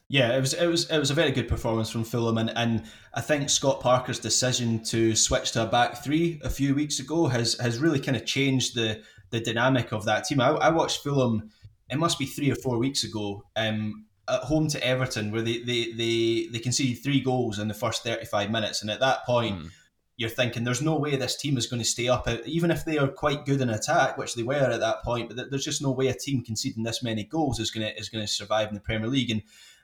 Yeah, 0.09 0.35
it 0.35 0.41
was 0.41 0.53
it 0.53 0.67
was 0.67 0.89
it 0.91 0.99
was 0.99 1.11
a 1.11 1.15
very 1.15 1.31
good 1.31 1.47
performance 1.47 1.89
from 1.89 2.03
Fulham, 2.03 2.37
and, 2.37 2.51
and 2.55 2.83
I 3.13 3.21
think 3.21 3.49
Scott 3.49 3.81
Parker's 3.81 4.19
decision 4.19 4.83
to 4.85 5.15
switch 5.15 5.53
to 5.53 5.63
a 5.63 5.65
back 5.65 6.03
three 6.03 6.39
a 6.43 6.49
few 6.49 6.75
weeks 6.75 6.99
ago 6.99 7.27
has 7.27 7.57
has 7.59 7.79
really 7.79 7.99
kind 7.99 8.17
of 8.17 8.25
changed 8.25 8.75
the 8.75 9.01
the 9.31 9.39
dynamic 9.39 9.91
of 9.91 10.05
that 10.05 10.25
team. 10.25 10.39
I, 10.39 10.49
I 10.49 10.69
watched 10.69 11.03
Fulham. 11.03 11.49
It 11.89 11.97
must 11.97 12.19
be 12.19 12.25
three 12.25 12.51
or 12.51 12.55
four 12.55 12.77
weeks 12.77 13.03
ago. 13.03 13.43
Um, 13.55 14.05
at 14.29 14.41
home 14.41 14.67
to 14.69 14.85
Everton, 14.85 15.31
where 15.31 15.41
they, 15.41 15.59
they, 15.59 15.91
they, 15.91 16.47
they 16.51 16.59
conceded 16.59 17.03
three 17.03 17.19
goals 17.19 17.59
in 17.59 17.67
the 17.67 17.73
first 17.73 18.03
35 18.03 18.51
minutes. 18.51 18.81
And 18.81 18.89
at 18.89 19.01
that 19.01 19.25
point, 19.25 19.59
mm. 19.59 19.69
you're 20.15 20.29
thinking 20.29 20.63
there's 20.63 20.81
no 20.81 20.97
way 20.97 21.15
this 21.15 21.35
team 21.35 21.57
is 21.57 21.67
going 21.67 21.81
to 21.81 21.87
stay 21.87 22.07
up, 22.07 22.27
even 22.45 22.71
if 22.71 22.85
they 22.85 22.97
are 22.97 23.07
quite 23.07 23.45
good 23.45 23.59
in 23.59 23.69
attack, 23.69 24.17
which 24.17 24.35
they 24.35 24.43
were 24.43 24.55
at 24.71 24.79
that 24.79 25.03
point. 25.03 25.29
But 25.29 25.49
there's 25.49 25.65
just 25.65 25.81
no 25.81 25.91
way 25.91 26.07
a 26.07 26.13
team 26.13 26.41
conceding 26.43 26.83
this 26.83 27.03
many 27.03 27.25
goals 27.25 27.59
is 27.59 27.71
going 27.71 27.85
to 27.85 27.99
is 27.99 28.09
going 28.09 28.25
to 28.25 28.31
survive 28.31 28.69
in 28.69 28.75
the 28.75 28.79
Premier 28.79 29.09
League. 29.09 29.29
And 29.29 29.43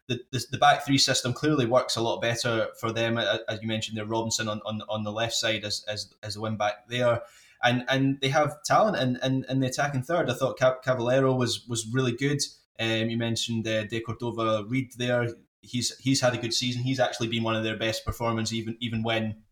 the, 0.09 0.19
the, 0.31 0.45
the 0.51 0.57
back 0.57 0.85
three 0.85 0.97
system 0.97 1.31
clearly 1.31 1.65
works 1.65 1.95
a 1.95 2.01
lot 2.01 2.21
better 2.21 2.67
for 2.79 2.91
them, 2.91 3.17
as 3.17 3.61
you 3.61 3.67
mentioned. 3.67 3.97
There, 3.97 4.05
Robinson 4.05 4.49
on, 4.49 4.59
on, 4.65 4.81
on 4.89 5.03
the 5.03 5.11
left 5.11 5.35
side 5.35 5.63
as 5.63 5.85
as 5.87 6.13
as 6.21 6.33
the 6.33 6.41
wing 6.41 6.57
back 6.57 6.89
there. 6.89 7.21
And, 7.61 7.83
and 7.89 8.19
they 8.21 8.29
have 8.29 8.63
talent 8.63 8.95
in, 8.97 9.19
in, 9.21 9.45
in 9.49 9.59
the 9.59 9.67
attacking 9.67 10.03
third. 10.03 10.29
I 10.29 10.33
thought 10.33 10.59
Cavaleiro 10.59 11.33
was 11.33 11.67
was 11.67 11.87
really 11.93 12.13
good. 12.13 12.39
Um, 12.79 13.09
you 13.09 13.17
mentioned 13.17 13.67
uh, 13.67 13.83
De 13.85 13.99
Cordova 13.99 14.63
Reid 14.67 14.91
there. 14.97 15.27
He's 15.61 15.97
he's 15.97 16.21
had 16.21 16.33
a 16.33 16.37
good 16.37 16.53
season. 16.53 16.83
He's 16.83 16.99
actually 16.99 17.27
been 17.27 17.43
one 17.43 17.57
of 17.57 17.63
their 17.63 17.77
best 17.77 18.05
performers, 18.05 18.53
even 18.53 18.77
even 18.79 19.03
when 19.03 19.43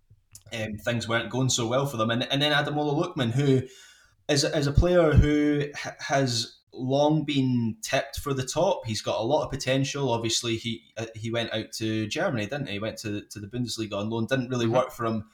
um, 0.53 0.77
things 0.77 1.07
weren't 1.07 1.29
going 1.29 1.49
so 1.49 1.67
well 1.67 1.85
for 1.85 1.97
them. 1.97 2.09
And, 2.09 2.23
and 2.31 2.41
then 2.41 2.53
Ademola 2.53 2.95
Lookman, 2.95 3.31
who 3.31 3.63
is, 4.29 4.43
is 4.43 4.67
a 4.67 4.71
player 4.71 5.11
who 5.11 5.65
has 5.99 6.56
long 6.73 7.23
been 7.23 7.77
tipped 7.81 8.19
for 8.19 8.33
the 8.33 8.45
top. 8.45 8.85
He's 8.85 9.01
got 9.01 9.19
a 9.19 9.23
lot 9.23 9.45
of 9.45 9.51
potential. 9.51 10.11
Obviously, 10.11 10.57
he 10.57 10.83
uh, 10.97 11.05
he 11.15 11.31
went 11.31 11.53
out 11.53 11.71
to 11.73 12.07
Germany, 12.07 12.45
didn't 12.45 12.67
he? 12.67 12.73
he? 12.73 12.79
Went 12.79 12.97
to 12.99 13.21
to 13.21 13.39
the 13.39 13.47
Bundesliga 13.47 13.93
on 13.93 14.09
loan. 14.09 14.27
Didn't 14.27 14.49
really 14.49 14.65
mm-hmm. 14.65 14.75
work 14.75 14.91
for 14.91 15.05
him 15.05 15.25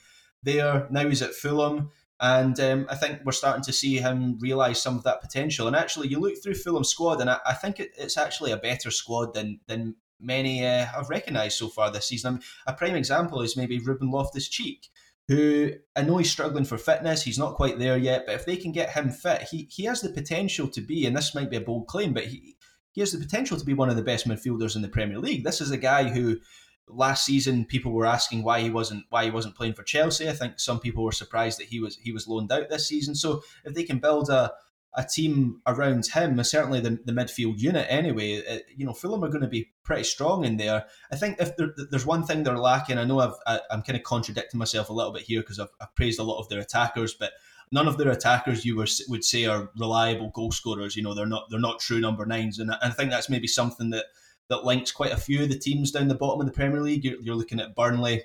there. 0.44 0.88
Now 0.90 1.08
he's 1.08 1.22
at 1.22 1.34
Fulham. 1.34 1.92
And 2.20 2.58
um, 2.62 2.86
I 2.90 2.96
think 2.96 3.20
we're 3.26 3.34
starting 3.34 3.64
to 3.64 3.74
see 3.74 3.98
him 3.98 4.38
realise 4.40 4.82
some 4.82 4.96
of 4.96 5.04
that 5.04 5.20
potential. 5.20 5.68
And 5.68 5.76
actually, 5.76 6.08
you 6.08 6.20
look 6.20 6.42
through 6.42 6.54
Fulham's 6.54 6.88
squad, 6.88 7.20
and 7.20 7.30
I, 7.30 7.40
I 7.46 7.54
think 7.54 7.82
it, 7.82 7.92
it's 7.98 8.18
actually 8.18 8.52
a 8.52 8.58
better 8.58 8.92
squad 8.92 9.34
than 9.34 9.60
than 9.68 9.96
many 10.22 10.66
uh, 10.66 10.86
have 10.86 11.10
recognised 11.10 11.58
so 11.58 11.68
far 11.68 11.92
this 11.92 12.08
season. 12.08 12.28
I 12.28 12.32
mean, 12.32 12.44
a 12.68 12.74
prime 12.74 12.96
example 12.96 13.42
is 13.42 13.58
maybe 13.58 13.80
Ruben 13.80 14.10
Loftus 14.10 14.48
Cheek, 14.48 14.88
who 15.28 15.72
I 15.96 16.02
know 16.02 16.18
he's 16.18 16.32
struggling 16.32 16.66
for 16.66 16.78
fitness. 16.78 17.24
He's 17.24 17.40
not 17.40 17.56
quite 17.56 17.80
there 17.80 17.98
yet, 17.98 18.26
but 18.26 18.36
if 18.36 18.46
they 18.46 18.58
can 18.58 18.72
get 18.72 18.90
him 18.90 19.10
fit, 19.10 19.44
he, 19.44 19.68
he 19.72 19.86
has 19.86 20.02
the 20.02 20.10
potential 20.10 20.68
to 20.70 20.82
be, 20.82 21.06
and 21.06 21.16
this 21.16 21.34
might 21.34 21.50
be 21.50 21.58
a 21.58 21.62
bold 21.62 21.88
claim, 21.88 22.14
but 22.14 22.26
he, 22.26 22.56
he 22.92 23.02
has 23.02 23.12
the 23.12 23.20
potential 23.20 23.58
to 23.58 23.66
be 23.66 23.74
one 23.74 23.90
of 23.90 23.96
the 23.96 24.04
best 24.04 24.28
midfielders 24.28 24.76
in 24.76 24.82
the 24.82 24.90
Premier 24.90 25.20
League. 25.20 25.44
This 25.44 25.62
is 25.62 25.72
a 25.72 25.78
guy 25.78 26.10
who 26.10 26.40
last 26.88 27.26
season 27.26 27.66
people 27.66 27.94
were 27.94 28.06
asking 28.06 28.44
why 28.44 28.60
he 28.60 28.70
wasn't 28.70 29.06
why 29.10 29.24
he 29.24 29.32
wasn't 29.32 29.56
playing 29.56 29.74
for 29.74 29.84
Chelsea. 29.84 30.30
I 30.30 30.34
think 30.34 30.60
some 30.60 30.80
people 30.80 31.04
were 31.04 31.12
surprised 31.12 31.60
that 31.60 31.68
he 31.68 31.80
was 31.80 31.98
he 31.98 32.12
was 32.12 32.28
loaned 32.28 32.52
out 32.52 32.70
this 32.70 32.88
season. 32.88 33.16
So 33.16 33.42
if 33.64 33.74
they 33.74 33.84
can 33.84 34.00
build 34.00 34.30
a 34.30 34.52
a 34.96 35.04
team 35.04 35.62
around 35.66 36.06
him, 36.06 36.44
certainly 36.44 36.80
the, 36.80 37.00
the 37.06 37.12
midfield 37.12 37.60
unit 37.60 37.88
anyway, 37.90 38.46
uh, 38.46 38.60
you 38.76 38.86
know, 38.86 38.94
Fulham 38.94 39.24
are 39.24 39.30
going 39.30 39.42
to 39.42 39.48
be 39.48 39.72
pretty 39.84 40.04
strong 40.04 40.46
in 40.46 40.58
there. 40.58 40.86
I 41.12 41.16
think 41.16 41.38
if 41.40 41.54
there's 41.90 42.06
one 42.06 42.24
thing 42.24 42.44
they're 42.44 42.58
lacking, 42.58 43.00
I 43.00 43.04
know 43.04 43.20
I've, 43.20 43.34
I, 43.48 43.60
am 43.72 43.82
kind 43.82 43.98
of 43.98 44.04
contradicting 44.04 44.60
myself 44.60 44.90
a 44.90 44.94
little 44.94 45.12
bit 45.12 45.24
here 45.24 45.42
because 45.42 45.60
I've, 45.60 45.72
I've, 45.82 45.96
praised 45.96 46.20
a 46.20 46.24
lot 46.24 46.40
of 46.40 46.48
their 46.50 46.60
attackers, 46.60 47.16
but 47.16 47.32
none 47.72 47.88
of 47.88 47.98
their 47.98 48.12
attackers 48.12 48.66
you 48.66 48.76
were, 48.76 48.88
would 49.08 49.24
say 49.24 49.46
are 49.46 49.72
reliable 49.78 50.30
goal 50.30 50.52
scorers. 50.52 50.96
You 50.96 51.02
know, 51.02 51.16
they're 51.16 51.26
not 51.26 51.50
they're 51.50 51.60
not 51.60 51.80
true 51.80 52.00
number 52.00 52.26
nines, 52.26 52.60
and 52.60 52.72
I 52.72 52.90
think 52.92 53.10
that's 53.10 53.30
maybe 53.30 53.48
something 53.48 53.90
that 53.90 54.06
that 54.50 54.64
links 54.64 54.92
quite 54.92 55.12
a 55.12 55.18
few 55.18 55.42
of 55.44 55.50
the 55.50 55.58
teams 55.58 55.92
down 55.92 56.08
the 56.08 56.16
bottom 56.16 56.40
of 56.40 56.46
the 56.46 56.54
Premier 56.54 56.82
League. 56.82 57.04
You're, 57.04 57.20
you're 57.20 57.36
looking 57.36 57.60
at 57.60 57.76
Burnley. 57.76 58.24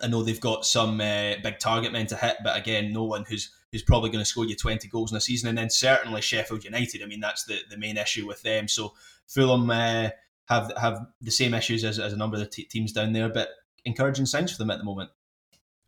I 0.00 0.06
know 0.06 0.22
they've 0.22 0.40
got 0.40 0.64
some 0.64 1.00
uh, 1.00 1.34
big 1.42 1.58
target 1.58 1.92
men 1.92 2.06
to 2.06 2.16
hit, 2.16 2.36
but 2.44 2.56
again, 2.56 2.92
no 2.92 3.04
one 3.04 3.24
who's 3.28 3.50
who's 3.72 3.82
probably 3.82 4.10
going 4.10 4.22
to 4.22 4.28
score 4.28 4.46
you 4.46 4.56
20 4.56 4.88
goals 4.88 5.10
in 5.10 5.16
a 5.16 5.20
season. 5.20 5.48
And 5.48 5.58
then 5.58 5.70
certainly 5.70 6.22
Sheffield 6.22 6.64
United. 6.64 7.02
I 7.02 7.06
mean, 7.06 7.20
that's 7.20 7.44
the, 7.44 7.58
the 7.70 7.76
main 7.76 7.96
issue 7.96 8.26
with 8.26 8.42
them. 8.42 8.68
So 8.68 8.94
Fulham 9.26 9.68
uh, 9.70 10.10
have 10.46 10.72
have 10.80 11.06
the 11.20 11.30
same 11.30 11.54
issues 11.54 11.84
as, 11.84 11.98
as 11.98 12.12
a 12.12 12.16
number 12.16 12.36
of 12.36 12.40
the 12.40 12.48
t- 12.48 12.64
teams 12.64 12.92
down 12.92 13.12
there, 13.12 13.28
but 13.28 13.50
encouraging 13.84 14.26
signs 14.26 14.52
for 14.52 14.58
them 14.58 14.70
at 14.70 14.78
the 14.78 14.84
moment. 14.84 15.10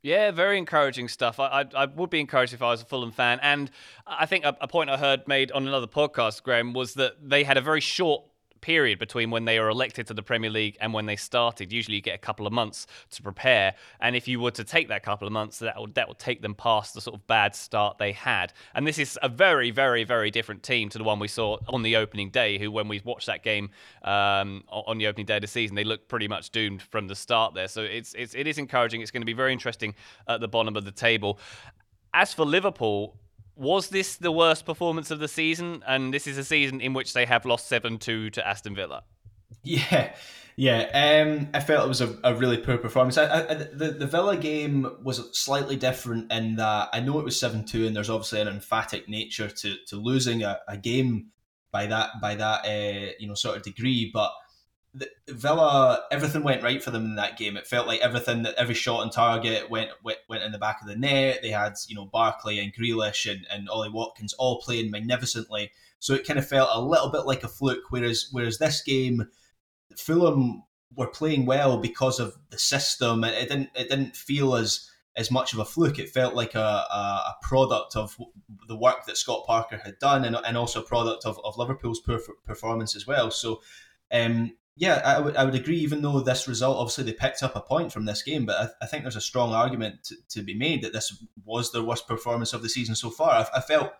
Yeah, 0.02 0.30
very 0.30 0.56
encouraging 0.56 1.08
stuff. 1.08 1.38
I, 1.38 1.46
I, 1.46 1.64
I, 1.82 1.84
would 1.84 2.08
be 2.08 2.20
encouraged 2.20 2.54
if 2.54 2.62
I 2.62 2.70
was 2.70 2.80
a 2.80 2.86
Fulham 2.86 3.12
fan. 3.12 3.38
And 3.42 3.70
I 4.06 4.24
think 4.24 4.44
a, 4.46 4.56
a 4.60 4.66
point 4.66 4.88
I 4.88 4.96
heard 4.96 5.28
made 5.28 5.52
on 5.52 5.68
another 5.68 5.86
podcast, 5.86 6.42
Graham, 6.42 6.72
was 6.72 6.94
that 6.94 7.16
they 7.22 7.44
had 7.44 7.58
a 7.58 7.60
very 7.60 7.82
short 7.82 8.24
period 8.60 8.98
between 8.98 9.30
when 9.30 9.44
they 9.44 9.58
are 9.58 9.68
elected 9.68 10.06
to 10.08 10.14
the 10.14 10.22
Premier 10.22 10.50
League 10.50 10.76
and 10.80 10.92
when 10.92 11.06
they 11.06 11.16
started. 11.16 11.72
Usually, 11.72 11.96
you 11.96 12.02
get 12.02 12.14
a 12.14 12.18
couple 12.18 12.46
of 12.46 12.52
months 12.52 12.86
to 13.10 13.22
prepare, 13.22 13.74
and 14.00 14.16
if 14.16 14.28
you 14.28 14.40
were 14.40 14.50
to 14.52 14.64
take 14.64 14.88
that 14.88 15.02
couple 15.02 15.26
of 15.26 15.32
months, 15.32 15.58
that 15.58 15.76
will 15.76 15.88
that 15.94 16.08
will 16.08 16.14
take 16.14 16.42
them 16.42 16.54
past 16.54 16.94
the 16.94 17.00
sort 17.00 17.16
of 17.16 17.26
bad 17.26 17.54
start 17.54 17.98
they 17.98 18.12
had. 18.12 18.52
And 18.74 18.86
this 18.86 18.98
is 18.98 19.18
a 19.22 19.28
very, 19.28 19.70
very, 19.70 20.04
very 20.04 20.30
different 20.30 20.62
team 20.62 20.88
to 20.90 20.98
the 20.98 21.04
one 21.04 21.18
we 21.18 21.28
saw 21.28 21.58
on 21.68 21.82
the 21.82 21.96
opening 21.96 22.30
day. 22.30 22.58
Who, 22.58 22.70
when 22.70 22.88
we 22.88 23.00
watched 23.04 23.26
that 23.26 23.42
game 23.42 23.70
um, 24.02 24.64
on 24.68 24.98
the 24.98 25.06
opening 25.06 25.26
day 25.26 25.36
of 25.36 25.42
the 25.42 25.48
season, 25.48 25.76
they 25.76 25.84
looked 25.84 26.08
pretty 26.08 26.28
much 26.28 26.50
doomed 26.50 26.82
from 26.82 27.08
the 27.08 27.14
start 27.14 27.54
there. 27.54 27.68
So 27.68 27.82
it's, 27.82 28.14
it's 28.14 28.34
it 28.34 28.46
is 28.46 28.58
encouraging. 28.58 29.00
It's 29.00 29.10
going 29.10 29.22
to 29.22 29.26
be 29.26 29.32
very 29.32 29.52
interesting 29.52 29.94
at 30.26 30.40
the 30.40 30.48
bottom 30.48 30.76
of 30.76 30.84
the 30.84 30.92
table. 30.92 31.38
As 32.12 32.34
for 32.34 32.44
Liverpool, 32.44 33.19
was 33.60 33.90
this 33.90 34.16
the 34.16 34.32
worst 34.32 34.64
performance 34.64 35.10
of 35.10 35.18
the 35.18 35.28
season? 35.28 35.84
And 35.86 36.12
this 36.12 36.26
is 36.26 36.38
a 36.38 36.44
season 36.44 36.80
in 36.80 36.94
which 36.94 37.12
they 37.12 37.26
have 37.26 37.44
lost 37.44 37.68
7 37.68 37.98
2 37.98 38.30
to 38.30 38.48
Aston 38.48 38.74
Villa. 38.74 39.04
Yeah, 39.62 40.14
yeah. 40.56 41.24
Um, 41.26 41.48
I 41.52 41.60
felt 41.60 41.84
it 41.84 41.88
was 41.88 42.00
a, 42.00 42.16
a 42.24 42.34
really 42.34 42.56
poor 42.56 42.78
performance. 42.78 43.18
I, 43.18 43.24
I, 43.24 43.54
the, 43.54 43.96
the 43.98 44.06
Villa 44.06 44.38
game 44.38 44.90
was 45.02 45.38
slightly 45.38 45.76
different 45.76 46.32
in 46.32 46.56
that 46.56 46.88
I 46.94 47.00
know 47.00 47.18
it 47.18 47.24
was 47.24 47.38
7 47.38 47.66
2, 47.66 47.86
and 47.86 47.94
there's 47.94 48.08
obviously 48.08 48.40
an 48.40 48.48
emphatic 48.48 49.08
nature 49.08 49.50
to, 49.50 49.74
to 49.88 49.96
losing 49.96 50.42
a, 50.42 50.58
a 50.66 50.78
game 50.78 51.26
by 51.70 51.86
that 51.86 52.10
by 52.20 52.34
that 52.34 52.64
uh, 52.64 53.12
you 53.18 53.28
know 53.28 53.34
sort 53.34 53.56
of 53.58 53.62
degree, 53.62 54.10
but 54.12 54.32
the, 54.92 55.08
Villa, 55.28 56.02
everything 56.10 56.42
went 56.42 56.62
right 56.62 56.82
for 56.82 56.90
them 56.90 57.04
in 57.04 57.14
that 57.16 57.38
game. 57.38 57.56
It 57.56 57.66
felt 57.66 57.86
like 57.86 58.00
everything 58.00 58.42
that 58.42 58.56
every 58.56 58.74
shot 58.74 59.00
on 59.00 59.10
target 59.10 59.70
went, 59.70 59.90
went 60.02 60.18
went 60.28 60.42
in 60.42 60.52
the 60.52 60.58
back 60.58 60.80
of 60.82 60.88
the 60.88 60.96
net. 60.96 61.40
They 61.42 61.50
had 61.50 61.74
you 61.86 61.94
know 61.94 62.06
Barkley 62.06 62.58
and 62.58 62.74
Grealish 62.74 63.30
and, 63.30 63.46
and 63.50 63.68
Ollie 63.68 63.88
Watkins 63.88 64.32
all 64.34 64.60
playing 64.60 64.90
magnificently. 64.90 65.70
So 66.00 66.14
it 66.14 66.26
kind 66.26 66.38
of 66.38 66.48
felt 66.48 66.70
a 66.72 66.80
little 66.80 67.10
bit 67.10 67.26
like 67.26 67.44
a 67.44 67.48
fluke. 67.48 67.90
Whereas 67.90 68.28
whereas 68.32 68.58
this 68.58 68.82
game, 68.82 69.28
Fulham 69.96 70.64
were 70.96 71.06
playing 71.06 71.46
well 71.46 71.78
because 71.78 72.18
of 72.18 72.36
the 72.50 72.58
system. 72.58 73.22
It, 73.22 73.34
it 73.34 73.48
didn't 73.48 73.70
it 73.76 73.88
didn't 73.88 74.16
feel 74.16 74.56
as 74.56 74.90
as 75.16 75.30
much 75.30 75.52
of 75.52 75.60
a 75.60 75.64
fluke. 75.64 76.00
It 76.00 76.10
felt 76.10 76.34
like 76.34 76.54
a, 76.56 76.58
a, 76.58 77.34
a, 77.34 77.36
product 77.42 77.96
of 77.96 78.16
the 78.68 78.76
work 78.76 79.06
that 79.06 79.16
Scott 79.16 79.44
Parker 79.44 79.76
had 79.76 79.98
done, 79.98 80.24
and, 80.24 80.36
and 80.46 80.56
also 80.56 80.80
a 80.80 80.86
product 80.86 81.26
of, 81.26 81.38
of 81.44 81.58
Liverpool's 81.58 82.00
performance 82.44 82.96
as 82.96 83.06
well. 83.06 83.30
So. 83.30 83.60
Um, 84.12 84.56
yeah, 84.80 85.02
I 85.04 85.20
would 85.20 85.36
I 85.36 85.44
would 85.44 85.54
agree. 85.54 85.76
Even 85.76 86.00
though 86.00 86.20
this 86.20 86.48
result, 86.48 86.78
obviously 86.78 87.04
they 87.04 87.12
picked 87.12 87.42
up 87.42 87.54
a 87.54 87.60
point 87.60 87.92
from 87.92 88.06
this 88.06 88.22
game, 88.22 88.46
but 88.46 88.56
I, 88.56 88.84
I 88.84 88.86
think 88.86 89.04
there's 89.04 89.14
a 89.14 89.20
strong 89.20 89.52
argument 89.52 90.04
to, 90.04 90.14
to, 90.30 90.42
be 90.42 90.54
made 90.54 90.80
that 90.82 90.94
this 90.94 91.22
was 91.44 91.70
their 91.70 91.82
worst 91.82 92.08
performance 92.08 92.54
of 92.54 92.62
the 92.62 92.70
season 92.70 92.94
so 92.94 93.10
far. 93.10 93.30
I, 93.30 93.58
I 93.58 93.60
felt 93.60 93.92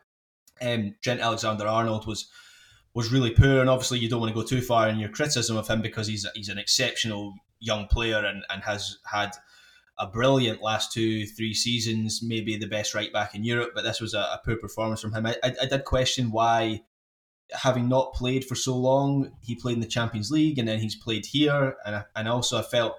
um, 0.63 0.95
Trent 1.03 1.21
Alexander 1.21 1.67
Arnold 1.67 2.07
was 2.07 2.31
was 2.95 3.13
really 3.13 3.31
poor, 3.31 3.61
and 3.61 3.69
obviously 3.69 3.99
you 3.99 4.09
don't 4.09 4.21
want 4.21 4.35
to 4.35 4.41
go 4.41 4.47
too 4.47 4.63
far 4.63 4.89
in 4.89 4.99
your 4.99 5.11
criticism 5.11 5.59
of 5.59 5.69
him 5.69 5.83
because 5.83 6.07
he's 6.07 6.27
he's 6.35 6.49
an 6.49 6.57
exceptional 6.57 7.35
young 7.59 7.87
player 7.87 8.25
and, 8.25 8.43
and 8.49 8.63
has 8.63 8.97
had 9.05 9.33
a 9.99 10.07
brilliant 10.07 10.63
last 10.63 10.93
two 10.93 11.27
three 11.27 11.53
seasons, 11.53 12.23
maybe 12.23 12.57
the 12.57 12.67
best 12.67 12.95
right 12.95 13.13
back 13.13 13.35
in 13.35 13.45
Europe. 13.45 13.73
But 13.75 13.85
this 13.85 14.01
was 14.01 14.15
a, 14.15 14.21
a 14.21 14.41
poor 14.47 14.57
performance 14.57 15.03
from 15.03 15.13
him. 15.13 15.27
I, 15.27 15.37
I, 15.45 15.55
I 15.61 15.67
did 15.67 15.85
question 15.85 16.31
why 16.31 16.85
having 17.53 17.89
not 17.89 18.15
played 18.15 18.45
for 18.45 18.55
so 18.55 18.77
long, 18.77 19.33
he 19.41 19.55
played 19.55 19.75
in 19.75 19.81
the 19.81 19.87
Champions 19.87 20.31
League 20.31 20.59
and 20.59 20.69
then 20.69 20.79
he's 20.79 20.97
played 20.97 21.27
here. 21.27 21.77
And, 21.85 22.05
and 22.15 22.29
also, 22.29 22.59
I 22.59 22.63
felt 22.63 22.97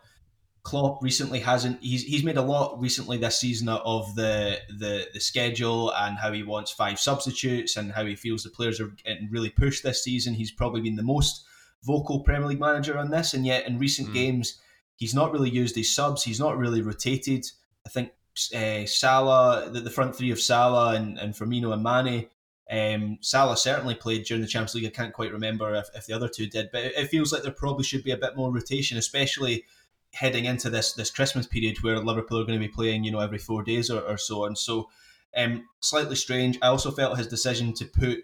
Klopp 0.63 1.01
recently 1.01 1.39
hasn't. 1.39 1.81
He's, 1.81 2.03
he's 2.03 2.23
made 2.23 2.37
a 2.37 2.41
lot 2.41 2.79
recently 2.79 3.17
this 3.17 3.39
season 3.39 3.67
of 3.69 4.13
the, 4.15 4.59
the 4.69 5.07
the 5.13 5.19
schedule 5.19 5.91
and 5.93 6.17
how 6.17 6.31
he 6.31 6.43
wants 6.43 6.71
five 6.71 6.99
substitutes 6.99 7.77
and 7.77 7.91
how 7.91 8.05
he 8.05 8.15
feels 8.15 8.43
the 8.43 8.49
players 8.49 8.79
are 8.79 8.91
getting 9.03 9.29
really 9.31 9.49
pushed 9.49 9.83
this 9.83 10.03
season. 10.03 10.35
He's 10.35 10.51
probably 10.51 10.81
been 10.81 10.97
the 10.97 11.03
most 11.03 11.45
vocal 11.83 12.19
Premier 12.19 12.47
League 12.47 12.59
manager 12.59 12.97
on 12.97 13.09
this, 13.09 13.33
and 13.33 13.45
yet 13.45 13.65
in 13.65 13.79
recent 13.79 14.09
mm. 14.09 14.13
games, 14.13 14.59
he's 14.97 15.15
not 15.15 15.31
really 15.31 15.49
used 15.49 15.75
his 15.75 15.93
subs. 15.93 16.23
He's 16.23 16.39
not 16.39 16.57
really 16.57 16.81
rotated. 16.83 17.45
I 17.85 17.89
think 17.89 18.11
uh, 18.55 18.85
Salah, 18.85 19.69
the, 19.71 19.81
the 19.81 19.89
front 19.89 20.15
three 20.15 20.29
of 20.29 20.39
Salah 20.39 20.95
and, 20.95 21.17
and 21.17 21.33
Firmino 21.33 21.73
and 21.73 21.81
Mane 21.81 22.27
um, 22.71 23.17
Salah 23.19 23.57
certainly 23.57 23.95
played 23.95 24.23
during 24.23 24.41
the 24.41 24.47
Champions 24.47 24.75
League. 24.75 24.85
I 24.85 24.89
can't 24.89 25.13
quite 25.13 25.33
remember 25.33 25.75
if, 25.75 25.89
if 25.93 26.05
the 26.05 26.13
other 26.13 26.29
two 26.29 26.47
did, 26.47 26.69
but 26.71 26.83
it, 26.83 27.09
feels 27.09 27.33
like 27.33 27.43
there 27.43 27.51
probably 27.51 27.83
should 27.83 28.03
be 28.03 28.11
a 28.11 28.17
bit 28.17 28.37
more 28.37 28.51
rotation, 28.51 28.97
especially 28.97 29.65
heading 30.13 30.45
into 30.45 30.69
this 30.69 30.93
this 30.93 31.11
Christmas 31.11 31.45
period 31.45 31.77
where 31.81 31.99
Liverpool 31.99 32.39
are 32.39 32.45
going 32.45 32.59
to 32.59 32.65
be 32.65 32.71
playing, 32.71 33.03
you 33.03 33.11
know, 33.11 33.19
every 33.19 33.39
four 33.39 33.61
days 33.61 33.89
or, 33.89 33.99
or 34.01 34.17
so. 34.17 34.45
And 34.45 34.57
so, 34.57 34.89
um, 35.35 35.67
slightly 35.81 36.15
strange. 36.15 36.57
I 36.61 36.67
also 36.67 36.91
felt 36.91 37.17
his 37.17 37.27
decision 37.27 37.73
to 37.73 37.85
put 37.85 38.19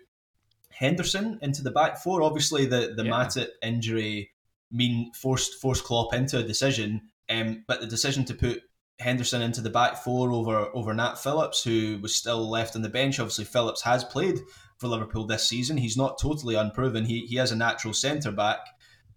Henderson 0.71 1.39
into 1.41 1.61
the 1.61 1.71
back 1.71 1.97
four. 1.97 2.21
Obviously, 2.21 2.65
the 2.65 2.93
the 2.95 3.03
yeah. 3.03 3.11
Matip 3.11 3.49
injury 3.61 4.31
mean 4.71 5.11
forced 5.13 5.55
forced 5.55 5.83
Klopp 5.83 6.13
into 6.13 6.39
a 6.39 6.43
decision. 6.43 7.01
Um, 7.29 7.65
but 7.67 7.81
the 7.81 7.87
decision 7.87 8.23
to 8.25 8.33
put 8.33 8.61
Henderson 8.99 9.41
into 9.41 9.61
the 9.61 9.69
back 9.69 9.97
four 9.97 10.31
over 10.31 10.69
over 10.73 10.93
Nat 10.93 11.15
Phillips, 11.15 11.63
who 11.63 11.99
was 12.01 12.15
still 12.15 12.49
left 12.49 12.75
on 12.75 12.81
the 12.81 12.89
bench. 12.89 13.19
Obviously, 13.19 13.45
Phillips 13.45 13.81
has 13.83 14.03
played 14.03 14.39
for 14.77 14.87
Liverpool 14.87 15.25
this 15.25 15.47
season. 15.47 15.77
He's 15.77 15.97
not 15.97 16.19
totally 16.19 16.55
unproven. 16.55 17.05
He 17.05 17.25
he 17.27 17.35
has 17.37 17.51
a 17.51 17.55
natural 17.55 17.93
centre 17.93 18.31
back. 18.31 18.59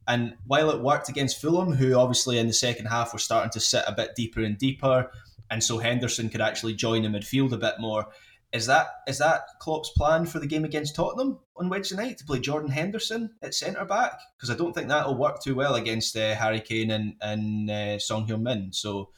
And 0.07 0.35
while 0.47 0.71
it 0.71 0.83
worked 0.83 1.09
against 1.09 1.41
Fulham, 1.41 1.73
who 1.73 1.95
obviously 1.95 2.39
in 2.39 2.47
the 2.47 2.53
second 2.53 2.87
half 2.87 3.13
were 3.13 3.19
starting 3.19 3.51
to 3.53 3.61
sit 3.61 3.85
a 3.87 3.95
bit 3.95 4.17
deeper 4.17 4.41
and 4.41 4.59
deeper, 4.59 5.11
and 5.51 5.63
so 5.63 5.79
Henderson 5.79 6.29
could 6.29 6.41
actually 6.41 6.75
join 6.75 7.03
the 7.03 7.09
midfield 7.09 7.53
a 7.53 7.57
bit 7.57 7.75
more. 7.79 8.07
Is 8.53 8.67
that 8.67 8.89
is 9.07 9.19
that 9.19 9.43
Klopp's 9.61 9.91
plan 9.91 10.27
for 10.27 10.41
the 10.41 10.47
game 10.47 10.65
against 10.65 10.97
Tottenham 10.97 11.39
on 11.57 11.69
Wednesday 11.69 11.97
night 11.97 12.19
to 12.19 12.25
play 12.25 12.41
Jordan 12.41 12.71
Henderson 12.71 13.31
at 13.43 13.55
centre 13.55 13.85
back? 13.85 14.19
Because 14.37 14.51
I 14.51 14.57
don't 14.57 14.75
think 14.75 14.89
that 14.89 15.07
will 15.07 15.17
work 15.17 15.41
too 15.41 15.55
well 15.55 15.77
against 15.77 16.17
uh, 16.17 16.35
Harry 16.35 16.61
Kane 16.61 16.91
and 16.91 17.15
and 17.21 17.71
uh, 17.71 17.99
Son 17.99 18.27
Heung-min. 18.27 18.73
So 18.73 19.11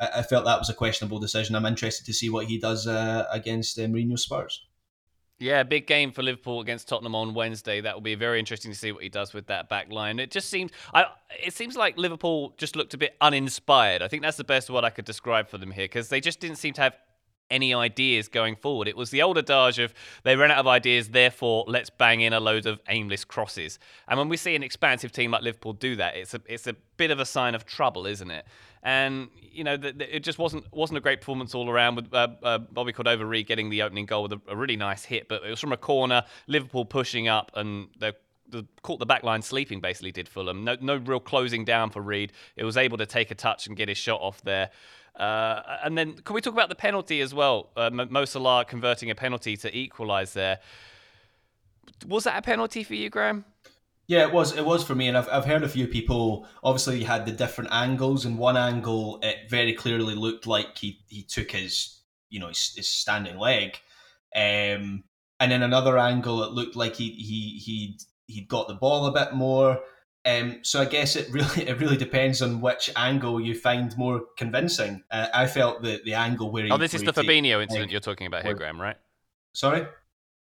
I, 0.00 0.22
felt 0.22 0.44
that 0.44 0.58
was 0.58 0.68
a 0.68 0.74
questionable 0.74 1.18
decision. 1.18 1.56
I'm 1.56 1.66
interested 1.66 2.04
to 2.06 2.12
see 2.12 2.28
what 2.28 2.46
he 2.46 2.58
does 2.58 2.86
uh, 2.86 3.24
against 3.30 3.78
uh, 3.78 3.82
Mourinho 3.82 4.18
Spurs. 4.18 4.66
Yeah, 5.38 5.62
big 5.64 5.86
game 5.86 6.12
for 6.12 6.22
Liverpool 6.22 6.60
against 6.60 6.88
Tottenham 6.88 7.14
on 7.14 7.34
Wednesday. 7.34 7.82
That 7.82 7.94
will 7.94 8.00
be 8.00 8.14
very 8.14 8.38
interesting 8.38 8.72
to 8.72 8.76
see 8.76 8.90
what 8.90 9.02
he 9.02 9.10
does 9.10 9.34
with 9.34 9.48
that 9.48 9.68
back 9.68 9.92
line. 9.92 10.18
It 10.18 10.30
just 10.30 10.48
seems, 10.48 10.70
I, 10.94 11.06
it 11.44 11.52
seems 11.52 11.76
like 11.76 11.98
Liverpool 11.98 12.54
just 12.56 12.74
looked 12.74 12.94
a 12.94 12.98
bit 12.98 13.16
uninspired. 13.20 14.00
I 14.00 14.08
think 14.08 14.22
that's 14.22 14.38
the 14.38 14.44
best 14.44 14.70
word 14.70 14.84
I 14.84 14.90
could 14.90 15.04
describe 15.04 15.48
for 15.48 15.58
them 15.58 15.70
here 15.70 15.84
because 15.84 16.08
they 16.08 16.20
just 16.20 16.40
didn't 16.40 16.56
seem 16.56 16.72
to 16.74 16.80
have 16.80 16.96
any 17.50 17.74
ideas 17.74 18.28
going 18.28 18.56
forward. 18.56 18.88
It 18.88 18.96
was 18.96 19.10
the 19.10 19.22
old 19.22 19.38
adage 19.38 19.78
of 19.78 19.94
they 20.24 20.36
ran 20.36 20.50
out 20.50 20.58
of 20.58 20.66
ideas, 20.66 21.08
therefore 21.08 21.64
let's 21.66 21.90
bang 21.90 22.20
in 22.20 22.32
a 22.32 22.40
load 22.40 22.66
of 22.66 22.80
aimless 22.88 23.24
crosses. 23.24 23.78
And 24.08 24.18
when 24.18 24.28
we 24.28 24.36
see 24.36 24.54
an 24.54 24.62
expansive 24.62 25.12
team 25.12 25.30
like 25.30 25.42
Liverpool 25.42 25.72
do 25.72 25.96
that, 25.96 26.16
it's 26.16 26.34
a 26.34 26.40
it's 26.46 26.66
a 26.66 26.74
bit 26.96 27.10
of 27.10 27.20
a 27.20 27.26
sign 27.26 27.54
of 27.54 27.64
trouble, 27.64 28.06
isn't 28.06 28.30
it? 28.30 28.46
And 28.82 29.28
you 29.40 29.64
know, 29.64 29.76
the, 29.76 29.92
the, 29.92 30.16
it 30.16 30.20
just 30.20 30.38
wasn't 30.38 30.64
wasn't 30.72 30.98
a 30.98 31.00
great 31.00 31.20
performance 31.20 31.54
all 31.54 31.68
around. 31.68 31.96
With 31.96 32.12
uh, 32.12 32.28
uh, 32.42 32.58
Bobby 32.58 32.92
Cordova 32.92 33.24
Reid 33.24 33.46
getting 33.46 33.70
the 33.70 33.82
opening 33.82 34.06
goal 34.06 34.24
with 34.24 34.32
a, 34.32 34.40
a, 34.48 34.56
really 34.56 34.76
nice 34.76 35.04
hit, 35.04 35.28
but 35.28 35.42
it 35.44 35.50
was 35.50 35.60
from 35.60 35.72
a 35.72 35.76
corner. 35.76 36.24
Liverpool 36.46 36.84
pushing 36.84 37.26
up, 37.26 37.50
and 37.54 37.88
they 37.98 38.12
the, 38.48 38.66
caught 38.82 38.98
the 38.98 39.06
back 39.06 39.22
line 39.22 39.42
sleeping. 39.42 39.80
Basically, 39.80 40.12
did 40.12 40.28
Fulham. 40.28 40.64
No 40.64 40.76
no 40.80 40.96
real 40.96 41.20
closing 41.20 41.64
down 41.64 41.90
for 41.90 42.00
Reid. 42.00 42.32
It 42.56 42.64
was 42.64 42.76
able 42.76 42.98
to 42.98 43.06
take 43.06 43.30
a 43.30 43.34
touch 43.34 43.66
and 43.66 43.76
get 43.76 43.88
his 43.88 43.98
shot 43.98 44.20
off 44.20 44.40
there. 44.42 44.70
Uh, 45.16 45.78
and 45.82 45.96
then, 45.96 46.14
can 46.14 46.34
we 46.34 46.40
talk 46.40 46.52
about 46.52 46.68
the 46.68 46.74
penalty 46.74 47.20
as 47.20 47.32
well? 47.32 47.70
Uh, 47.76 47.90
Mo 47.90 48.24
Salah 48.24 48.64
converting 48.64 49.10
a 49.10 49.14
penalty 49.14 49.56
to 49.56 49.76
equalise 49.76 50.32
there. 50.32 50.58
Was 52.06 52.24
that 52.24 52.38
a 52.38 52.42
penalty 52.42 52.84
for 52.84 52.94
you, 52.94 53.08
Graham? 53.08 53.44
Yeah, 54.08 54.26
it 54.26 54.32
was. 54.32 54.56
It 54.56 54.64
was 54.64 54.84
for 54.84 54.94
me, 54.94 55.08
and 55.08 55.16
I've, 55.16 55.28
I've 55.30 55.44
heard 55.44 55.64
a 55.64 55.68
few 55.68 55.88
people. 55.88 56.46
Obviously, 56.62 57.00
you 57.00 57.06
had 57.06 57.26
the 57.26 57.32
different 57.32 57.72
angles. 57.72 58.24
and 58.24 58.38
one 58.38 58.56
angle, 58.56 59.18
it 59.22 59.50
very 59.50 59.72
clearly 59.72 60.14
looked 60.14 60.46
like 60.46 60.78
he, 60.78 61.00
he 61.08 61.22
took 61.22 61.50
his 61.50 62.02
you 62.28 62.38
know 62.38 62.48
his, 62.48 62.74
his 62.76 62.88
standing 62.88 63.38
leg, 63.38 63.80
um, 64.34 65.02
and 65.40 65.52
in 65.52 65.62
another 65.62 65.98
angle, 65.98 66.42
it 66.44 66.52
looked 66.52 66.76
like 66.76 66.94
he 66.94 67.10
he 67.10 67.58
he 67.58 67.98
he'd 68.26 68.48
got 68.48 68.68
the 68.68 68.74
ball 68.74 69.06
a 69.06 69.12
bit 69.12 69.34
more. 69.34 69.80
Um, 70.26 70.58
so 70.62 70.80
I 70.80 70.86
guess 70.86 71.14
it 71.14 71.30
really 71.30 71.62
it 71.68 71.80
really 71.80 71.96
depends 71.96 72.42
on 72.42 72.60
which 72.60 72.90
angle 72.96 73.40
you 73.40 73.54
find 73.54 73.96
more 73.96 74.22
convincing. 74.36 75.04
Uh, 75.10 75.28
I 75.32 75.46
felt 75.46 75.82
the 75.82 76.00
the 76.04 76.14
angle 76.14 76.50
where 76.50 76.64
he, 76.64 76.70
oh, 76.70 76.78
this 76.78 76.94
is 76.94 77.04
the 77.04 77.12
Fabinho 77.12 77.62
incident 77.62 77.90
you're 77.90 78.00
talking 78.00 78.26
about 78.26 78.44
here, 78.44 78.54
Graham, 78.54 78.80
right? 78.80 78.96
Sorry. 79.52 79.86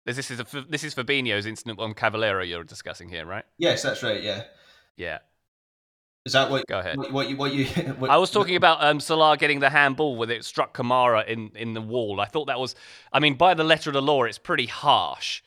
This 0.06 0.32
is 0.32 0.40
a, 0.40 0.46
this 0.68 0.84
is 0.84 0.96
Fabinho's 0.96 1.46
incident 1.46 1.80
on 1.80 1.94
Cavaleiro 1.94 2.44
you're 2.44 2.64
discussing 2.64 3.10
here, 3.10 3.26
right? 3.26 3.46
Yes, 3.58 3.84
that's 3.84 4.02
right. 4.02 4.22
Yeah. 4.22 4.44
Yeah. 4.98 5.20
Is 6.26 6.34
that 6.34 6.52
what? 6.52 6.68
Go 6.68 6.80
ahead. 6.80 6.98
What, 6.98 7.12
what 7.12 7.30
you? 7.30 7.38
What 7.38 7.54
you? 7.54 7.66
What, 8.00 8.10
I 8.12 8.18
was 8.18 8.30
talking 8.30 8.56
about 8.56 8.84
um, 8.84 9.00
Salah 9.00 9.38
getting 9.38 9.60
the 9.60 9.70
handball 9.70 10.16
with 10.16 10.30
it 10.30 10.46
struck 10.46 10.76
Kamara 10.76 11.28
in 11.28 11.52
in 11.56 11.74
the 11.74 11.82
wall. 11.82 12.20
I 12.20 12.26
thought 12.26 12.46
that 12.46 12.60
was. 12.60 12.76
I 13.12 13.20
mean, 13.20 13.36
by 13.36 13.56
the 13.56 13.64
letter 13.64 13.90
of 13.90 13.96
the 13.96 14.02
law, 14.02 14.24
it's 14.24 14.38
pretty 14.38 14.68
harsh. 14.68 15.42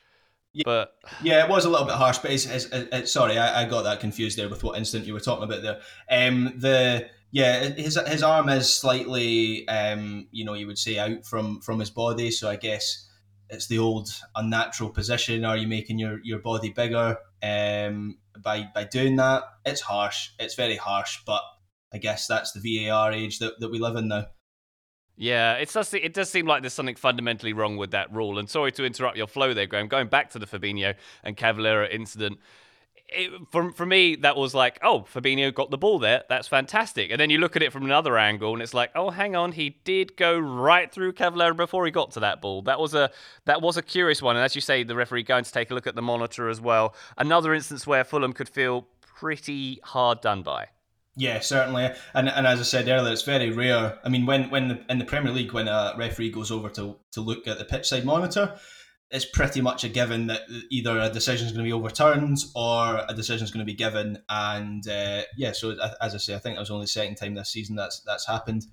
Yeah, 0.55 0.63
but 0.65 0.95
yeah, 1.21 1.45
it 1.45 1.51
was 1.51 1.65
a 1.65 1.69
little 1.69 1.87
bit 1.87 1.97
harsh. 1.97 2.19
But 2.19 2.31
it's, 2.31 2.47
it's, 2.47 2.69
it's, 2.73 3.13
sorry, 3.13 3.39
I, 3.39 3.63
I, 3.63 3.69
got 3.69 3.83
that 3.83 3.99
confused 3.99 4.39
there 4.39 4.49
with 4.49 4.63
what 4.63 4.79
incident 4.79 5.07
you 5.07 5.13
were 5.13 5.21
talking 5.21 5.43
about 5.43 5.63
there. 5.63 5.81
Um, 6.09 6.55
the 6.57 7.09
yeah, 7.33 7.71
his 7.71 7.99
his 8.07 8.23
arm 8.23 8.49
is 8.49 8.73
slightly, 8.73 9.67
um, 9.67 10.29
you 10.31 10.45
know, 10.45 10.55
you 10.55 10.69
would 10.69 10.79
say 10.79 10.97
out 10.97 11.27
from 11.27 11.61
from 11.61 11.81
his 11.81 11.91
body. 11.91 12.31
So 12.31 12.49
I 12.49 12.55
guess 12.55 13.09
it's 13.51 13.67
the 13.67 13.81
old 13.81 14.09
unnatural 14.37 14.91
position. 14.91 15.45
Are 15.45 15.57
you 15.57 15.67
making 15.67 15.99
your 15.99 16.21
your 16.23 16.39
body 16.39 16.71
bigger 16.71 17.19
um, 17.43 18.19
by 18.41 18.69
by 18.73 18.85
doing 18.85 19.17
that? 19.17 19.43
It's 19.67 19.81
harsh. 19.81 20.31
It's 20.39 20.55
very 20.55 20.77
harsh. 20.77 21.19
But 21.27 21.43
I 21.93 21.99
guess 21.99 22.29
that's 22.29 22.53
the 22.53 22.87
VAR 22.87 23.13
age 23.13 23.41
that, 23.41 23.59
that 23.59 23.71
we 23.71 23.81
live 23.81 23.97
in 23.97 24.09
now. 24.09 24.27
Yeah, 25.17 25.55
it 25.55 25.73
does. 25.73 25.95
It 25.95 26.13
does 26.13 26.29
seem 26.29 26.47
like 26.47 26.63
there's 26.63 26.73
something 26.73 26.97
fundamentally 26.97 27.53
wrong 27.53 27.77
with 27.77 27.93
that 27.93 28.13
rule. 28.13 28.39
And 28.39 28.51
sorry 28.51 28.73
to 28.73 28.85
interrupt 28.85 29.17
your 29.17 29.29
flow 29.29 29.55
there, 29.55 29.67
Graham. 29.67 29.87
Going 29.87 30.09
back 30.09 30.31
to 30.31 30.39
the 30.39 30.47
Fabinho 30.47 30.95
and 31.23 31.37
Cavaleiro 31.37 31.87
incident, 31.89 32.39
it, 33.09 33.31
for 33.53 33.71
for 33.71 33.87
me 33.87 34.17
that 34.17 34.37
was 34.37 34.55
like, 34.55 34.81
oh, 34.83 35.07
Fabinho 35.13 35.55
got 35.55 35.71
the 35.71 35.79
ball 35.79 36.01
there. 36.01 36.25
That's 36.29 36.49
fantastic. 36.49 37.13
And 37.13 37.21
then 37.21 37.31
you 37.31 37.39
look 37.39 37.55
at 37.55 37.63
it 37.63 37.73
from 37.73 37.85
another 37.85 38.19
angle, 38.19 38.55
and 38.55 38.63
it's 38.63 38.75
like, 38.75 38.91
oh, 38.97 39.11
hang 39.11 39.37
on, 39.37 39.53
he 39.53 39.79
did 39.85 40.17
go 40.17 40.37
right 40.37 40.91
through 40.91 41.13
Cavaleiro 41.13 41.55
before 41.55 41.85
he 41.85 41.93
got 41.93 42.11
to 42.13 42.21
that 42.21 42.41
ball. 42.41 42.63
That 42.63 42.81
was 42.81 42.95
a 42.95 43.11
that 43.45 43.63
was 43.63 43.77
a 43.77 43.83
curious 43.83 44.21
one. 44.21 44.35
And 44.35 44.45
as 44.45 44.57
you 44.57 44.61
say, 44.61 44.83
the 44.83 44.97
referee 44.97 45.23
going 45.23 45.45
to 45.45 45.53
take 45.53 45.71
a 45.71 45.75
look 45.75 45.87
at 45.87 45.95
the 45.95 46.03
monitor 46.03 46.49
as 46.49 46.61
well. 46.61 46.95
Another 47.17 47.55
instance 47.55 47.87
where 47.87 48.03
Fulham 48.03 48.33
could 48.33 48.49
feel 48.49 48.89
pretty 49.01 49.81
hard 49.85 50.21
done 50.21 50.43
by. 50.43 50.69
Yeah, 51.17 51.39
certainly, 51.41 51.91
and 52.13 52.29
and 52.29 52.47
as 52.47 52.59
I 52.59 52.65
said 52.65 52.89
earlier, 52.89 53.13
it's 53.13 53.23
very 53.23 53.51
rare. 53.51 53.99
I 54.05 54.09
mean, 54.09 54.27
when 54.27 54.51
when 54.51 54.69
the, 54.69 54.85
in 54.89 54.99
the 54.99 55.05
Premier 55.05 55.33
League, 55.33 55.53
when 55.53 55.69
a 55.69 55.95
referee 55.97 56.31
goes 56.31 56.51
over 56.51 56.69
to 56.71 56.97
to 57.13 57.21
look 57.21 57.47
at 57.47 57.59
the 57.59 57.65
pitch 57.65 57.89
side 57.89 58.05
monitor, 58.05 58.57
it's 59.11 59.25
pretty 59.25 59.61
much 59.61 59.85
a 59.85 59.89
given 59.89 60.27
that 60.27 60.43
either 60.73 60.99
a 60.99 61.09
decision 61.09 61.47
is 61.47 61.53
going 61.53 61.65
to 61.65 61.69
be 61.69 61.73
overturned 61.73 62.39
or 62.57 63.05
a 63.09 63.15
decision 63.15 63.45
is 63.45 63.53
going 63.53 63.65
to 63.65 63.73
be 63.73 63.77
given. 63.77 64.19
And 64.29 64.87
uh, 64.89 65.23
yeah, 65.37 65.53
so 65.53 65.77
as 66.01 66.15
I 66.17 66.19
say, 66.19 66.35
I 66.35 66.39
think 66.39 66.57
it 66.57 66.61
was 66.61 66.71
only 66.71 66.85
the 66.85 66.89
second 66.89 67.15
time 67.15 67.35
this 67.35 67.51
season 67.51 67.77
that's 67.77 68.01
that's 68.01 68.27
happened. 68.27 68.65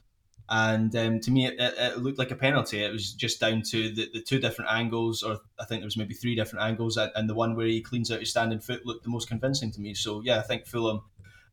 And 0.49 0.93
um, 0.95 1.19
to 1.21 1.31
me, 1.31 1.47
it, 1.47 1.55
it, 1.59 1.99
looked 1.99 2.19
like 2.19 2.31
a 2.31 2.35
penalty. 2.35 2.83
It 2.83 2.91
was 2.91 3.13
just 3.13 3.39
down 3.39 3.61
to 3.69 3.93
the, 3.93 4.09
the 4.13 4.21
two 4.21 4.39
different 4.39 4.71
angles, 4.71 5.23
or 5.23 5.37
I 5.59 5.65
think 5.65 5.81
there 5.81 5.87
was 5.87 5.95
maybe 5.95 6.13
three 6.13 6.35
different 6.35 6.65
angles, 6.65 6.97
and 6.97 7.29
the 7.29 7.35
one 7.35 7.55
where 7.55 7.67
he 7.67 7.81
cleans 7.81 8.11
out 8.11 8.19
his 8.19 8.31
standing 8.31 8.59
foot 8.59 8.85
looked 8.85 9.03
the 9.03 9.09
most 9.09 9.29
convincing 9.29 9.71
to 9.71 9.79
me. 9.79 9.93
So 9.93 10.21
yeah, 10.25 10.39
I 10.39 10.41
think 10.41 10.65
Fulham 10.65 11.03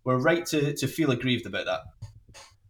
we're 0.04 0.18
right 0.18 0.44
to, 0.46 0.74
to 0.74 0.86
feel 0.86 1.10
aggrieved 1.10 1.46
about 1.46 1.66
that. 1.66 1.80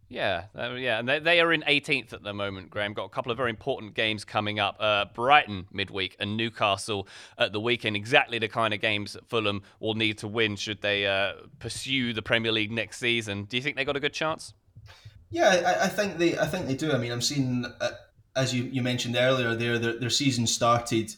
Yeah, 0.09 0.45
uh, 0.57 0.73
yeah, 0.73 0.97
and 0.97 1.07
they, 1.07 1.19
they 1.19 1.39
are 1.39 1.53
in 1.53 1.61
18th 1.61 2.13
at 2.13 2.23
the 2.23 2.33
moment. 2.33 2.71
Graham 2.71 2.93
got 2.93 3.05
a 3.05 3.09
couple 3.09 3.31
of 3.31 3.37
very 3.37 3.51
important 3.51 3.93
games 3.93 4.25
coming 4.25 4.59
up: 4.59 4.75
uh, 4.79 5.05
Brighton 5.13 5.67
midweek 5.71 6.15
and 6.19 6.35
Newcastle 6.35 7.07
at 7.37 7.53
the 7.53 7.59
weekend. 7.59 7.95
Exactly 7.95 8.39
the 8.39 8.47
kind 8.47 8.73
of 8.73 8.81
games 8.81 9.13
that 9.13 9.29
Fulham 9.29 9.61
will 9.79 9.93
need 9.93 10.17
to 10.17 10.27
win 10.27 10.55
should 10.55 10.81
they 10.81 11.05
uh, 11.05 11.33
pursue 11.59 12.11
the 12.13 12.23
Premier 12.23 12.51
League 12.51 12.71
next 12.71 12.97
season. 12.97 13.43
Do 13.43 13.55
you 13.55 13.61
think 13.61 13.75
they 13.75 13.85
got 13.85 13.95
a 13.95 13.99
good 13.99 14.13
chance? 14.13 14.53
Yeah, 15.29 15.77
I, 15.79 15.85
I 15.85 15.87
think 15.87 16.17
they. 16.17 16.37
I 16.39 16.47
think 16.47 16.65
they 16.65 16.75
do. 16.75 16.91
I 16.91 16.97
mean, 16.97 17.11
I'm 17.11 17.21
seeing, 17.21 17.65
uh, 17.79 17.91
as 18.35 18.51
you, 18.51 18.63
you 18.63 18.81
mentioned 18.81 19.15
earlier, 19.15 19.53
there 19.53 19.77
their, 19.77 19.99
their 19.99 20.09
season 20.09 20.47
started 20.47 21.13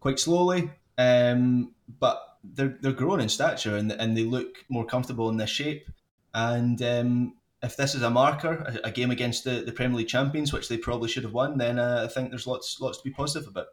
quite 0.00 0.18
slowly, 0.18 0.70
um, 0.98 1.72
but 1.98 2.35
they're 2.54 2.76
they're 2.80 2.92
growing 2.92 3.20
in 3.20 3.28
stature 3.28 3.76
and 3.76 3.92
and 3.92 4.16
they 4.16 4.24
look 4.24 4.64
more 4.68 4.84
comfortable 4.84 5.28
in 5.28 5.36
this 5.36 5.50
shape. 5.50 5.88
And 6.34 6.80
um, 6.82 7.34
if 7.62 7.76
this 7.76 7.94
is 7.94 8.02
a 8.02 8.10
marker, 8.10 8.80
a, 8.84 8.88
a, 8.88 8.90
game 8.90 9.10
against 9.10 9.44
the, 9.44 9.62
the 9.62 9.72
Premier 9.72 9.98
League 9.98 10.08
champions, 10.08 10.52
which 10.52 10.68
they 10.68 10.76
probably 10.76 11.08
should 11.08 11.22
have 11.22 11.32
won, 11.32 11.56
then 11.56 11.78
uh, 11.78 12.02
I 12.04 12.12
think 12.12 12.30
there's 12.30 12.46
lots 12.46 12.80
lots 12.80 12.98
to 12.98 13.04
be 13.04 13.10
positive 13.10 13.48
about. 13.48 13.66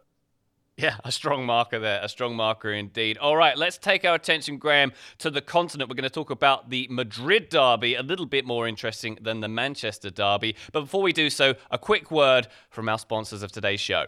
Yeah, 0.76 0.96
a 1.04 1.12
strong 1.12 1.46
marker 1.46 1.78
there, 1.78 2.00
a 2.02 2.10
strong 2.10 2.36
marker 2.36 2.72
indeed. 2.72 3.20
All 3.20 3.38
right, 3.38 3.56
let's 3.56 3.78
take 3.78 4.06
our 4.06 4.16
attention, 4.16 4.58
Graham, 4.58 4.92
to 5.20 5.30
the 5.30 5.42
continent. 5.42 5.88
We're 5.88 5.96
going 5.96 6.04
to 6.04 6.10
talk 6.10 6.32
about 6.32 6.72
the 6.72 6.88
Madrid 6.90 7.50
derby, 7.50 7.94
a 7.94 8.02
little 8.02 8.26
bit 8.26 8.44
more 8.44 8.68
interesting 8.68 9.20
than 9.22 9.42
the 9.42 9.48
Manchester 9.48 10.10
derby. 10.10 10.56
But 10.72 10.82
before 10.82 11.04
we 11.04 11.14
do 11.14 11.30
so, 11.30 11.54
a 11.70 11.78
quick 11.78 12.10
word 12.10 12.48
from 12.72 12.90
our 12.90 12.98
sponsors 12.98 13.44
of 13.44 13.52
today's 13.52 13.82
show. 13.82 14.08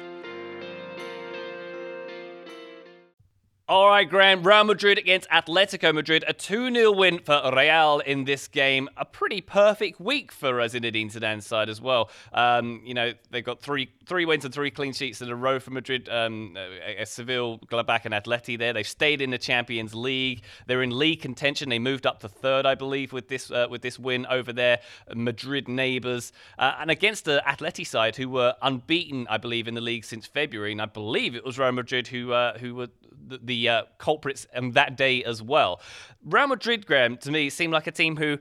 All 3.71 3.87
right, 3.87 4.09
Graham. 4.09 4.43
Real 4.43 4.65
Madrid 4.65 4.97
against 4.97 5.29
Atletico 5.29 5.95
Madrid. 5.95 6.25
A 6.27 6.33
2 6.33 6.73
0 6.73 6.91
win 6.91 7.19
for 7.19 7.41
Real 7.55 7.99
in 7.99 8.25
this 8.25 8.49
game. 8.49 8.89
A 8.97 9.05
pretty 9.05 9.39
perfect 9.39 9.97
week 9.97 10.33
for 10.33 10.55
Zinedine 10.55 11.09
Zidane's 11.09 11.47
side 11.47 11.69
as 11.69 11.79
well. 11.79 12.09
Um, 12.33 12.81
you 12.83 12.93
know, 12.93 13.13
they've 13.29 13.45
got 13.45 13.61
three 13.61 13.89
three 14.11 14.25
wins 14.25 14.43
and 14.43 14.53
three 14.53 14.69
clean 14.69 14.91
sheets 14.91 15.21
in 15.21 15.29
a 15.29 15.35
row 15.35 15.57
for 15.57 15.71
Madrid. 15.71 16.09
Um, 16.09 16.57
Seville, 17.05 17.59
Gladbach, 17.59 18.03
and 18.03 18.13
Atleti 18.13 18.59
there. 18.59 18.73
They've 18.73 18.85
stayed 18.85 19.21
in 19.21 19.29
the 19.29 19.37
Champions 19.37 19.95
League. 19.95 20.43
They're 20.67 20.83
in 20.83 20.89
league 20.89 21.21
contention. 21.21 21.69
They 21.69 21.79
moved 21.79 22.05
up 22.05 22.19
to 22.19 22.27
third, 22.27 22.65
I 22.65 22.75
believe, 22.75 23.13
with 23.13 23.29
this 23.29 23.49
uh, 23.49 23.67
with 23.69 23.81
this 23.81 23.97
win 23.97 24.25
over 24.25 24.51
their 24.51 24.81
Madrid 25.15 25.69
neighbours. 25.69 26.33
Uh, 26.59 26.73
and 26.81 26.91
against 26.91 27.23
the 27.23 27.41
Atleti 27.47 27.87
side, 27.87 28.17
who 28.17 28.27
were 28.27 28.53
unbeaten, 28.61 29.27
I 29.29 29.37
believe, 29.37 29.69
in 29.69 29.75
the 29.75 29.81
league 29.81 30.03
since 30.03 30.27
February. 30.27 30.73
And 30.73 30.81
I 30.81 30.87
believe 30.87 31.33
it 31.33 31.45
was 31.45 31.57
Real 31.57 31.71
Madrid 31.71 32.07
who 32.09 32.33
uh, 32.33 32.57
who 32.57 32.75
were 32.75 32.89
the, 33.25 33.39
the 33.41 33.69
uh, 33.69 33.83
culprits 33.97 34.45
on 34.53 34.71
that 34.71 34.97
day 34.97 35.23
as 35.23 35.41
well. 35.41 35.79
Real 36.25 36.47
Madrid, 36.47 36.85
Graham, 36.85 37.15
to 37.19 37.31
me, 37.31 37.49
seemed 37.49 37.71
like 37.71 37.87
a 37.87 37.91
team 37.91 38.17
who 38.17 38.39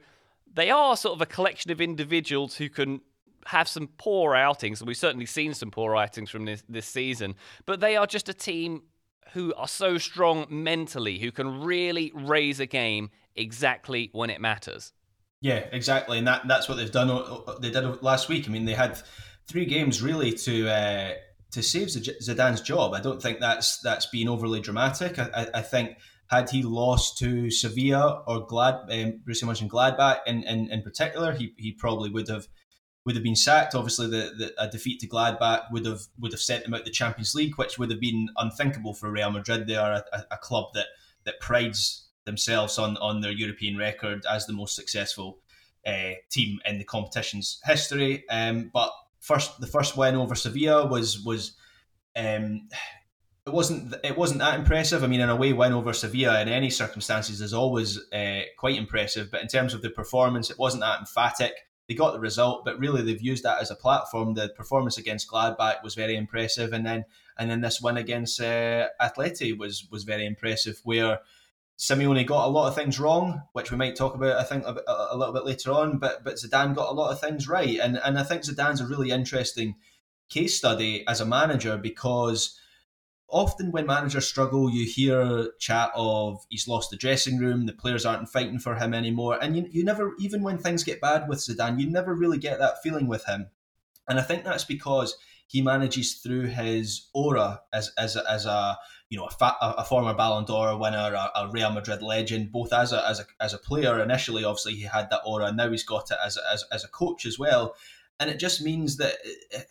they 0.52 0.68
are 0.68 0.96
sort 0.96 1.14
of 1.14 1.22
a 1.22 1.26
collection 1.26 1.70
of 1.70 1.80
individuals 1.80 2.56
who 2.56 2.68
can 2.68 3.02
have 3.46 3.68
some 3.68 3.88
poor 3.98 4.34
outings, 4.34 4.80
and 4.80 4.88
we've 4.88 4.96
certainly 4.96 5.26
seen 5.26 5.54
some 5.54 5.70
poor 5.70 5.96
outings 5.96 6.30
from 6.30 6.44
this, 6.44 6.62
this 6.68 6.86
season, 6.86 7.34
but 7.66 7.80
they 7.80 7.96
are 7.96 8.06
just 8.06 8.28
a 8.28 8.34
team 8.34 8.82
who 9.32 9.54
are 9.54 9.68
so 9.68 9.98
strong 9.98 10.46
mentally, 10.48 11.18
who 11.18 11.30
can 11.30 11.62
really 11.62 12.12
raise 12.14 12.60
a 12.60 12.66
game 12.66 13.10
exactly 13.36 14.10
when 14.12 14.30
it 14.30 14.40
matters. 14.40 14.92
Yeah, 15.40 15.64
exactly, 15.72 16.18
and 16.18 16.26
that 16.26 16.46
that's 16.46 16.68
what 16.68 16.76
they've 16.76 16.90
done. 16.90 17.08
They 17.60 17.70
did 17.70 18.02
last 18.02 18.28
week. 18.28 18.46
I 18.46 18.50
mean, 18.50 18.66
they 18.66 18.74
had 18.74 19.00
three 19.46 19.64
games 19.64 20.02
really 20.02 20.32
to 20.32 20.68
uh, 20.68 21.12
to 21.52 21.62
save 21.62 21.88
Zidane's 21.88 22.60
job. 22.60 22.94
I 22.94 23.00
don't 23.00 23.22
think 23.22 23.40
that's 23.40 23.78
that's 23.80 24.06
been 24.06 24.28
overly 24.28 24.60
dramatic. 24.60 25.18
I, 25.18 25.48
I, 25.54 25.62
think 25.62 25.96
had 26.28 26.48
he 26.48 26.62
lost 26.62 27.18
to 27.18 27.50
Sevilla 27.50 28.22
or 28.26 28.46
Glad, 28.46 28.74
um, 28.90 29.20
mentioned 29.26 29.70
Gladbach 29.70 30.18
in, 30.26 30.44
in, 30.44 30.70
in 30.70 30.82
particular, 30.82 31.32
he, 31.32 31.54
he 31.56 31.72
probably 31.72 32.08
would 32.10 32.28
have 32.28 32.46
would 33.06 33.14
have 33.14 33.24
been 33.24 33.36
sacked. 33.36 33.74
Obviously, 33.74 34.06
the, 34.06 34.32
the 34.36 34.52
a 34.58 34.68
defeat 34.68 35.00
to 35.00 35.08
Gladbach 35.08 35.70
would 35.70 35.86
have 35.86 36.00
would 36.18 36.32
have 36.32 36.40
sent 36.40 36.64
them 36.64 36.74
out 36.74 36.84
the 36.84 36.90
Champions 36.90 37.34
League, 37.34 37.56
which 37.56 37.78
would 37.78 37.90
have 37.90 38.00
been 38.00 38.28
unthinkable 38.36 38.94
for 38.94 39.10
Real 39.10 39.30
Madrid. 39.30 39.66
They 39.66 39.76
are 39.76 39.92
a, 39.92 40.24
a 40.30 40.36
club 40.36 40.66
that 40.74 40.86
that 41.24 41.40
prides 41.40 42.08
themselves 42.24 42.78
on 42.78 42.96
on 42.98 43.20
their 43.20 43.32
European 43.32 43.76
record 43.76 44.24
as 44.30 44.46
the 44.46 44.52
most 44.52 44.74
successful 44.74 45.38
uh, 45.86 46.12
team 46.30 46.60
in 46.66 46.78
the 46.78 46.84
competition's 46.84 47.60
history. 47.64 48.24
Um, 48.28 48.70
but 48.72 48.90
first 49.20 49.60
the 49.60 49.66
first 49.66 49.96
win 49.96 50.16
over 50.16 50.34
Sevilla 50.34 50.86
was 50.86 51.22
was 51.24 51.56
um, 52.16 52.68
it 53.46 53.52
wasn't 53.52 53.94
it 54.04 54.16
wasn't 54.16 54.40
that 54.40 54.58
impressive. 54.58 55.02
I 55.02 55.06
mean, 55.06 55.20
an 55.20 55.30
away 55.30 55.52
win 55.52 55.72
over 55.72 55.92
Sevilla 55.92 56.40
in 56.42 56.48
any 56.48 56.70
circumstances 56.70 57.40
is 57.40 57.54
always 57.54 57.98
uh, 58.12 58.42
quite 58.58 58.76
impressive, 58.76 59.30
but 59.30 59.40
in 59.40 59.48
terms 59.48 59.74
of 59.74 59.82
the 59.82 59.90
performance, 59.90 60.50
it 60.50 60.58
wasn't 60.58 60.82
that 60.82 61.00
emphatic. 61.00 61.54
They 61.90 61.96
got 61.96 62.12
the 62.12 62.20
result, 62.20 62.64
but 62.64 62.78
really 62.78 63.02
they've 63.02 63.20
used 63.20 63.42
that 63.42 63.60
as 63.60 63.72
a 63.72 63.74
platform. 63.74 64.34
The 64.34 64.50
performance 64.50 64.96
against 64.96 65.28
Gladbach 65.28 65.82
was 65.82 65.96
very 65.96 66.14
impressive, 66.14 66.72
and 66.72 66.86
then 66.86 67.04
and 67.36 67.50
then 67.50 67.62
this 67.62 67.80
win 67.80 67.96
against 67.96 68.40
uh, 68.40 68.86
Atleti 69.02 69.58
was 69.58 69.88
was 69.90 70.04
very 70.04 70.24
impressive, 70.24 70.80
where 70.84 71.18
Simeone 71.76 72.24
got 72.24 72.46
a 72.46 72.48
lot 72.48 72.68
of 72.68 72.76
things 72.76 73.00
wrong, 73.00 73.42
which 73.54 73.72
we 73.72 73.76
might 73.76 73.96
talk 73.96 74.14
about, 74.14 74.36
I 74.36 74.44
think, 74.44 74.62
a, 74.66 74.80
a, 74.86 75.16
little 75.16 75.34
bit 75.34 75.44
later 75.44 75.72
on. 75.72 75.98
But 75.98 76.22
but 76.22 76.36
Zidane 76.36 76.76
got 76.76 76.90
a 76.90 76.94
lot 76.94 77.10
of 77.10 77.20
things 77.20 77.48
right, 77.48 77.80
and 77.80 77.98
and 77.98 78.16
I 78.16 78.22
think 78.22 78.42
Zidane's 78.42 78.80
a 78.80 78.86
really 78.86 79.10
interesting 79.10 79.74
case 80.28 80.56
study 80.56 81.04
as 81.08 81.20
a 81.20 81.26
manager 81.26 81.76
because 81.76 82.56
often 83.30 83.70
when 83.70 83.86
managers 83.86 84.28
struggle, 84.28 84.70
you 84.70 84.86
hear 84.86 85.52
chat 85.58 85.90
of 85.94 86.44
he's 86.48 86.68
lost 86.68 86.90
the 86.90 86.96
dressing 86.96 87.38
room, 87.38 87.66
the 87.66 87.72
players 87.72 88.04
aren't 88.06 88.28
fighting 88.28 88.58
for 88.58 88.74
him 88.76 88.94
anymore, 88.94 89.38
and 89.40 89.56
you 89.56 89.66
you 89.70 89.84
never 89.84 90.12
even 90.18 90.42
when 90.42 90.58
things 90.58 90.84
get 90.84 91.00
bad 91.00 91.28
with 91.28 91.38
Zidane, 91.38 91.80
you 91.80 91.88
never 91.88 92.14
really 92.14 92.38
get 92.38 92.58
that 92.58 92.82
feeling 92.82 93.06
with 93.06 93.26
him, 93.26 93.50
and 94.08 94.18
I 94.18 94.22
think 94.22 94.44
that's 94.44 94.64
because 94.64 95.16
he 95.46 95.62
manages 95.62 96.14
through 96.14 96.46
his 96.46 97.08
aura 97.12 97.62
as 97.72 97.92
as 97.98 98.14
a, 98.14 98.30
as 98.30 98.46
a 98.46 98.78
you 99.08 99.18
know 99.18 99.26
a, 99.26 99.30
fa- 99.30 99.56
a 99.60 99.84
former 99.84 100.14
Ballon 100.14 100.44
d'Or 100.44 100.78
winner, 100.78 101.12
a, 101.12 101.30
a, 101.34 101.50
Real 101.50 101.72
Madrid 101.72 102.02
legend, 102.02 102.52
both 102.52 102.72
as 102.72 102.92
a, 102.92 103.04
as 103.08 103.18
a 103.18 103.24
as 103.40 103.52
a 103.52 103.58
player 103.58 104.00
initially. 104.00 104.44
Obviously, 104.44 104.74
he 104.74 104.82
had 104.82 105.10
that 105.10 105.22
aura, 105.26 105.46
and 105.46 105.56
now 105.56 105.68
he's 105.68 105.82
got 105.82 106.10
it 106.10 106.18
as 106.24 106.36
a, 106.36 106.40
as, 106.52 106.64
as 106.70 106.84
a 106.84 106.88
coach 106.88 107.26
as 107.26 107.36
well. 107.36 107.74
And 108.20 108.30
it 108.30 108.38
just 108.38 108.62
means 108.62 108.98
that 108.98 109.16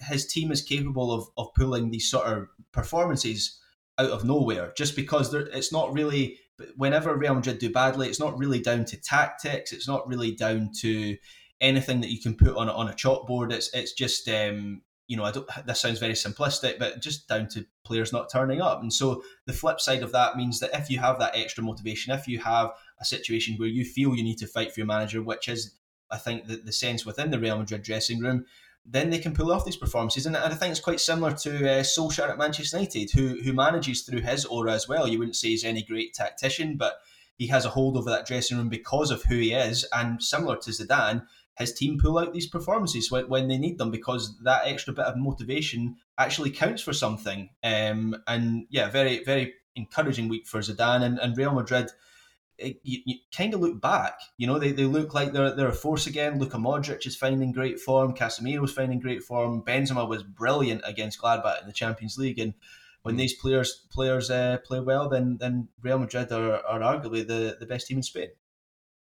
his 0.02 0.28
team 0.28 0.52
is 0.52 0.62
capable 0.62 1.14
of, 1.14 1.28
of 1.38 1.54
pulling 1.54 1.91
these 1.91 2.10
sort 2.10 2.26
of 2.26 2.47
performances 2.74 3.60
out 3.97 4.10
of 4.10 4.26
nowhere, 4.26 4.74
just 4.76 4.95
because 4.95 5.34
it's 5.34 5.72
not 5.72 5.93
really. 5.93 6.39
Whenever 6.76 7.16
Real 7.16 7.36
Madrid 7.36 7.60
do 7.60 7.72
badly, 7.72 8.10
it's 8.10 8.20
not 8.20 8.38
really 8.38 8.60
down 8.60 8.84
to 8.84 9.00
tactics. 9.00 9.72
It's 9.72 9.88
not 9.88 10.06
really 10.10 10.34
down 10.34 10.72
to 10.82 11.16
anything 11.62 12.02
that 12.02 12.12
you 12.12 12.20
can 12.20 12.36
put 12.36 12.58
on 12.58 12.68
on 12.68 12.89
a 12.89 12.93
chalkboard. 12.93 13.54
It's 13.54 13.74
it's 13.74 13.93
just 13.93 14.28
um, 14.28 14.82
you 15.10 15.18
know, 15.18 15.24
I 15.24 15.32
don't. 15.32 15.50
This 15.66 15.82
sounds 15.82 16.00
very 16.00 16.14
simplistic, 16.14 16.78
but 16.78 17.02
just 17.02 17.28
down 17.28 17.47
to 17.50 17.66
players 17.84 18.14
not 18.14 18.32
turning 18.32 18.62
up. 18.62 18.82
And 18.82 18.93
so 18.93 19.24
the 19.47 19.54
flip 19.54 19.82
side 19.82 20.04
of 20.04 20.12
that 20.12 20.38
means 20.38 20.60
that 20.60 20.70
if 20.74 20.89
you 20.89 21.00
have 21.00 21.18
that 21.18 21.36
extra 21.36 21.64
motivation, 21.64 22.14
if 22.14 22.28
you 22.28 22.38
have 22.39 22.72
a 23.02 23.06
situation 23.06 23.56
where 23.58 23.68
you 23.68 23.84
feel 23.84 24.16
you 24.16 24.24
need 24.24 24.38
to 24.38 24.47
fight 24.47 24.72
for 24.72 24.82
your 24.82 24.88
manager, 24.88 25.24
which 25.24 25.47
is, 25.47 25.79
I 26.12 26.18
think, 26.18 26.47
the, 26.47 26.57
the 26.57 26.74
sense 26.74 27.05
within 27.05 27.32
the 27.32 27.39
Real 27.39 27.57
Madrid 27.57 27.84
dressing 27.84 28.20
room, 28.20 28.45
then 28.86 29.10
they 29.10 29.20
can 29.20 29.34
pull 29.34 29.51
off 29.51 29.66
these 29.66 29.78
performances. 29.78 30.26
And 30.26 30.36
I 30.36 30.49
think 30.49 30.72
it's 30.72 30.80
quite 30.80 30.99
similar 30.99 31.34
to 31.34 31.80
uh, 31.80 31.84
Solskjaer 31.84 32.30
at 32.30 32.38
Manchester 32.38 32.78
United, 32.78 33.12
who 33.12 33.41
who 33.43 33.53
manages 33.53 34.01
through 34.01 34.22
his 34.22 34.45
aura 34.45 34.74
as 34.74 34.88
well. 34.88 35.07
You 35.07 35.20
wouldn't 35.20 35.36
say 35.36 35.49
he's 35.49 35.64
any 35.64 35.84
great 35.84 36.14
tactician, 36.14 36.78
but 36.78 36.99
he 37.38 37.47
has 37.47 37.66
a 37.66 37.70
hold 37.70 37.97
over 37.97 38.10
that 38.10 38.28
dressing 38.28 38.57
room 38.57 38.70
because 38.70 39.12
of 39.12 39.24
who 39.24 39.36
he 39.36 39.53
is. 39.53 39.88
And 39.93 40.22
similar 40.22 40.57
to 40.57 40.72
Zidane, 40.72 41.26
his 41.57 41.74
team 41.74 41.99
pull 41.99 42.18
out 42.18 42.34
these 42.34 42.47
performances 42.47 43.12
when, 43.12 43.28
when 43.30 43.47
they 43.47 43.57
need 43.57 43.78
them 43.78 43.91
because 43.91 44.38
that 44.43 44.64
extra 44.66 44.93
bit 44.93 45.05
of 45.05 45.18
motivation 45.18 45.95
actually 46.18 46.51
counts 46.51 46.82
for 46.82 46.93
something. 46.93 47.49
Um, 47.64 48.16
and 48.28 48.66
yeah, 48.70 48.89
very, 48.89 49.24
very 49.24 49.53
encouraging 49.76 50.30
week 50.30 50.47
for 50.47 50.60
Zidane 50.60 51.03
and, 51.03 51.20
and 51.20 51.38
Real 51.38 51.53
Madrid. 51.53 51.91
It, 52.60 52.80
you, 52.84 52.99
you 53.05 53.16
kind 53.36 53.53
of 53.53 53.62
look 53.62 53.82
back, 53.82 54.20
you 54.38 54.47
know, 54.47 54.60
they, 54.60 54.72
they 54.72 54.86
look 54.86 55.14
like 55.14 55.32
they're, 55.32 55.55
they're 55.55 55.70
a 55.70 55.74
force 55.74 56.07
again. 56.07 56.39
Luka 56.39 56.57
Modric 56.57 57.05
is 57.07 57.16
finding 57.16 57.51
great 57.51 57.80
form. 57.80 58.14
Casemiro's 58.14 58.74
finding 58.74 58.99
great 58.99 59.24
form. 59.24 59.64
Benzema 59.64 60.07
was 60.07 60.24
brilliant 60.24 60.82
against 60.86 61.22
Gladbach 61.22 61.62
in 61.62 61.68
the 61.68 61.74
Champions 61.74 62.18
League. 62.18 62.39
And 62.39 62.53
when 63.03 63.16
these 63.16 63.34
players 63.34 63.86
players 63.91 64.30
uh, 64.30 64.57
play 64.64 64.80
well, 64.80 65.10
then 65.10 65.38
then 65.39 65.70
Real 65.82 65.99
Madrid 65.99 66.32
are, 66.32 66.66
are 66.66 66.80
arguably 66.80 67.26
the, 67.26 67.57
the 67.60 67.66
best 67.66 67.88
team 67.88 67.97
in 67.97 68.03
Spain. 68.03 68.30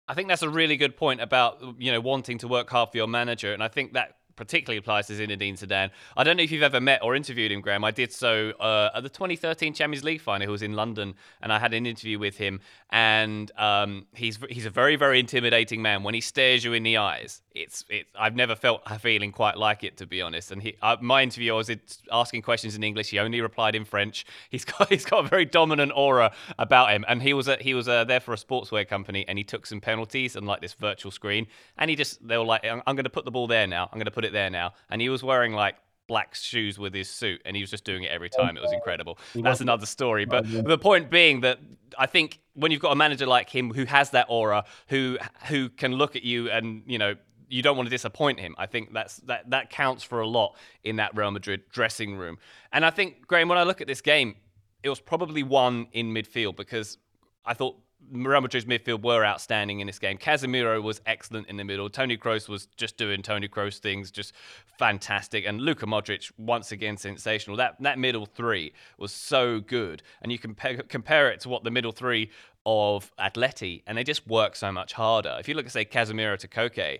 I 0.08 0.14
think 0.14 0.30
that's 0.30 0.42
a 0.42 0.50
really 0.50 0.78
good 0.78 0.96
point 0.96 1.22
about 1.22 1.62
you 1.78 1.92
know 1.92 2.02
wanting 2.02 2.38
to 2.40 2.48
work 2.48 2.70
hard 2.70 2.92
for 2.92 2.98
your 2.98 3.08
manager, 3.08 3.54
and 3.54 3.64
I 3.64 3.68
think 3.68 3.94
that 3.94 4.17
particularly 4.38 4.78
applies 4.78 5.08
to 5.08 5.14
Zinedine 5.14 5.60
Zidane. 5.60 5.90
I 6.16 6.24
don't 6.24 6.38
know 6.38 6.44
if 6.44 6.52
you've 6.52 6.64
ever 6.64 6.80
met 6.80 7.04
or 7.04 7.16
interviewed 7.16 7.52
him, 7.52 7.60
Graham. 7.60 7.84
I 7.84 7.92
did 7.92 8.14
so 8.14 8.52
uh, 8.52 8.92
at 8.96 9.04
the 9.04 9.10
2013 9.10 9.74
Champions 9.74 10.06
League 10.06 10.22
final. 10.22 10.48
He 10.48 10.52
was 10.52 10.62
in 10.62 10.74
London, 10.74 11.16
and 11.42 11.52
I 11.52 11.60
had 11.60 11.74
an 11.74 11.86
interview 11.86 12.18
with 12.20 12.38
him. 12.38 12.62
And 12.90 13.52
um, 13.58 14.06
he's 14.14 14.40
he's 14.50 14.66
a 14.66 14.70
very 14.70 14.96
very 14.96 15.20
intimidating 15.20 15.82
man. 15.82 16.04
When 16.04 16.14
he 16.14 16.22
stares 16.22 16.64
you 16.64 16.72
in 16.72 16.84
the 16.84 16.98
eyes, 16.98 17.42
it's 17.54 17.84
it. 17.90 18.08
I've 18.18 18.36
never 18.36 18.56
felt 18.56 18.82
a 18.86 18.98
feeling 18.98 19.32
quite 19.32 19.58
like 19.58 19.84
it, 19.84 19.98
to 19.98 20.06
be 20.06 20.22
honest. 20.22 20.52
And 20.52 20.62
he, 20.62 20.78
uh, 20.82 20.96
my 21.02 21.24
interview, 21.24 21.54
I 21.54 21.58
was 21.58 21.72
asking 22.12 22.44
questions 22.44 22.76
in 22.76 22.84
English. 22.84 23.10
He 23.10 23.20
only 23.20 23.42
replied 23.42 23.76
in 23.76 23.84
French. 23.84 24.26
He's 24.50 24.64
got 24.64 24.90
he's 24.90 25.06
got 25.06 25.26
a 25.26 25.28
very 25.28 25.46
dominant 25.46 25.92
aura 25.96 26.32
about 26.58 26.92
him. 26.92 27.04
And 27.08 27.22
he 27.22 27.34
was 27.34 27.48
a, 27.48 27.58
he 27.60 27.74
was 27.74 27.88
uh, 27.88 28.04
there 28.04 28.20
for 28.20 28.34
a 28.34 28.38
sportswear 28.38 28.88
company, 28.88 29.26
and 29.28 29.38
he 29.38 29.44
took 29.44 29.66
some 29.66 29.82
penalties 29.82 30.36
and 30.36 30.48
like 30.48 30.62
this 30.62 30.74
virtual 30.74 31.12
screen, 31.12 31.48
and 31.78 31.90
he 31.90 31.96
just 31.96 32.26
they 32.26 32.38
were 32.38 32.46
like, 32.46 32.64
I'm, 32.66 32.82
I'm 32.88 32.96
going 32.96 33.04
to 33.04 33.10
put 33.10 33.26
the 33.26 33.32
ball 33.32 33.48
there 33.48 33.68
now. 33.68 33.90
I'm 33.92 33.98
going 33.98 34.06
to 34.06 34.12
put 34.12 34.26
it 34.26 34.27
there 34.34 34.50
now. 34.50 34.74
And 34.90 35.02
he 35.02 35.10
was 35.10 35.24
wearing 35.24 35.54
like 35.54 35.76
black 36.08 36.34
shoes 36.36 36.80
with 36.80 36.94
his 36.94 37.10
suit 37.10 37.42
and 37.46 37.56
he 37.56 37.62
was 37.62 37.70
just 37.70 37.84
doing 37.84 38.04
it 38.04 38.12
every 38.12 38.30
time. 38.30 38.56
It 38.58 38.62
was 38.62 38.72
incredible. 38.72 39.20
That's 39.36 39.62
another 39.62 39.86
story. 39.86 40.26
But 40.26 40.46
the 40.50 40.78
point 40.78 41.10
being 41.10 41.42
that 41.42 41.60
I 41.98 42.06
think 42.06 42.40
when 42.54 42.72
you've 42.72 42.82
got 42.82 42.92
a 42.92 42.96
manager 42.96 43.26
like 43.28 43.50
him 43.50 43.72
who 43.72 43.86
has 43.86 44.12
that 44.12 44.28
aura, 44.30 44.64
who 44.88 45.18
who 45.48 45.70
can 45.70 45.94
look 45.94 46.16
at 46.16 46.24
you 46.24 46.50
and, 46.50 46.84
you 46.88 46.98
know, 46.98 47.16
you 47.50 47.62
don't 47.62 47.78
want 47.78 47.88
to 47.88 47.92
disappoint 47.92 48.40
him. 48.40 48.56
I 48.58 48.66
think 48.66 48.94
that's 48.94 49.18
that 49.18 49.50
that 49.50 49.70
counts 49.70 50.04
for 50.04 50.22
a 50.22 50.28
lot 50.28 50.56
in 50.84 50.98
that 50.98 51.16
Real 51.16 51.32
Madrid 51.32 51.62
dressing 51.72 52.16
room. 52.16 52.38
And 52.72 52.86
I 52.86 52.90
think 52.90 53.28
Graham, 53.28 53.48
when 53.48 53.58
I 53.58 53.64
look 53.64 53.82
at 53.82 53.88
this 53.88 54.02
game, 54.02 54.36
it 54.84 54.90
was 54.90 55.00
probably 55.00 55.44
one 55.44 55.88
in 55.92 56.14
midfield 56.14 56.56
because 56.56 56.98
I 57.46 57.54
thought 57.54 57.78
Real 58.12 58.42
Madrid's 58.42 58.66
midfield 58.66 59.04
were 59.04 59.26
outstanding 59.26 59.80
in 59.80 59.88
this 59.88 60.00
game. 60.00 60.18
Casemiro 60.18 60.82
was 60.82 61.02
excellent 61.06 61.48
in 61.48 61.58
the 61.58 61.64
middle. 61.64 61.90
Tony 61.90 62.18
Kroos 62.18 62.48
was 62.48 62.68
just 62.78 62.98
doing 62.98 63.22
Tony 63.22 63.48
Kroos 63.48 63.80
things, 63.80 64.12
just 64.12 64.34
fantastic. 64.78 65.46
And 65.46 65.62
Luka 65.62 65.86
Modric, 65.86 66.32
once 66.38 66.72
again, 66.72 66.98
sensational. 66.98 67.58
That 67.58 67.76
that 67.82 68.00
middle 68.00 68.26
three 68.26 68.74
was 68.98 69.12
so 69.12 69.60
good. 69.60 70.04
And 70.22 70.32
you 70.32 70.40
compare, 70.40 70.78
compare 70.84 71.30
it 71.32 71.42
to 71.42 71.50
what 71.50 71.64
the 71.64 71.72
middle 71.72 71.92
three 71.92 72.32
of 72.66 73.12
Atleti, 73.18 73.84
and 73.88 73.98
they 73.98 74.04
just 74.04 74.28
work 74.28 74.56
so 74.56 74.72
much 74.72 74.94
harder. 74.94 75.38
If 75.40 75.48
you 75.48 75.56
look 75.56 75.66
at, 75.66 75.72
say, 75.72 75.86
Casemiro 75.86 76.38
to 76.38 76.48
Koke, 76.48 77.00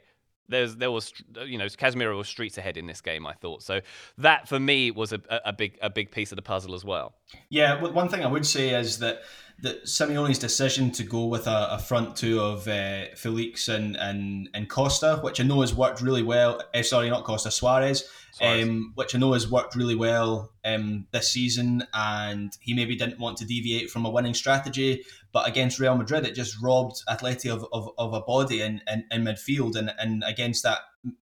there's 0.50 0.76
there 0.76 0.92
was 0.92 1.14
you 1.46 1.58
know 1.58 1.66
Casemiro 1.66 2.18
was 2.18 2.28
streets 2.28 2.58
ahead 2.58 2.78
in 2.78 2.88
this 2.88 3.02
game. 3.02 3.26
I 3.26 3.34
thought 3.34 3.64
so. 3.64 3.82
That 4.18 4.48
for 4.48 4.60
me 4.60 4.92
was 4.92 5.14
a, 5.14 5.22
a 5.46 5.54
big 5.54 5.78
a 5.82 5.90
big 5.90 6.12
piece 6.12 6.32
of 6.32 6.36
the 6.36 6.42
puzzle 6.42 6.76
as 6.76 6.86
well. 6.86 7.16
Yeah, 7.50 7.82
one 7.82 8.10
thing 8.10 8.24
I 8.24 8.28
would 8.28 8.46
say 8.46 8.70
is 8.70 9.00
that 9.00 9.22
that 9.62 9.86
Simeone's 9.86 10.38
decision 10.38 10.92
to 10.92 11.04
go 11.04 11.26
with 11.26 11.48
a, 11.48 11.70
a 11.72 11.80
front 11.80 12.16
two 12.16 12.40
of 12.40 12.68
uh, 12.68 13.06
Felix 13.16 13.68
and, 13.68 13.96
and 13.96 14.50
and 14.54 14.70
Costa, 14.70 15.20
which 15.22 15.42
I 15.42 15.44
know 15.44 15.62
has 15.62 15.74
worked 15.74 16.02
really 16.02 16.24
well. 16.24 16.62
Uh, 16.74 16.84
sorry, 16.84 17.10
not 17.10 17.24
Costa, 17.24 17.50
Suarez, 17.50 18.08
um, 18.42 18.92
which 18.96 19.16
I 19.16 19.18
know 19.18 19.34
has 19.34 19.50
worked 19.50 19.76
really 19.76 19.96
well 19.96 20.52
um, 20.64 21.08
this 21.12 21.32
season. 21.32 21.84
And 21.94 22.52
he 22.62 22.74
maybe 22.76 22.96
didn't 22.96 23.20
want 23.20 23.38
to 23.38 23.46
deviate 23.46 23.90
from 23.90 24.06
a 24.06 24.12
winning 24.12 24.36
strategy, 24.36 25.04
but 25.38 25.48
against 25.48 25.80
Real 25.80 25.96
Madrid, 25.96 26.26
it 26.26 26.34
just 26.34 26.60
robbed 26.60 27.04
Atleti 27.08 27.54
of, 27.54 27.64
of, 27.72 27.92
of 28.00 28.12
a 28.12 28.22
body 28.22 28.62
in, 28.62 28.82
in, 28.88 29.06
in 29.12 29.24
midfield. 29.24 29.76
And, 29.76 29.94
and 30.00 30.24
against 30.26 30.64
that 30.64 30.80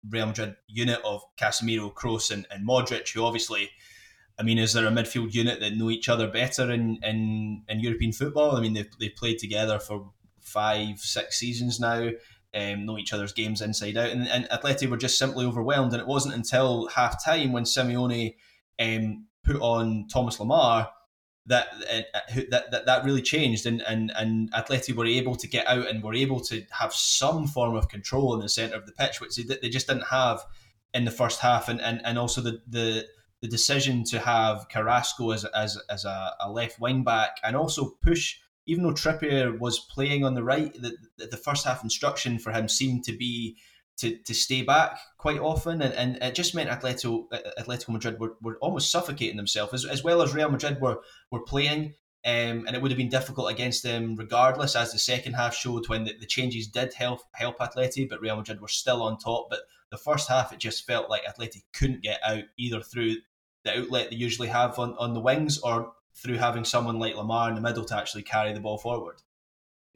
Real 0.07 0.27
Madrid 0.27 0.55
unit 0.69 1.01
of 1.03 1.23
Casemiro, 1.41 1.91
Kroos, 1.95 2.31
and, 2.31 2.47
and 2.51 2.69
Modric, 2.69 3.11
who 3.15 3.25
obviously 3.25 3.71
I 4.39 4.43
mean, 4.43 4.59
is 4.59 4.75
there 4.75 4.87
a 4.87 4.91
midfield 4.91 5.33
unit 5.33 5.61
that 5.61 5.79
know 5.79 5.89
each 5.89 6.11
other 6.11 6.29
better 6.29 6.71
in, 6.71 6.99
in, 7.03 7.63
in 7.71 7.81
European 7.81 8.13
football? 8.13 8.55
I 8.55 8.61
mean, 8.61 8.75
they've, 8.75 8.91
they've 9.01 9.17
played 9.17 9.39
together 9.39 9.79
for 9.79 10.11
five, 10.43 10.99
six 10.99 11.39
seasons 11.39 11.81
now, 11.81 12.11
um, 12.53 12.85
know 12.85 12.99
each 12.99 13.15
other's 13.15 13.33
games 13.33 13.63
inside 13.63 13.97
out. 13.97 14.11
And, 14.11 14.29
and 14.29 14.45
Atleti 14.51 14.91
were 14.91 14.99
just 14.99 15.19
simply 15.19 15.47
overwhelmed. 15.47 15.95
And 15.95 16.03
it 16.03 16.07
wasn't 16.07 16.35
until 16.35 16.89
half 16.89 17.25
time 17.25 17.53
when 17.53 17.65
Simeone 17.65 18.35
um, 18.79 19.25
put 19.43 19.57
on 19.57 20.07
Thomas 20.13 20.37
Lemar 20.37 20.89
that, 21.47 21.69
uh, 21.91 22.41
that 22.51 22.71
that 22.71 22.87
that 22.87 23.05
really 23.05 23.23
changed. 23.23 23.67
And, 23.67 23.83
and, 23.83 24.13
and 24.17 24.53
Atleti 24.53 24.95
were 24.95 25.07
able 25.07 25.37
to 25.37 25.49
get 25.49 25.67
out 25.67 25.89
and 25.89 26.03
were 26.03 26.15
able 26.15 26.41
to 26.41 26.63
have 26.71 26.93
some 26.93 27.47
form 27.47 27.75
of 27.75 27.89
control 27.89 28.35
in 28.35 28.41
the 28.41 28.49
centre 28.49 28.77
of 28.77 28.87
the 28.87 28.93
pitch, 28.93 29.21
which 29.21 29.37
they, 29.37 29.57
they 29.61 29.69
just 29.69 29.89
didn't 29.89 30.07
have 30.11 30.45
in 30.95 31.05
the 31.05 31.11
first 31.11 31.41
half. 31.41 31.69
And, 31.69 31.81
and, 31.81 32.01
and 32.05 32.19
also 32.19 32.41
the, 32.41 32.61
the 32.69 33.07
the 33.41 33.49
decision 33.49 34.05
to 34.05 34.21
have 34.21 34.69
Carrasco 34.69 35.33
as, 35.33 35.45
as, 35.47 35.77
as 35.91 36.05
a, 36.05 36.33
a 36.39 36.49
left 36.49 36.79
wing 36.79 37.03
back 37.03 37.39
and 37.43 37.57
also 37.57 37.97
push, 38.01 38.37
even 38.67 38.85
though 38.85 38.93
Trippier 38.93 39.59
was 39.59 39.81
playing 39.81 40.25
on 40.25 40.35
the 40.35 40.45
right, 40.45 40.73
the, 40.75 40.97
the 41.19 41.37
first 41.37 41.67
half 41.67 41.83
instruction 41.83 42.39
for 42.39 42.53
him 42.53 42.69
seemed 42.69 43.03
to 43.03 43.17
be 43.17 43.57
to, 43.99 44.17
to 44.19 44.35
stay 44.35 44.63
back 44.63 44.99
quite 45.19 45.39
often. 45.39 45.83
And, 45.83 45.95
and 45.95 46.23
it 46.23 46.35
just 46.35 46.55
meant 46.55 46.71
Atletico, 46.71 47.27
Atletico 47.59 47.91
Madrid 47.91 48.19
were, 48.19 48.37
were 48.43 48.59
almost 48.61 48.91
suffocating 48.91 49.37
themselves, 49.37 49.73
as, 49.73 49.85
as 49.85 50.05
well 50.05 50.23
as 50.23 50.35
Real 50.35 50.51
Madrid 50.51 50.81
were, 50.81 51.01
were 51.31 51.43
playing. 51.45 51.95
Um, 52.25 52.67
and 52.67 52.77
it 52.77 52.81
would 52.81 52.93
have 52.93 52.99
been 52.99 53.09
difficult 53.09 53.51
against 53.51 53.83
them 53.83 54.15
regardless, 54.15 54.77
as 54.77 54.93
the 54.93 54.99
second 54.99 55.35
half 55.35 55.57
showed 55.57 55.89
when 55.89 56.05
the, 56.05 56.15
the 56.21 56.27
changes 56.27 56.69
did 56.69 56.95
help 56.95 57.21
help 57.33 57.59
Atleti, 57.59 58.09
but 58.09 58.21
Real 58.21 58.37
Madrid 58.37 58.61
were 58.61 58.69
still 58.69 59.03
on 59.03 59.19
top. 59.19 59.49
But 59.51 59.61
the 59.91 59.97
first 59.99 60.29
half, 60.29 60.53
it 60.53 60.61
just 60.61 60.87
felt 60.87 61.11
like 61.11 61.25
Atleti 61.25 61.63
couldn't 61.73 62.03
get 62.03 62.21
out 62.25 62.45
either 62.57 62.81
through 62.81 63.17
the 63.65 63.79
outlet 63.79 64.11
they 64.11 64.17
usually 64.17 64.49
have 64.49 64.79
on, 64.79 64.95
on 64.99 65.15
the 65.15 65.21
wings 65.21 65.59
or 65.59 65.93
through 66.15 66.37
having 66.37 66.65
someone 66.65 66.99
like 66.99 67.15
Lemar 67.15 67.49
in 67.49 67.55
the 67.57 67.61
middle 67.61 67.85
to 67.87 67.97
actually 67.97 68.23
carry 68.23 68.53
the 68.53 68.61
ball 68.61 68.79
forward. 68.79 69.17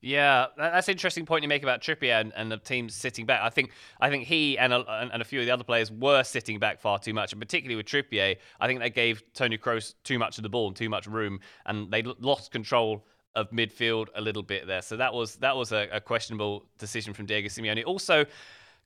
Yeah, 0.07 0.47
that's 0.57 0.87
an 0.87 0.93
interesting 0.93 1.27
point 1.27 1.43
you 1.43 1.49
make 1.49 1.65
about 1.65 1.81
Trippier 1.81 2.21
and, 2.21 2.33
and 2.37 2.53
the 2.53 2.59
team 2.59 2.89
sitting 2.89 3.27
back. 3.27 3.41
I 3.43 3.51
think 3.51 3.73
I 4.01 4.09
think 4.09 4.23
he 4.23 4.57
and 4.57 4.73
a, 4.73 4.89
and 5.13 5.21
a 5.21 5.25
few 5.25 5.41
of 5.41 5.47
the 5.47 5.51
other 5.51 5.65
players 5.65 5.91
were 5.91 6.23
sitting 6.23 6.61
back 6.61 6.79
far 6.79 7.01
too 7.01 7.13
much, 7.13 7.33
and 7.33 7.43
particularly 7.43 7.75
with 7.75 7.87
Trippier, 7.87 8.37
I 8.61 8.67
think 8.69 8.79
they 8.79 8.91
gave 8.91 9.25
Tony 9.35 9.59
Kroos 9.59 9.95
too 10.05 10.21
much 10.21 10.39
of 10.39 10.45
the 10.45 10.49
ball 10.49 10.69
and 10.69 10.77
too 10.77 10.89
much 10.89 11.09
room, 11.09 11.41
and 11.67 11.91
they 11.91 12.05
lost 12.21 12.53
control 12.53 13.05
of 13.35 13.51
midfield 13.51 14.07
a 14.15 14.21
little 14.21 14.45
bit 14.45 14.69
there. 14.69 14.81
So 14.81 14.97
that 14.97 15.13
was 15.13 15.37
that 15.37 15.57
was 15.57 15.73
a, 15.73 15.89
a 15.91 16.01
questionable 16.01 16.67
decision 16.79 17.13
from 17.13 17.27
Diego 17.27 17.49
Simeone. 17.49 17.85
Also, 17.85 18.27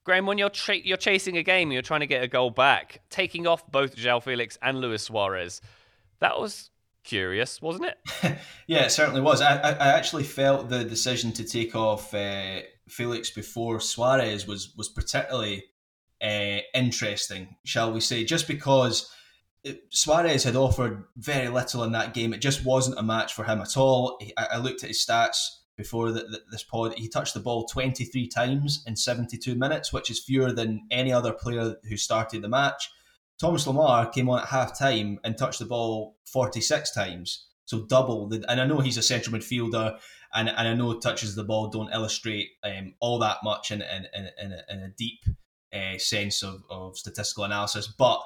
Graham, 0.04 0.24
when 0.24 0.38
you're 0.38 0.48
tra- 0.48 0.76
you're 0.78 0.96
chasing 0.96 1.36
a 1.36 1.42
game, 1.42 1.70
you're 1.70 1.82
trying 1.82 2.00
to 2.00 2.06
get 2.06 2.22
a 2.24 2.28
goal 2.28 2.48
back, 2.48 3.02
taking 3.10 3.46
off 3.46 3.70
both 3.70 3.94
João 3.94 4.22
Felix 4.22 4.56
and 4.62 4.80
Luis 4.80 5.02
Suarez. 5.02 5.60
That 6.20 6.40
was 6.40 6.70
curious, 7.04 7.60
wasn't 7.60 7.86
it? 7.86 7.98
yeah, 8.66 8.84
it 8.84 8.90
certainly 8.90 9.20
was. 9.20 9.40
I, 9.40 9.56
I, 9.56 9.88
actually 9.88 10.24
felt 10.24 10.68
the 10.68 10.84
decision 10.84 11.32
to 11.32 11.44
take 11.44 11.74
off 11.74 12.12
uh, 12.14 12.60
Felix 12.88 13.30
before 13.30 13.80
Suarez 13.80 14.46
was 14.46 14.74
was 14.76 14.88
particularly 14.88 15.64
uh, 16.22 16.58
interesting, 16.74 17.56
shall 17.64 17.92
we 17.92 18.00
say? 18.00 18.24
Just 18.24 18.46
because 18.46 19.10
it, 19.64 19.82
Suarez 19.90 20.44
had 20.44 20.56
offered 20.56 21.04
very 21.16 21.48
little 21.48 21.84
in 21.84 21.92
that 21.92 22.14
game, 22.14 22.32
it 22.32 22.40
just 22.40 22.64
wasn't 22.64 22.98
a 22.98 23.02
match 23.02 23.34
for 23.34 23.44
him 23.44 23.60
at 23.60 23.76
all. 23.76 24.18
I, 24.36 24.46
I 24.52 24.58
looked 24.58 24.82
at 24.82 24.88
his 24.88 25.04
stats 25.04 25.36
before 25.80 26.12
the, 26.12 26.20
the, 26.20 26.42
this 26.50 26.62
pod, 26.62 26.92
he 26.96 27.08
touched 27.08 27.32
the 27.32 27.40
ball 27.40 27.66
23 27.66 28.28
times 28.28 28.84
in 28.86 28.94
72 28.94 29.54
minutes, 29.54 29.92
which 29.92 30.10
is 30.10 30.22
fewer 30.22 30.52
than 30.52 30.82
any 30.90 31.10
other 31.10 31.32
player 31.32 31.76
who 31.88 31.96
started 31.96 32.42
the 32.42 32.48
match. 32.48 32.90
Thomas 33.40 33.66
Lemar 33.66 34.12
came 34.12 34.28
on 34.28 34.40
at 34.40 34.48
half 34.48 34.78
time 34.78 35.18
and 35.24 35.36
touched 35.36 35.60
the 35.60 35.64
ball 35.64 36.18
46 36.26 36.92
times, 36.92 37.46
so 37.64 37.86
double. 37.86 38.28
The, 38.28 38.44
and 38.48 38.60
I 38.60 38.66
know 38.66 38.80
he's 38.80 38.98
a 38.98 39.02
central 39.02 39.36
midfielder, 39.36 39.98
and, 40.34 40.48
and 40.50 40.68
I 40.68 40.74
know 40.74 40.98
touches 40.98 41.34
the 41.34 41.44
ball 41.44 41.68
don't 41.68 41.92
illustrate 41.92 42.48
um, 42.62 42.94
all 43.00 43.18
that 43.20 43.38
much 43.42 43.70
in, 43.70 43.80
in, 43.80 44.06
in, 44.14 44.28
in, 44.42 44.52
a, 44.52 44.62
in 44.68 44.82
a 44.82 44.90
deep 44.90 45.20
uh, 45.72 45.96
sense 45.96 46.42
of, 46.42 46.62
of 46.68 46.98
statistical 46.98 47.44
analysis, 47.44 47.86
but 47.86 48.20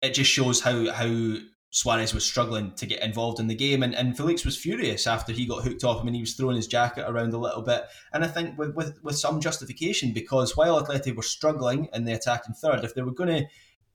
it 0.00 0.14
just 0.14 0.30
shows 0.30 0.60
how 0.60 0.90
how 0.92 1.36
Suarez 1.70 2.14
was 2.14 2.24
struggling 2.24 2.72
to 2.76 2.86
get 2.86 3.02
involved 3.02 3.40
in 3.40 3.48
the 3.48 3.54
game, 3.54 3.82
and, 3.82 3.94
and 3.94 4.16
Felix 4.16 4.44
was 4.46 4.56
furious 4.56 5.06
after 5.06 5.32
he 5.32 5.44
got 5.44 5.64
hooked 5.64 5.84
off. 5.84 6.00
I 6.00 6.04
mean, 6.04 6.14
he 6.14 6.20
was 6.20 6.34
throwing 6.34 6.56
his 6.56 6.66
jacket 6.66 7.04
around 7.06 7.34
a 7.34 7.38
little 7.38 7.60
bit, 7.62 7.84
and 8.14 8.24
I 8.24 8.28
think 8.28 8.56
with 8.56 8.74
with, 8.74 8.98
with 9.02 9.18
some 9.18 9.40
justification 9.40 10.14
because 10.14 10.56
while 10.56 10.82
Atleti 10.82 11.14
were 11.14 11.22
struggling 11.22 11.88
in 11.92 12.04
the 12.04 12.14
attacking 12.14 12.54
third, 12.54 12.84
if 12.84 12.94
they 12.94 13.02
were 13.02 13.12
going 13.12 13.42
to 13.42 13.48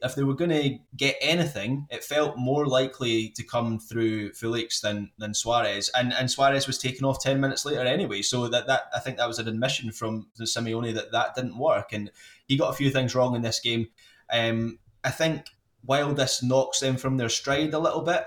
if 0.04 0.16
they 0.16 0.24
were 0.24 0.36
going 0.36 0.50
to 0.50 0.78
get 0.98 1.16
anything, 1.22 1.88
it 1.90 2.04
felt 2.04 2.38
more 2.38 2.66
likely 2.66 3.30
to 3.30 3.44
come 3.44 3.80
through 3.80 4.34
Felix 4.34 4.82
than 4.82 5.12
than 5.18 5.34
Suarez, 5.34 5.90
and 5.96 6.14
and 6.14 6.30
Suarez 6.30 6.68
was 6.68 6.78
taken 6.78 7.06
off 7.06 7.24
ten 7.24 7.40
minutes 7.40 7.66
later 7.66 7.82
anyway. 7.82 8.22
So 8.22 8.48
that 8.50 8.68
that 8.68 8.84
I 8.94 9.00
think 9.00 9.18
that 9.18 9.28
was 9.28 9.40
an 9.40 9.48
admission 9.48 9.92
from 9.92 10.28
Simeone 10.40 10.94
that 10.94 11.14
that 11.14 11.36
didn't 11.36 11.58
work, 11.58 11.94
and 11.94 12.12
he 12.48 12.58
got 12.58 12.70
a 12.70 12.76
few 12.76 12.90
things 12.92 13.16
wrong 13.16 13.36
in 13.36 13.42
this 13.42 13.62
game. 13.62 13.88
Um, 14.32 14.80
I 15.04 15.10
think 15.10 15.46
while 15.86 16.14
this 16.14 16.44
knocks 16.44 16.82
them 16.82 16.98
from 16.98 17.18
their 17.18 17.30
stride 17.30 17.74
a 17.74 17.80
little 17.80 18.02
bit, 18.02 18.26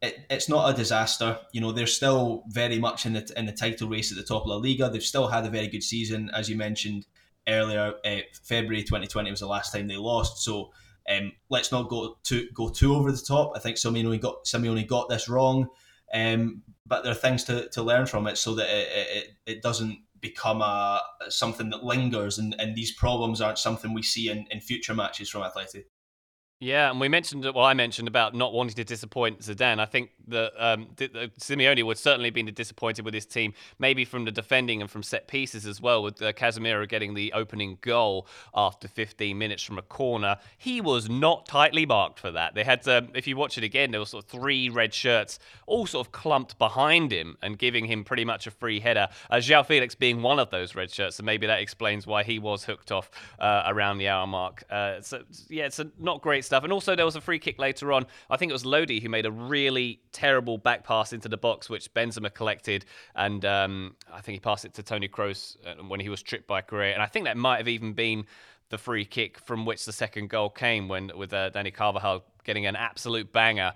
it, 0.00 0.20
it's 0.30 0.48
not 0.48 0.72
a 0.72 0.76
disaster. 0.76 1.38
You 1.52 1.60
know, 1.60 1.72
they're 1.72 1.86
still 1.86 2.44
very 2.48 2.78
much 2.78 3.04
in 3.04 3.12
the 3.12 3.30
in 3.36 3.44
the 3.44 3.52
title 3.52 3.88
race 3.88 4.10
at 4.10 4.16
the 4.16 4.24
top 4.24 4.42
of 4.42 4.48
La 4.48 4.56
Liga. 4.56 4.88
They've 4.88 5.02
still 5.02 5.28
had 5.28 5.44
a 5.44 5.50
very 5.50 5.68
good 5.68 5.82
season, 5.82 6.30
as 6.32 6.48
you 6.48 6.56
mentioned 6.56 7.06
earlier. 7.46 7.94
Uh, 8.04 8.20
February 8.42 8.82
2020 8.84 9.30
was 9.30 9.40
the 9.40 9.46
last 9.46 9.72
time 9.72 9.86
they 9.86 9.96
lost, 9.96 10.42
so 10.42 10.72
um, 11.08 11.32
let's 11.48 11.72
not 11.72 11.88
go 11.88 12.18
too 12.22 12.48
go 12.54 12.68
too 12.68 12.94
over 12.94 13.10
the 13.10 13.18
top. 13.18 13.52
I 13.56 13.58
think 13.58 13.76
Simeone 13.76 14.20
got 14.20 14.44
Simeone 14.44 14.86
got 14.86 15.08
this 15.08 15.28
wrong, 15.28 15.68
um, 16.12 16.62
but 16.86 17.02
there 17.02 17.12
are 17.12 17.16
things 17.16 17.44
to, 17.44 17.68
to 17.70 17.82
learn 17.82 18.06
from 18.06 18.26
it 18.26 18.38
so 18.38 18.54
that 18.54 18.68
it, 18.68 18.88
it, 19.16 19.30
it 19.46 19.62
doesn't 19.62 19.98
become 20.20 20.60
a 20.60 21.00
something 21.28 21.70
that 21.70 21.82
lingers 21.82 22.38
and, 22.38 22.54
and 22.58 22.76
these 22.76 22.92
problems 22.92 23.40
aren't 23.40 23.58
something 23.58 23.94
we 23.94 24.02
see 24.02 24.28
in, 24.28 24.46
in 24.50 24.60
future 24.60 24.94
matches 24.94 25.30
from 25.30 25.42
Atleti. 25.42 25.84
Yeah, 26.62 26.90
and 26.90 27.00
we 27.00 27.08
mentioned 27.08 27.42
well, 27.42 27.64
I 27.64 27.72
mentioned 27.72 28.06
about 28.06 28.34
not 28.34 28.52
wanting 28.52 28.74
to 28.74 28.84
disappoint 28.84 29.40
Zidane. 29.40 29.80
I 29.80 29.86
think 29.86 30.10
that 30.28 30.52
um, 30.58 30.88
Simeone 30.98 31.82
would 31.84 31.96
certainly 31.96 32.26
have 32.26 32.34
been 32.34 32.52
disappointed 32.52 33.02
with 33.02 33.14
his 33.14 33.24
team, 33.24 33.54
maybe 33.78 34.04
from 34.04 34.26
the 34.26 34.30
defending 34.30 34.82
and 34.82 34.90
from 34.90 35.02
set 35.02 35.26
pieces 35.26 35.64
as 35.64 35.80
well, 35.80 36.02
with 36.02 36.20
uh, 36.20 36.34
Casemiro 36.34 36.86
getting 36.86 37.14
the 37.14 37.32
opening 37.32 37.78
goal 37.80 38.26
after 38.54 38.88
15 38.88 39.38
minutes 39.38 39.62
from 39.62 39.78
a 39.78 39.82
corner. 39.82 40.36
He 40.58 40.82
was 40.82 41.08
not 41.08 41.46
tightly 41.46 41.86
marked 41.86 42.18
for 42.18 42.30
that. 42.32 42.54
They 42.54 42.64
had, 42.64 42.86
um, 42.86 43.08
if 43.14 43.26
you 43.26 43.38
watch 43.38 43.56
it 43.56 43.64
again, 43.64 43.90
there 43.90 44.00
were 44.00 44.04
sort 44.06 44.24
of 44.24 44.30
three 44.30 44.68
red 44.68 44.92
shirts, 44.92 45.38
all 45.66 45.86
sort 45.86 46.06
of 46.06 46.12
clumped 46.12 46.58
behind 46.58 47.10
him 47.10 47.38
and 47.40 47.58
giving 47.58 47.86
him 47.86 48.04
pretty 48.04 48.26
much 48.26 48.46
a 48.46 48.50
free 48.50 48.80
header. 48.80 49.08
Uh, 49.30 49.36
João 49.36 49.64
Felix 49.64 49.94
being 49.94 50.20
one 50.20 50.38
of 50.38 50.50
those 50.50 50.74
red 50.74 50.90
shirts, 50.90 51.16
so 51.16 51.22
maybe 51.22 51.46
that 51.46 51.60
explains 51.60 52.06
why 52.06 52.22
he 52.22 52.38
was 52.38 52.64
hooked 52.64 52.92
off 52.92 53.10
uh, 53.38 53.62
around 53.66 53.96
the 53.96 54.08
hour 54.08 54.26
mark. 54.26 54.62
Uh, 54.70 55.00
so 55.00 55.22
yeah, 55.48 55.64
it's 55.64 55.78
a 55.78 55.90
not 55.98 56.20
great 56.20 56.44
stuff. 56.50 56.64
And 56.64 56.72
also, 56.72 56.96
there 56.96 57.04
was 57.04 57.14
a 57.14 57.20
free 57.20 57.38
kick 57.38 57.60
later 57.60 57.92
on. 57.92 58.06
I 58.28 58.36
think 58.36 58.50
it 58.50 58.52
was 58.52 58.66
Lodi 58.66 58.98
who 59.00 59.08
made 59.08 59.24
a 59.24 59.30
really 59.30 60.00
terrible 60.10 60.58
back 60.58 60.82
pass 60.82 61.12
into 61.12 61.28
the 61.28 61.36
box, 61.36 61.70
which 61.70 61.94
Benzema 61.94 62.34
collected. 62.34 62.84
And 63.14 63.44
um, 63.44 63.94
I 64.12 64.20
think 64.20 64.34
he 64.34 64.40
passed 64.40 64.64
it 64.64 64.74
to 64.74 64.82
Tony 64.82 65.08
Kroos 65.08 65.56
uh, 65.64 65.82
when 65.84 66.00
he 66.00 66.08
was 66.08 66.22
tripped 66.22 66.48
by 66.48 66.60
Correa. 66.60 66.92
And 66.92 67.02
I 67.02 67.06
think 67.06 67.26
that 67.26 67.36
might 67.36 67.58
have 67.58 67.68
even 67.68 67.92
been 67.92 68.26
the 68.70 68.78
free 68.78 69.04
kick 69.04 69.38
from 69.38 69.64
which 69.64 69.84
the 69.84 69.92
second 69.92 70.28
goal 70.28 70.50
came 70.50 70.88
when 70.88 71.12
with 71.16 71.32
uh, 71.32 71.50
Dani 71.50 71.72
Carvajal 71.72 72.24
getting 72.42 72.66
an 72.66 72.74
absolute 72.74 73.32
banger 73.32 73.72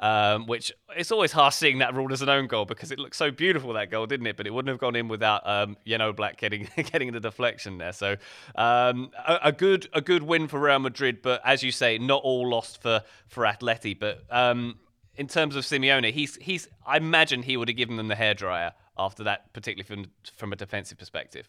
um, 0.00 0.46
which 0.46 0.72
it's 0.96 1.10
always 1.10 1.32
hard 1.32 1.52
seeing 1.52 1.78
that 1.78 1.94
ruled 1.94 2.12
as 2.12 2.22
an 2.22 2.28
own 2.28 2.46
goal 2.46 2.64
because 2.64 2.92
it 2.92 2.98
looked 2.98 3.16
so 3.16 3.30
beautiful 3.30 3.72
that 3.72 3.90
goal, 3.90 4.06
didn't 4.06 4.26
it? 4.26 4.36
But 4.36 4.46
it 4.46 4.54
wouldn't 4.54 4.70
have 4.70 4.78
gone 4.78 4.96
in 4.96 5.08
without 5.08 5.46
um, 5.48 5.76
Jan 5.86 6.00
Oblak 6.00 6.36
getting 6.36 6.68
getting 6.76 7.12
the 7.12 7.20
deflection 7.20 7.78
there. 7.78 7.92
So 7.92 8.16
um, 8.54 9.10
a, 9.26 9.38
a, 9.44 9.52
good 9.52 9.88
a 9.92 10.00
good 10.00 10.22
win 10.22 10.48
for 10.48 10.60
Real 10.60 10.78
Madrid, 10.78 11.22
but 11.22 11.40
as 11.44 11.62
you 11.62 11.72
say, 11.72 11.98
not 11.98 12.22
all 12.22 12.48
lost 12.48 12.80
for 12.82 13.02
for 13.26 13.44
Atleti. 13.44 13.98
But 13.98 14.22
um, 14.30 14.78
in 15.16 15.26
terms 15.26 15.56
of 15.56 15.64
Simeone, 15.64 16.12
he's 16.12 16.36
he's 16.36 16.68
I 16.86 16.96
imagine 16.96 17.42
he 17.42 17.56
would 17.56 17.68
have 17.68 17.76
given 17.76 17.96
them 17.96 18.08
the 18.08 18.14
hairdryer 18.14 18.72
after 18.96 19.24
that, 19.24 19.52
particularly 19.52 19.86
from 19.86 20.10
from 20.36 20.52
a 20.52 20.56
defensive 20.56 20.98
perspective. 20.98 21.48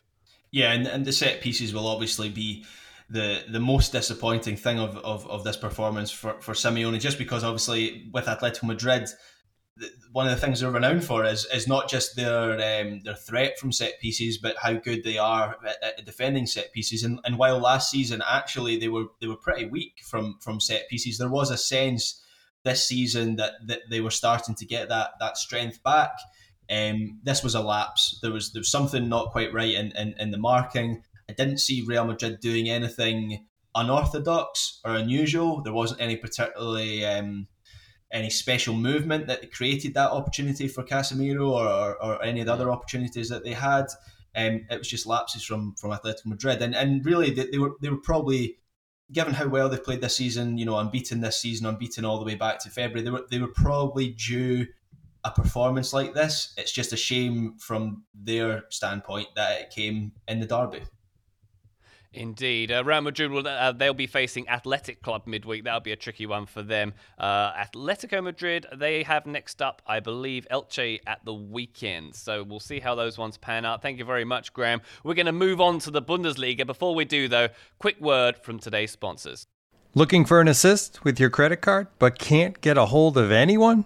Yeah, 0.51 0.71
and, 0.71 0.87
and 0.87 1.05
the 1.05 1.13
set 1.13 1.41
pieces 1.41 1.73
will 1.73 1.87
obviously 1.87 2.29
be 2.29 2.65
the 3.09 3.43
the 3.51 3.59
most 3.59 3.91
disappointing 3.91 4.55
thing 4.55 4.79
of, 4.79 4.97
of, 4.97 5.27
of 5.27 5.43
this 5.43 5.57
performance 5.57 6.11
for, 6.11 6.39
for 6.41 6.53
Simeone, 6.53 6.99
just 6.99 7.17
because 7.17 7.43
obviously 7.43 8.09
with 8.13 8.25
Atletico 8.25 8.63
Madrid, 8.63 9.09
one 10.11 10.27
of 10.27 10.31
the 10.31 10.41
things 10.45 10.59
they're 10.59 10.71
renowned 10.71 11.03
for 11.03 11.25
is 11.25 11.45
is 11.53 11.67
not 11.67 11.89
just 11.89 12.15
their 12.15 12.53
um, 12.53 13.01
their 13.03 13.15
threat 13.15 13.57
from 13.57 13.71
set 13.71 13.99
pieces, 13.99 14.37
but 14.37 14.57
how 14.57 14.73
good 14.73 15.03
they 15.03 15.17
are 15.17 15.57
at, 15.65 15.99
at, 15.99 16.05
defending 16.05 16.45
set 16.45 16.71
pieces. 16.73 17.03
And, 17.03 17.19
and 17.23 17.37
while 17.37 17.59
last 17.59 17.89
season 17.89 18.21
actually 18.27 18.77
they 18.77 18.89
were 18.89 19.05
they 19.21 19.27
were 19.27 19.37
pretty 19.37 19.65
weak 19.65 19.99
from 20.03 20.37
from 20.41 20.59
set 20.59 20.89
pieces, 20.89 21.17
there 21.17 21.29
was 21.29 21.51
a 21.51 21.57
sense 21.57 22.23
this 22.63 22.85
season 22.87 23.37
that, 23.37 23.53
that 23.67 23.81
they 23.89 24.01
were 24.01 24.11
starting 24.11 24.55
to 24.55 24.65
get 24.65 24.89
that 24.89 25.11
that 25.19 25.37
strength 25.37 25.81
back. 25.83 26.11
Um, 26.69 27.19
this 27.23 27.43
was 27.43 27.55
a 27.55 27.61
lapse. 27.61 28.19
There 28.21 28.31
was 28.31 28.51
there 28.53 28.59
was 28.59 28.71
something 28.71 29.09
not 29.09 29.31
quite 29.31 29.53
right 29.53 29.73
in, 29.73 29.91
in, 29.97 30.13
in 30.19 30.31
the 30.31 30.37
marking. 30.37 31.03
I 31.29 31.33
didn't 31.33 31.59
see 31.59 31.85
Real 31.85 32.05
Madrid 32.05 32.39
doing 32.39 32.69
anything 32.69 33.45
unorthodox 33.75 34.81
or 34.83 34.95
unusual. 34.95 35.61
There 35.61 35.73
wasn't 35.73 36.01
any 36.01 36.17
particularly 36.17 37.05
um, 37.05 37.47
any 38.11 38.29
special 38.29 38.73
movement 38.73 39.27
that 39.27 39.51
created 39.51 39.93
that 39.93 40.11
opportunity 40.11 40.67
for 40.67 40.83
Casemiro 40.83 41.51
or, 41.51 41.67
or, 41.67 42.03
or 42.03 42.23
any 42.23 42.39
of 42.39 42.47
the 42.47 42.53
other 42.53 42.71
opportunities 42.71 43.29
that 43.29 43.43
they 43.43 43.53
had. 43.53 43.85
Um, 44.35 44.65
it 44.69 44.79
was 44.79 44.87
just 44.87 45.05
lapses 45.05 45.43
from 45.43 45.75
from 45.79 45.91
Atletico 45.91 46.25
Madrid, 46.25 46.61
and 46.61 46.75
and 46.75 47.05
really 47.05 47.31
they, 47.31 47.47
they 47.51 47.59
were 47.59 47.75
they 47.81 47.89
were 47.89 48.01
probably 48.01 48.57
given 49.11 49.33
how 49.33 49.47
well 49.47 49.69
they've 49.69 49.83
played 49.83 50.01
this 50.01 50.15
season, 50.15 50.57
you 50.57 50.65
know, 50.65 50.77
unbeaten 50.77 51.21
this 51.21 51.41
season, 51.41 51.65
unbeaten 51.65 52.05
all 52.05 52.19
the 52.19 52.25
way 52.25 52.35
back 52.35 52.59
to 52.59 52.69
February. 52.69 53.03
They 53.03 53.11
were 53.11 53.25
they 53.29 53.39
were 53.39 53.53
probably 53.53 54.09
due 54.09 54.67
a 55.23 55.31
performance 55.31 55.93
like 55.93 56.13
this. 56.13 56.53
It's 56.57 56.71
just 56.71 56.93
a 56.93 56.97
shame 56.97 57.55
from 57.59 58.03
their 58.13 58.63
standpoint 58.69 59.27
that 59.35 59.61
it 59.61 59.69
came 59.71 60.13
in 60.27 60.39
the 60.39 60.45
derby. 60.45 60.83
Indeed, 62.11 62.71
uh, 62.71 62.83
Real 62.83 63.01
Madrid 63.01 63.29
will 63.29 63.47
uh, 63.47 63.71
they'll 63.71 63.93
be 63.93 64.07
facing 64.07 64.49
Athletic 64.49 65.03
Club 65.03 65.23
midweek. 65.27 65.63
That'll 65.63 65.79
be 65.79 65.91
a 65.91 65.95
tricky 65.95 66.25
one 66.25 66.47
for 66.47 66.63
them. 66.63 66.93
Uh, 67.19 67.53
Atletico 67.53 68.23
Madrid 68.23 68.65
they 68.75 69.03
have 69.03 69.27
next 69.27 69.61
up, 69.61 69.83
I 69.85 69.99
believe, 69.99 70.47
Elche 70.51 71.01
at 71.05 71.23
the 71.23 71.33
weekend. 71.33 72.15
So 72.15 72.41
we'll 72.41 72.59
see 72.59 72.79
how 72.79 72.95
those 72.95 73.19
ones 73.19 73.37
pan 73.37 73.63
out. 73.63 73.83
Thank 73.83 73.99
you 73.99 74.05
very 74.05 74.25
much, 74.25 74.53
Graham. 74.53 74.81
We're 75.03 75.13
going 75.13 75.27
to 75.27 75.31
move 75.31 75.61
on 75.61 75.77
to 75.79 75.91
the 75.91 76.01
Bundesliga. 76.01 76.65
Before 76.65 76.95
we 76.95 77.05
do, 77.05 77.27
though, 77.27 77.49
quick 77.77 78.01
word 78.01 78.37
from 78.37 78.57
today's 78.57 78.91
sponsors. 78.91 79.45
Looking 79.93 80.25
for 80.25 80.41
an 80.41 80.47
assist 80.47 81.03
with 81.03 81.19
your 81.19 81.29
credit 81.29 81.57
card, 81.57 81.87
but 81.99 82.17
can't 82.17 82.59
get 82.61 82.77
a 82.77 82.87
hold 82.87 83.17
of 83.17 83.31
anyone? 83.31 83.85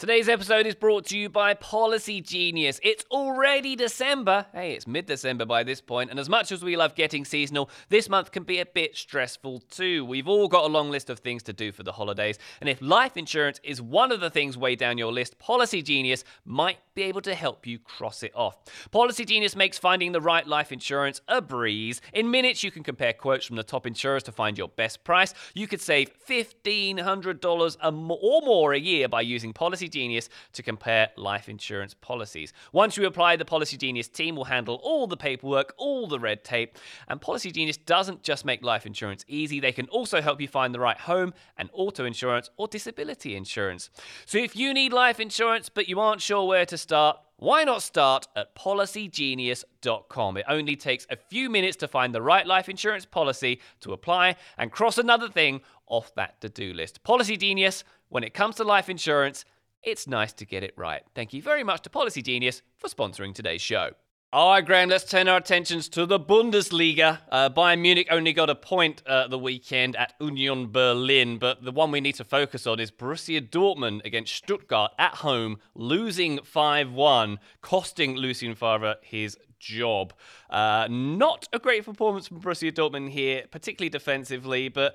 Today's 0.00 0.30
episode 0.30 0.66
is 0.66 0.74
brought 0.74 1.04
to 1.08 1.18
you 1.18 1.28
by 1.28 1.52
Policy 1.52 2.22
Genius. 2.22 2.80
It's 2.82 3.04
already 3.10 3.76
December. 3.76 4.46
Hey, 4.54 4.72
it's 4.72 4.86
mid 4.86 5.04
December 5.04 5.44
by 5.44 5.62
this 5.62 5.82
point, 5.82 6.08
and 6.08 6.18
as 6.18 6.26
much 6.26 6.50
as 6.52 6.64
we 6.64 6.74
love 6.74 6.94
getting 6.94 7.22
seasonal, 7.26 7.68
this 7.90 8.08
month 8.08 8.32
can 8.32 8.44
be 8.44 8.60
a 8.60 8.64
bit 8.64 8.96
stressful 8.96 9.60
too. 9.70 10.06
We've 10.06 10.26
all 10.26 10.48
got 10.48 10.64
a 10.64 10.68
long 10.68 10.90
list 10.90 11.10
of 11.10 11.18
things 11.18 11.42
to 11.42 11.52
do 11.52 11.70
for 11.70 11.82
the 11.82 11.92
holidays, 11.92 12.38
and 12.62 12.70
if 12.70 12.80
life 12.80 13.18
insurance 13.18 13.60
is 13.62 13.82
one 13.82 14.10
of 14.10 14.20
the 14.20 14.30
things 14.30 14.56
way 14.56 14.74
down 14.74 14.96
your 14.96 15.12
list, 15.12 15.38
Policy 15.38 15.82
Genius 15.82 16.24
might 16.46 16.78
be 16.94 17.02
able 17.02 17.20
to 17.20 17.34
help 17.34 17.66
you 17.66 17.78
cross 17.78 18.22
it 18.22 18.32
off. 18.34 18.56
Policy 18.90 19.26
Genius 19.26 19.54
makes 19.54 19.78
finding 19.78 20.12
the 20.12 20.20
right 20.22 20.46
life 20.46 20.72
insurance 20.72 21.20
a 21.28 21.42
breeze. 21.42 22.00
In 22.14 22.30
minutes, 22.30 22.64
you 22.64 22.70
can 22.70 22.82
compare 22.82 23.12
quotes 23.12 23.44
from 23.44 23.56
the 23.56 23.62
top 23.62 23.86
insurers 23.86 24.22
to 24.22 24.32
find 24.32 24.56
your 24.56 24.68
best 24.68 25.04
price. 25.04 25.34
You 25.52 25.66
could 25.66 25.82
save 25.82 26.10
$1,500 26.26 27.76
or 27.82 28.42
more 28.42 28.72
a 28.72 28.80
year 28.80 29.06
by 29.06 29.20
using 29.20 29.52
Policy 29.52 29.89
Genius 29.90 30.30
to 30.54 30.62
compare 30.62 31.10
life 31.16 31.48
insurance 31.48 31.94
policies. 31.94 32.52
Once 32.72 32.96
you 32.96 33.06
apply, 33.06 33.36
the 33.36 33.44
Policy 33.44 33.76
Genius 33.76 34.08
team 34.08 34.36
will 34.36 34.44
handle 34.44 34.80
all 34.82 35.06
the 35.06 35.16
paperwork, 35.16 35.74
all 35.76 36.06
the 36.06 36.18
red 36.18 36.44
tape. 36.44 36.78
And 37.08 37.20
Policy 37.20 37.50
Genius 37.50 37.76
doesn't 37.76 38.22
just 38.22 38.44
make 38.44 38.64
life 38.64 38.86
insurance 38.86 39.24
easy, 39.28 39.60
they 39.60 39.72
can 39.72 39.88
also 39.88 40.22
help 40.22 40.40
you 40.40 40.48
find 40.48 40.74
the 40.74 40.80
right 40.80 40.98
home 40.98 41.34
and 41.58 41.68
auto 41.72 42.04
insurance 42.04 42.50
or 42.56 42.68
disability 42.68 43.36
insurance. 43.36 43.90
So 44.24 44.38
if 44.38 44.56
you 44.56 44.72
need 44.72 44.92
life 44.92 45.20
insurance 45.20 45.68
but 45.68 45.88
you 45.88 46.00
aren't 46.00 46.22
sure 46.22 46.46
where 46.46 46.66
to 46.66 46.78
start, 46.78 47.18
why 47.40 47.64
not 47.64 47.82
start 47.82 48.28
at 48.36 48.54
policygenius.com? 48.54 50.36
It 50.36 50.44
only 50.46 50.76
takes 50.76 51.06
a 51.08 51.16
few 51.16 51.48
minutes 51.48 51.78
to 51.78 51.88
find 51.88 52.14
the 52.14 52.20
right 52.20 52.46
life 52.46 52.68
insurance 52.68 53.06
policy 53.06 53.62
to 53.80 53.94
apply 53.94 54.36
and 54.58 54.70
cross 54.70 54.98
another 54.98 55.30
thing 55.30 55.62
off 55.86 56.14
that 56.16 56.38
to 56.42 56.50
do 56.50 56.74
list. 56.74 57.02
Policy 57.02 57.38
Genius, 57.38 57.82
when 58.10 58.24
it 58.24 58.34
comes 58.34 58.56
to 58.56 58.64
life 58.64 58.90
insurance, 58.90 59.46
it's 59.82 60.06
nice 60.06 60.32
to 60.34 60.44
get 60.44 60.62
it 60.62 60.74
right. 60.76 61.02
Thank 61.14 61.32
you 61.32 61.42
very 61.42 61.64
much 61.64 61.82
to 61.82 61.90
Policy 61.90 62.22
Genius 62.22 62.62
for 62.78 62.88
sponsoring 62.88 63.34
today's 63.34 63.62
show. 63.62 63.90
All 64.32 64.50
right, 64.52 64.64
Graham, 64.64 64.88
let's 64.88 65.10
turn 65.10 65.26
our 65.26 65.38
attentions 65.38 65.88
to 65.88 66.06
the 66.06 66.20
Bundesliga. 66.20 67.18
Uh, 67.32 67.50
Bayern 67.50 67.80
Munich 67.80 68.06
only 68.12 68.32
got 68.32 68.48
a 68.48 68.54
point 68.54 69.02
uh, 69.04 69.26
the 69.26 69.38
weekend 69.38 69.96
at 69.96 70.14
Union 70.20 70.70
Berlin, 70.70 71.38
but 71.38 71.64
the 71.64 71.72
one 71.72 71.90
we 71.90 72.00
need 72.00 72.14
to 72.14 72.22
focus 72.22 72.64
on 72.64 72.78
is 72.78 72.92
Borussia 72.92 73.40
Dortmund 73.40 74.04
against 74.04 74.32
Stuttgart 74.32 74.92
at 75.00 75.16
home, 75.16 75.58
losing 75.74 76.40
5 76.44 76.92
1, 76.92 77.40
costing 77.60 78.14
Lucien 78.14 78.54
Favre 78.54 78.94
his 79.02 79.36
job. 79.58 80.14
Uh, 80.48 80.86
not 80.88 81.48
a 81.52 81.58
great 81.58 81.84
performance 81.84 82.28
from 82.28 82.40
Borussia 82.40 82.70
Dortmund 82.70 83.10
here, 83.10 83.46
particularly 83.50 83.90
defensively, 83.90 84.68
but 84.68 84.94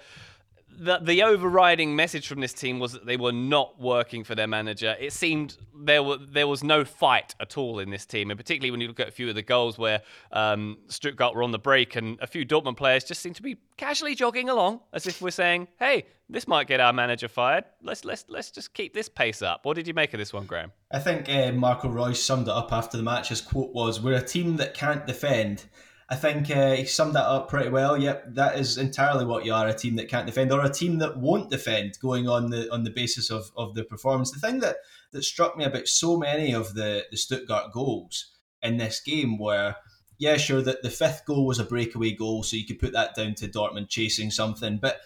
the 0.78 1.00
the 1.02 1.24
overriding 1.24 1.96
message 1.96 2.28
from 2.28 2.40
this 2.40 2.54
team 2.54 2.80
was 2.80 2.94
that 2.94 3.06
they 3.06 3.18
were 3.18 3.32
not 3.32 3.80
working 3.80 4.24
for 4.24 4.36
their 4.36 4.48
manager. 4.48 4.96
It 5.00 5.14
seemed 5.14 5.58
there 5.76 6.04
were 6.04 6.18
there 6.18 6.48
was 6.48 6.64
no 6.64 6.86
fight 6.86 7.36
at 7.40 7.58
all 7.58 7.80
in 7.80 7.90
this 7.90 8.06
team, 8.06 8.32
and 8.32 8.38
particularly 8.38 8.72
when 8.72 8.82
you 8.82 8.88
look 8.88 9.00
at 9.00 9.08
a 9.08 9.12
few 9.12 9.30
of 9.30 9.36
the 9.36 9.42
goals 9.42 9.78
where 9.78 10.02
um, 10.32 10.78
Stuttgart 10.88 11.36
were 11.36 11.44
on 11.44 11.52
the 11.52 11.60
break, 11.60 11.96
and 11.96 12.20
a 12.22 12.28
few 12.28 12.46
Dortmund 12.46 12.78
players 12.78 13.04
just 13.04 13.22
seemed 13.22 13.36
to 13.38 13.42
be 13.42 13.58
casually 13.78 14.16
jogging 14.16 14.50
along, 14.50 14.82
as 14.94 15.08
if 15.08 15.22
we're 15.22 15.32
saying, 15.32 15.68
"Hey, 15.80 16.06
this 16.30 16.48
might 16.48 16.68
get 16.68 16.80
our 16.80 16.94
manager 16.94 17.28
fired. 17.28 17.66
Let's 17.82 18.06
let's 18.06 18.26
let's 18.30 18.52
just 18.52 18.74
keep 18.74 18.94
this 18.94 19.10
pace 19.10 19.42
up." 19.42 19.66
What 19.66 19.76
did 19.76 19.88
you 19.88 19.94
make 19.94 20.14
of 20.14 20.20
this 20.20 20.34
one, 20.34 20.46
Graham? 20.46 20.72
I 20.92 21.00
think 21.00 21.30
uh, 21.30 21.52
Marco 21.52 21.90
Reus 21.90 22.24
summed 22.24 22.48
it 22.48 22.54
up 22.54 22.72
after 22.72 22.98
the 22.98 23.04
match. 23.04 23.30
His 23.30 23.42
quote 23.42 23.74
was, 23.74 24.02
"We're 24.02 24.18
a 24.18 24.26
team 24.26 24.58
that 24.58 24.74
can't 24.74 25.06
defend." 25.06 25.66
I 26.08 26.16
think 26.16 26.52
uh, 26.52 26.76
he 26.76 26.86
summed 26.86 27.16
that 27.16 27.26
up 27.26 27.50
pretty 27.50 27.70
well. 27.70 27.98
Yep, 27.98 28.36
that 28.36 28.60
is 28.60 28.78
entirely 28.78 29.26
what 29.26 29.44
you 29.44 29.54
are—a 29.54 29.74
team 29.74 29.96
that 29.96 30.08
can't 30.08 30.28
defend, 30.28 30.52
or 30.52 30.64
a 30.64 30.70
team 30.70 31.00
that 31.00 31.18
won't 31.18 31.50
defend, 31.50 31.98
going 32.00 32.30
on 32.30 32.52
the 32.52 32.72
on 32.72 32.84
the 32.84 32.92
basis 32.92 33.32
of, 33.32 33.52
of 33.58 33.74
the 33.74 33.84
performance. 33.84 34.32
The 34.32 34.40
thing 34.40 34.60
that 34.60 34.78
that 35.12 35.24
struck 35.24 35.58
me 35.58 35.66
about 35.66 35.88
so 35.88 36.18
many 36.18 36.54
of 36.54 36.76
the 36.76 37.06
the 37.10 37.18
Stuttgart 37.18 37.72
goals 37.72 38.34
in 38.62 38.78
this 38.78 39.00
game 39.00 39.40
were, 39.40 39.76
yeah, 40.20 40.38
sure 40.38 40.62
that 40.62 40.84
the 40.84 40.92
fifth 40.92 41.26
goal 41.26 41.48
was 41.48 41.58
a 41.58 41.64
breakaway 41.64 42.12
goal, 42.12 42.44
so 42.44 42.56
you 42.56 42.68
could 42.68 42.80
put 42.80 42.94
that 42.94 43.16
down 43.16 43.34
to 43.36 43.48
Dortmund 43.48 43.90
chasing 43.90 44.32
something, 44.32 44.78
but. 44.78 45.00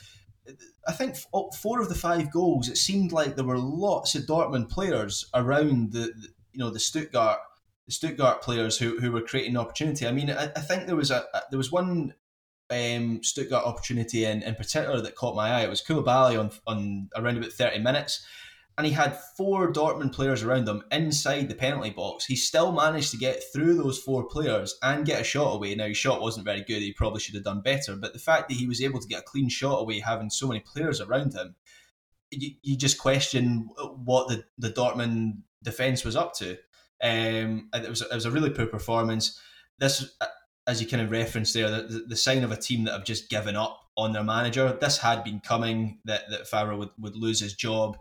I 0.88 0.93
think 0.93 1.18
four 1.18 1.80
of 1.80 1.89
the 1.89 1.93
five 1.93 2.32
goals, 2.32 2.68
it 2.68 2.78
seemed 2.78 3.12
like 3.12 3.36
there 3.36 3.45
were 3.45 3.60
lots 3.60 4.16
of 4.16 4.24
Dortmund 4.24 4.70
players 4.70 5.30
around 5.36 5.91
the 5.91 6.12
you 6.52 6.60
know 6.60 6.72
the 6.72 6.80
Stuttgart 6.80 7.38
Stuttgart 7.90 8.42
players 8.42 8.78
who, 8.78 9.00
who 9.00 9.12
were 9.12 9.22
creating 9.22 9.58
opportunity. 9.58 10.08
I 10.08 10.12
mean, 10.12 10.30
I, 10.30 10.46
I 10.56 10.62
think 10.62 10.86
there 10.86 10.96
was 10.96 11.12
a, 11.12 11.26
a 11.34 11.42
there 11.50 11.58
was 11.58 11.72
one 11.72 12.14
um, 12.70 13.24
Stuttgart 13.24 13.66
opportunity 13.66 14.26
in, 14.26 14.44
in 14.44 14.56
particular 14.56 15.02
that 15.02 15.16
caught 15.16 15.36
my 15.36 15.50
eye. 15.50 15.62
It 15.62 15.70
was 15.70 15.82
Coulibaly 15.82 16.40
on 16.40 16.52
on 16.68 17.10
around 17.16 17.38
about 17.38 17.52
thirty 17.52 17.80
minutes, 17.80 18.26
and 18.78 18.86
he 18.86 18.94
had 18.94 19.20
four 19.36 19.74
Dortmund 19.74 20.14
players 20.14 20.44
around 20.44 20.68
him 20.68 20.84
inside 20.92 21.50
the 21.50 21.56
penalty 21.56 21.90
box. 21.90 22.26
He 22.26 22.36
still 22.36 22.72
managed 22.72 23.12
to 23.12 23.18
get 23.18 23.44
through 23.52 23.76
those 23.76 23.98
four 23.98 24.28
players 24.28 24.78
and 24.84 25.06
get 25.06 25.22
a 25.22 25.24
shot 25.24 25.56
away. 25.56 25.76
Now 25.76 25.88
his 25.88 25.98
shot 25.98 26.22
wasn't 26.22 26.46
very 26.46 26.62
good. 26.62 26.82
He 26.82 26.94
probably 26.94 27.20
should 27.20 27.36
have 27.36 27.44
done 27.44 27.62
better. 27.62 27.96
But 27.96 28.14
the 28.14 28.20
fact 28.20 28.50
that 28.50 28.58
he 28.58 28.68
was 28.68 28.82
able 28.82 29.00
to 29.00 29.08
get 29.08 29.22
a 29.22 29.24
clean 29.24 29.50
shot 29.50 29.82
away, 29.82 30.00
having 30.00 30.30
so 30.30 30.48
many 30.48 30.60
players 30.60 31.02
around 31.02 31.34
him, 31.34 31.56
you, 32.32 32.52
you 32.62 32.78
just 32.78 33.00
question 33.00 33.70
what 34.06 34.28
the 34.28 34.44
the 34.58 34.70
Dortmund 34.70 35.40
defense 35.64 36.06
was 36.06 36.16
up 36.16 36.34
to. 36.36 36.58
Um, 37.02 37.70
it 37.74 37.89
was 37.89 38.02
it 38.02 38.14
was 38.14 38.26
a 38.26 38.32
really 38.32 38.50
poor 38.50 38.66
performance. 38.66 39.39
This, 39.78 40.16
as 40.68 40.82
you 40.82 40.88
kind 40.88 41.02
of 41.02 41.12
referenced 41.12 41.54
there, 41.54 41.70
the, 41.70 42.06
the 42.08 42.16
sign 42.16 42.43
of 42.43 42.52
a 42.52 42.58
team 42.58 42.84
that 42.86 42.93
have 42.93 43.06
just 43.06 43.30
given 43.30 43.56
up 43.56 43.80
on 43.97 44.14
their 44.14 44.24
manager. 44.24 44.78
This 44.80 44.97
had 44.97 45.24
been 45.24 45.39
coming 45.39 46.00
that 46.06 46.30
that 46.30 46.47
Favre 46.47 46.76
would, 46.76 46.89
would 47.00 47.16
lose 47.16 47.39
his 47.39 47.54
job. 47.54 47.97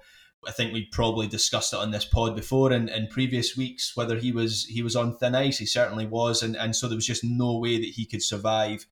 I 0.46 0.52
think 0.52 0.72
we 0.72 0.86
probably 0.92 1.26
discussed 1.26 1.72
it 1.72 1.80
on 1.80 1.90
this 1.90 2.04
pod 2.04 2.36
before 2.36 2.72
in, 2.72 2.88
in 2.88 3.08
previous 3.08 3.56
weeks 3.56 3.96
whether 3.96 4.16
he 4.16 4.30
was 4.30 4.64
he 4.66 4.82
was 4.82 4.94
on 4.94 5.16
thin 5.16 5.34
ice. 5.34 5.58
He 5.58 5.66
certainly 5.66 6.06
was, 6.06 6.42
and, 6.42 6.56
and 6.56 6.74
so 6.74 6.88
there 6.88 6.96
was 6.96 7.06
just 7.06 7.24
no 7.24 7.58
way 7.58 7.78
that 7.78 7.90
he 7.90 8.06
could 8.06 8.22
survive 8.22 8.86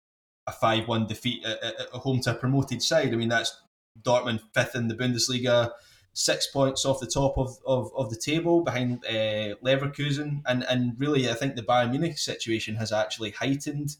a 0.46 0.52
five 0.52 0.88
one 0.88 1.06
defeat 1.06 1.44
at, 1.44 1.62
at, 1.62 1.88
home 1.90 2.20
to 2.22 2.32
a 2.32 2.34
promoted 2.34 2.82
side. 2.82 3.12
I 3.12 3.16
mean 3.16 3.28
that's 3.28 3.56
Dortmund 4.02 4.40
fifth 4.54 4.74
in 4.74 4.88
the 4.88 4.94
Bundesliga, 4.94 5.70
six 6.16 6.46
points 6.46 6.86
off 6.86 6.98
the 6.98 7.06
top 7.06 7.36
of, 7.36 7.58
of, 7.66 7.92
of 7.94 8.08
the 8.08 8.16
table 8.16 8.62
behind 8.62 9.04
uh, 9.06 9.54
Leverkusen, 9.62 10.40
and 10.46 10.64
and 10.64 10.94
really 10.98 11.30
I 11.30 11.34
think 11.34 11.54
the 11.54 11.62
Bayern 11.62 11.90
Munich 11.90 12.18
situation 12.18 12.76
has 12.76 12.90
actually 12.90 13.32
heightened 13.32 13.96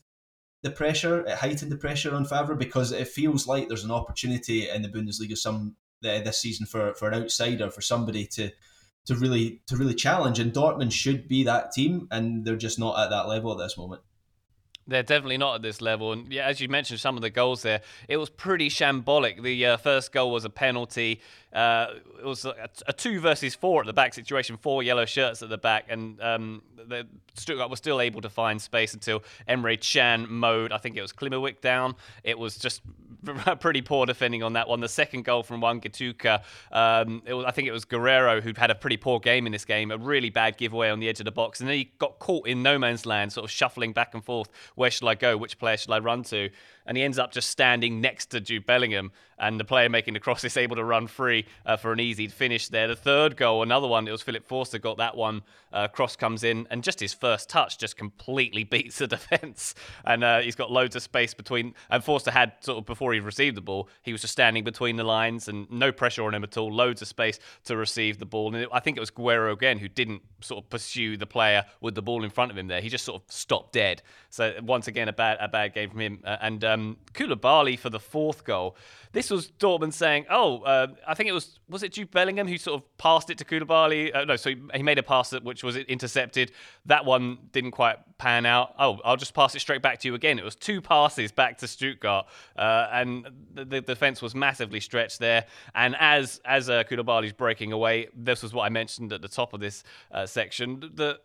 the 0.63 0.71
pressure. 0.71 1.21
It 1.27 1.37
heightened 1.37 1.71
the 1.71 1.77
pressure 1.77 2.15
on 2.15 2.25
Favre 2.25 2.55
because 2.55 2.91
it 2.91 3.09
feels 3.09 3.47
like 3.47 3.69
there's 3.69 3.85
an 3.85 3.91
opportunity 3.91 4.69
in 4.69 4.81
the 4.81 4.89
Bundesliga 4.89 5.37
some 5.37 5.77
uh, 6.05 6.21
this 6.21 6.39
season 6.39 6.67
for 6.67 6.95
for 6.95 7.09
an 7.09 7.23
outsider 7.23 7.71
for 7.71 7.83
somebody 7.83 8.27
to 8.29 8.51
to 9.05 9.15
really 9.15 9.61
to 9.67 9.77
really 9.77 9.95
challenge. 9.95 10.39
And 10.39 10.55
Dortmund 10.55 10.93
should 10.93 11.29
be 11.29 11.45
that 11.45 11.73
team, 11.73 12.09
and 12.11 12.47
they're 12.47 12.57
just 12.57 12.79
not 12.79 12.99
at 12.99 13.11
that 13.11 13.29
level 13.29 13.53
at 13.53 13.59
this 13.59 13.77
moment. 13.77 14.01
They're 14.89 15.03
definitely 15.03 15.39
not 15.39 15.57
at 15.57 15.63
this 15.63 15.81
level. 15.81 16.13
And 16.13 16.33
yeah, 16.33 16.47
as 16.47 16.61
you 16.61 16.69
mentioned, 16.69 17.01
some 17.01 17.17
of 17.17 17.23
the 17.23 17.31
goals 17.31 17.63
there, 17.63 17.81
it 18.09 18.19
was 18.19 18.31
pretty 18.31 18.69
shambolic. 18.69 19.43
The 19.43 19.67
uh, 19.67 19.77
first 19.79 20.13
goal 20.13 20.31
was 20.31 20.45
a 20.45 20.51
penalty. 20.51 21.21
Uh, 21.53 21.87
it 22.19 22.25
was 22.25 22.45
a, 22.45 22.69
a, 22.87 22.93
two 22.93 23.19
versus 23.19 23.55
four 23.55 23.81
at 23.81 23.87
the 23.87 23.93
back 23.93 24.15
situation, 24.15 24.57
four 24.57 24.83
yellow 24.83 25.05
shirts 25.05 25.43
at 25.43 25.49
the 25.49 25.59
back, 25.59 25.87
and 25.89 26.21
um, 26.21 26.63
the, 26.77 27.07
Stuttgart 27.35 27.71
was 27.71 27.79
still 27.79 28.01
able 28.01 28.21
to 28.21 28.29
find 28.29 28.61
space 28.61 28.95
until 28.95 29.23
Emre 29.49 29.81
Can 29.81 30.27
mowed, 30.29 30.73
I 30.73 30.79
think 30.79 30.97
it 30.97 31.03
was 31.03 31.13
Klimowicz 31.13 31.61
down. 31.61 31.97
It 32.25 32.39
was 32.39 32.57
just 32.57 32.83
pretty 33.61 33.83
poor 33.83 34.07
defending 34.07 34.43
on 34.43 34.55
that 34.55 34.69
one. 34.69 34.81
The 34.81 34.89
second 34.89 35.25
goal 35.25 35.43
from 35.43 35.61
Wamangituka, 35.61 36.43
um, 36.73 37.23
was, 37.27 37.45
I 37.45 37.51
think 37.51 37.69
it 37.69 37.73
was 37.73 37.85
Guerreiro 37.85 38.43
who'd 38.43 38.59
had 38.59 38.71
a 38.71 38.75
pretty 38.75 38.97
poor 38.97 39.21
game 39.21 39.47
in 39.47 39.53
this 39.53 39.65
game, 39.65 39.91
a 39.91 39.99
really 39.99 40.31
bad 40.31 40.57
giveaway 40.57 40.91
on 40.91 41.01
the 41.01 41.09
edge 41.09 41.21
of 41.21 41.25
the 41.25 41.33
box, 41.33 41.61
and 41.61 41.69
then 41.69 41.77
he 41.77 41.93
got 41.99 42.19
caught 42.19 42.47
in 42.47 42.63
no 42.63 42.79
man's 42.79 43.07
land, 43.07 43.33
sort 43.33 43.45
of 43.45 43.51
shuffling 43.51 43.93
back 43.93 44.15
and 44.15 44.25
forth. 44.25 44.49
Where 44.75 44.91
should 44.91 45.09
I 45.09 45.15
go? 45.15 45.37
Which 45.37 45.59
player 45.59 45.77
should 45.77 45.91
I 45.91 45.99
run 45.99 46.23
to? 46.25 46.51
And 46.87 46.97
he 46.97 47.03
ends 47.03 47.19
up 47.19 47.33
just 47.33 47.51
standing 47.51 48.01
next 48.01 48.27
to 48.27 48.41
Jude 48.41 48.67
Bellingham, 48.67 49.13
and 49.39 49.61
the 49.61 49.65
player 49.65 49.89
making 49.89 50.15
the 50.15 50.21
cross 50.21 50.45
is 50.45 50.57
able 50.57 50.77
to 50.77 50.85
run 50.85 51.07
free 51.07 51.45
uh, 51.67 51.77
for 51.77 51.93
an 51.93 52.01
easy 52.01 52.29
finish 52.29 52.69
there. 52.69 52.89
The 52.89 52.97
third 52.97 53.37
goal, 53.37 53.63
another 53.63 53.87
one, 53.87 54.09
it 54.09 54.13
was 54.13 54.23
Philip 54.23 54.47
Forster 54.47 54.79
got 54.79 54.97
that 54.99 55.17
one. 55.17 55.43
Uh, 55.73 55.89
cross 55.89 56.17
comes 56.17 56.43
in, 56.43 56.67
and 56.71 56.83
just 56.83 57.01
his 57.01 57.13
first 57.13 57.51
touch 57.51 57.79
just 57.79 57.97
completely 57.97 58.65
beats 58.77 58.99
the 58.99 59.07
defence, 59.07 59.75
and 60.05 60.25
uh, 60.25 60.41
he's 60.41 60.55
got 60.55 60.71
loads 60.71 60.97
of 60.97 61.03
space 61.03 61.35
between. 61.35 61.75
And 61.91 62.03
Forster 62.03 62.31
had 62.31 62.53
sort 62.61 62.79
of 62.79 62.87
before 62.87 63.13
he 63.13 63.21
received 63.21 63.57
the 63.57 63.61
ball, 63.61 63.89
he 64.03 64.13
was 64.13 64.23
just 64.23 64.33
standing 64.33 64.65
between 64.65 64.97
the 64.97 65.05
lines 65.05 65.49
and 65.49 65.71
no 65.71 65.93
pressure 65.93 66.25
on 66.25 66.35
him 66.35 66.45
at 66.45 66.57
all, 66.57 66.73
loads 66.73 67.03
of 67.03 67.09
space 67.09 67.39
to 67.65 67.77
receive 67.77 68.19
the 68.19 68.27
ball. 68.27 68.55
And 68.55 68.65
it, 68.65 68.69
I 68.73 68.81
think 68.81 68.97
it 68.97 69.01
was 69.01 69.11
Guerreiro 69.11 69.53
again 69.53 69.79
who 69.79 69.89
didn't 69.89 70.23
sort 70.41 70.65
of 70.65 70.71
pursue 70.71 71.17
the 71.17 71.27
player 71.27 71.65
with 71.81 71.95
the 71.95 72.03
ball 72.03 72.25
in 72.25 72.31
front 72.31 72.51
of 72.51 72.57
him 72.57 72.69
there. 72.69 72.81
He 72.81 72.89
just 72.89 73.05
sort 73.05 73.23
of 73.23 73.31
stopped 73.31 73.73
dead. 73.73 74.03
So 74.31 74.55
once 74.63 74.89
again, 74.89 75.09
a 75.09 75.13
bad 75.13 75.39
a 75.41 75.49
bad 75.49 75.75
game 75.75 75.91
from 75.91 76.01
him, 76.01 76.21
uh, 76.25 76.37
and. 76.41 76.65
Um, 76.65 76.76
um, 76.77 76.97
Coulibaly 77.15 77.79
for 77.79 77.91
the 77.91 78.01
fourth 78.01 78.45
goal. 78.45 78.77
This 79.13 79.31
was 79.31 79.51
Dortmund 79.51 79.95
saying, 79.95 80.27
"Oh, 80.29 80.61
uh, 80.61 80.89
I 81.09 81.15
think 81.15 81.31
it 81.31 81.33
was 81.33 81.59
was 81.69 81.83
it 81.83 81.93
Jude 81.93 82.11
Bellingham 82.11 82.47
who 82.47 82.59
sort 82.59 82.81
of 82.83 82.99
passed 82.99 83.31
it 83.31 83.39
to 83.39 83.45
Coulibaly? 83.45 84.15
Uh, 84.15 84.25
no, 84.25 84.37
so 84.37 84.51
he, 84.75 84.83
made 84.83 84.99
a 84.99 85.03
pass 85.03 85.31
that 85.31 85.43
which 85.43 85.65
was 85.65 85.77
intercepted. 85.77 86.53
That 86.85 87.07
one 87.07 87.39
didn't 87.51 87.71
quite 87.71 87.97
pan 88.19 88.45
out. 88.45 88.75
Oh, 88.79 88.99
I'll 89.05 89.17
just 89.17 89.33
pass 89.33 89.55
it 89.55 89.61
straight 89.61 89.81
back 89.81 90.01
to 90.01 90.09
you 90.09 90.15
again. 90.15 90.39
It 90.39 90.45
was 90.45 90.55
two 90.55 90.83
passes 90.83 91.33
back 91.33 91.59
to 91.59 91.69
Stuttgart, 91.69 92.27
uh, 92.57 92.89
and 92.93 93.27
the, 93.55 93.65
the, 93.65 93.81
defense 93.81 94.21
was 94.21 94.35
massively 94.35 94.81
stretched 94.81 95.19
there. 95.19 95.47
And 95.75 95.97
as 95.99 96.41
as 96.45 96.69
uh, 96.69 96.85
Coulibaly's 96.85 97.33
breaking 97.33 97.73
away, 97.73 98.09
this 98.15 98.43
was 98.43 98.53
what 98.53 98.65
I 98.65 98.69
mentioned 98.69 99.15
at 99.15 99.23
the 99.23 99.29
top 99.29 99.55
of 99.55 99.61
this 99.61 99.83
uh, 100.13 100.27
section. 100.27 100.81
The 100.95 101.21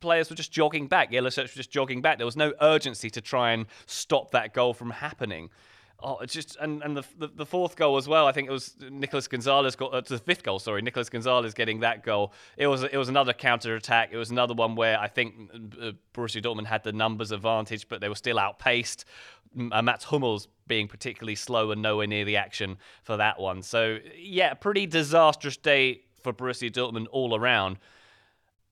players 0.00 0.30
were 0.30 0.36
just 0.36 0.52
jogging 0.52 0.86
back. 0.86 1.12
Shirts 1.12 1.36
were 1.36 1.46
just 1.46 1.70
jogging 1.70 2.02
back. 2.02 2.18
There 2.18 2.26
was 2.26 2.36
no 2.36 2.52
urgency 2.60 3.10
to 3.10 3.20
try 3.20 3.52
and 3.52 3.66
stop 3.86 4.30
that 4.32 4.54
goal 4.54 4.74
from 4.74 4.90
happening. 4.90 5.50
Oh, 6.00 6.18
it's 6.18 6.32
just 6.32 6.56
and 6.60 6.80
and 6.82 6.96
the, 6.96 7.04
the, 7.16 7.26
the 7.26 7.46
fourth 7.46 7.74
goal 7.74 7.96
as 7.96 8.06
well. 8.06 8.28
I 8.28 8.32
think 8.32 8.48
it 8.48 8.52
was 8.52 8.76
Nicolas 8.88 9.26
Gonzalez 9.26 9.74
got 9.74 9.92
uh, 9.92 10.00
the 10.00 10.18
fifth 10.18 10.44
goal. 10.44 10.60
Sorry, 10.60 10.80
Nicolas 10.80 11.08
Gonzalez 11.08 11.54
getting 11.54 11.80
that 11.80 12.04
goal. 12.04 12.32
It 12.56 12.68
was 12.68 12.84
it 12.84 12.96
was 12.96 13.08
another 13.08 13.32
counter 13.32 13.74
attack. 13.74 14.10
It 14.12 14.16
was 14.16 14.30
another 14.30 14.54
one 14.54 14.76
where 14.76 14.96
I 14.98 15.08
think 15.08 15.50
uh, 15.52 15.90
Borussia 16.14 16.40
Dortmund 16.40 16.66
had 16.66 16.84
the 16.84 16.92
numbers 16.92 17.32
advantage, 17.32 17.88
but 17.88 18.00
they 18.00 18.08
were 18.08 18.14
still 18.14 18.38
outpaced. 18.38 19.06
Uh, 19.72 19.82
Mats 19.82 20.04
Hummels 20.04 20.46
being 20.68 20.86
particularly 20.86 21.34
slow 21.34 21.72
and 21.72 21.82
nowhere 21.82 22.06
near 22.06 22.24
the 22.24 22.36
action 22.36 22.78
for 23.02 23.16
that 23.16 23.40
one. 23.40 23.62
So 23.62 23.98
yeah, 24.16 24.54
pretty 24.54 24.86
disastrous 24.86 25.56
day 25.56 26.02
for 26.22 26.32
Borussia 26.32 26.70
Dortmund 26.70 27.06
all 27.10 27.34
around 27.34 27.78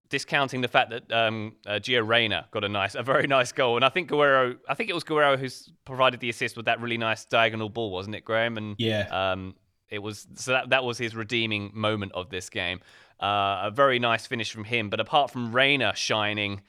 discounting 0.09 0.61
the 0.61 0.69
fact 0.69 0.91
that 0.91 1.13
um, 1.13 1.55
uh, 1.67 1.73
Gio 1.73 2.07
Reyna 2.07 2.47
got 2.51 2.65
a 2.65 2.69
nice, 2.69 2.95
a 2.95 3.03
very 3.03 3.27
nice 3.27 3.53
goal, 3.53 3.77
and 3.77 3.85
I 3.85 3.89
think 3.89 4.11
Guerreiro, 4.11 4.57
I 4.69 4.75
think 4.75 4.91
it 4.91 4.95
was 4.95 5.05
Guerreiro 5.05 5.39
who's 5.39 5.71
provided 5.85 6.21
the 6.21 6.31
assist 6.31 6.57
with 6.57 6.67
that 6.67 6.81
really 6.81 6.99
nice 6.99 7.25
diagonal 7.25 7.69
ball, 7.69 7.91
wasn't 7.91 8.17
it, 8.17 8.25
Graham? 8.25 8.57
And 8.57 8.77
yeah, 8.79 9.09
um, 9.11 9.55
it 9.89 10.01
was 10.01 10.27
so 10.35 10.53
that 10.53 10.71
that 10.71 10.85
was 10.85 10.99
his 10.99 11.15
redeeming 11.15 11.71
moment 11.75 12.13
of 12.13 12.31
this 12.31 12.51
game. 12.51 12.81
Uh, 13.21 13.63
a 13.65 13.71
very 13.73 13.99
nice 13.99 14.27
finish 14.27 14.53
from 14.53 14.65
him, 14.65 14.91
but 14.91 15.01
apart 15.01 15.31
from 15.31 15.53
Reyna 15.53 15.95
shining. 15.95 16.63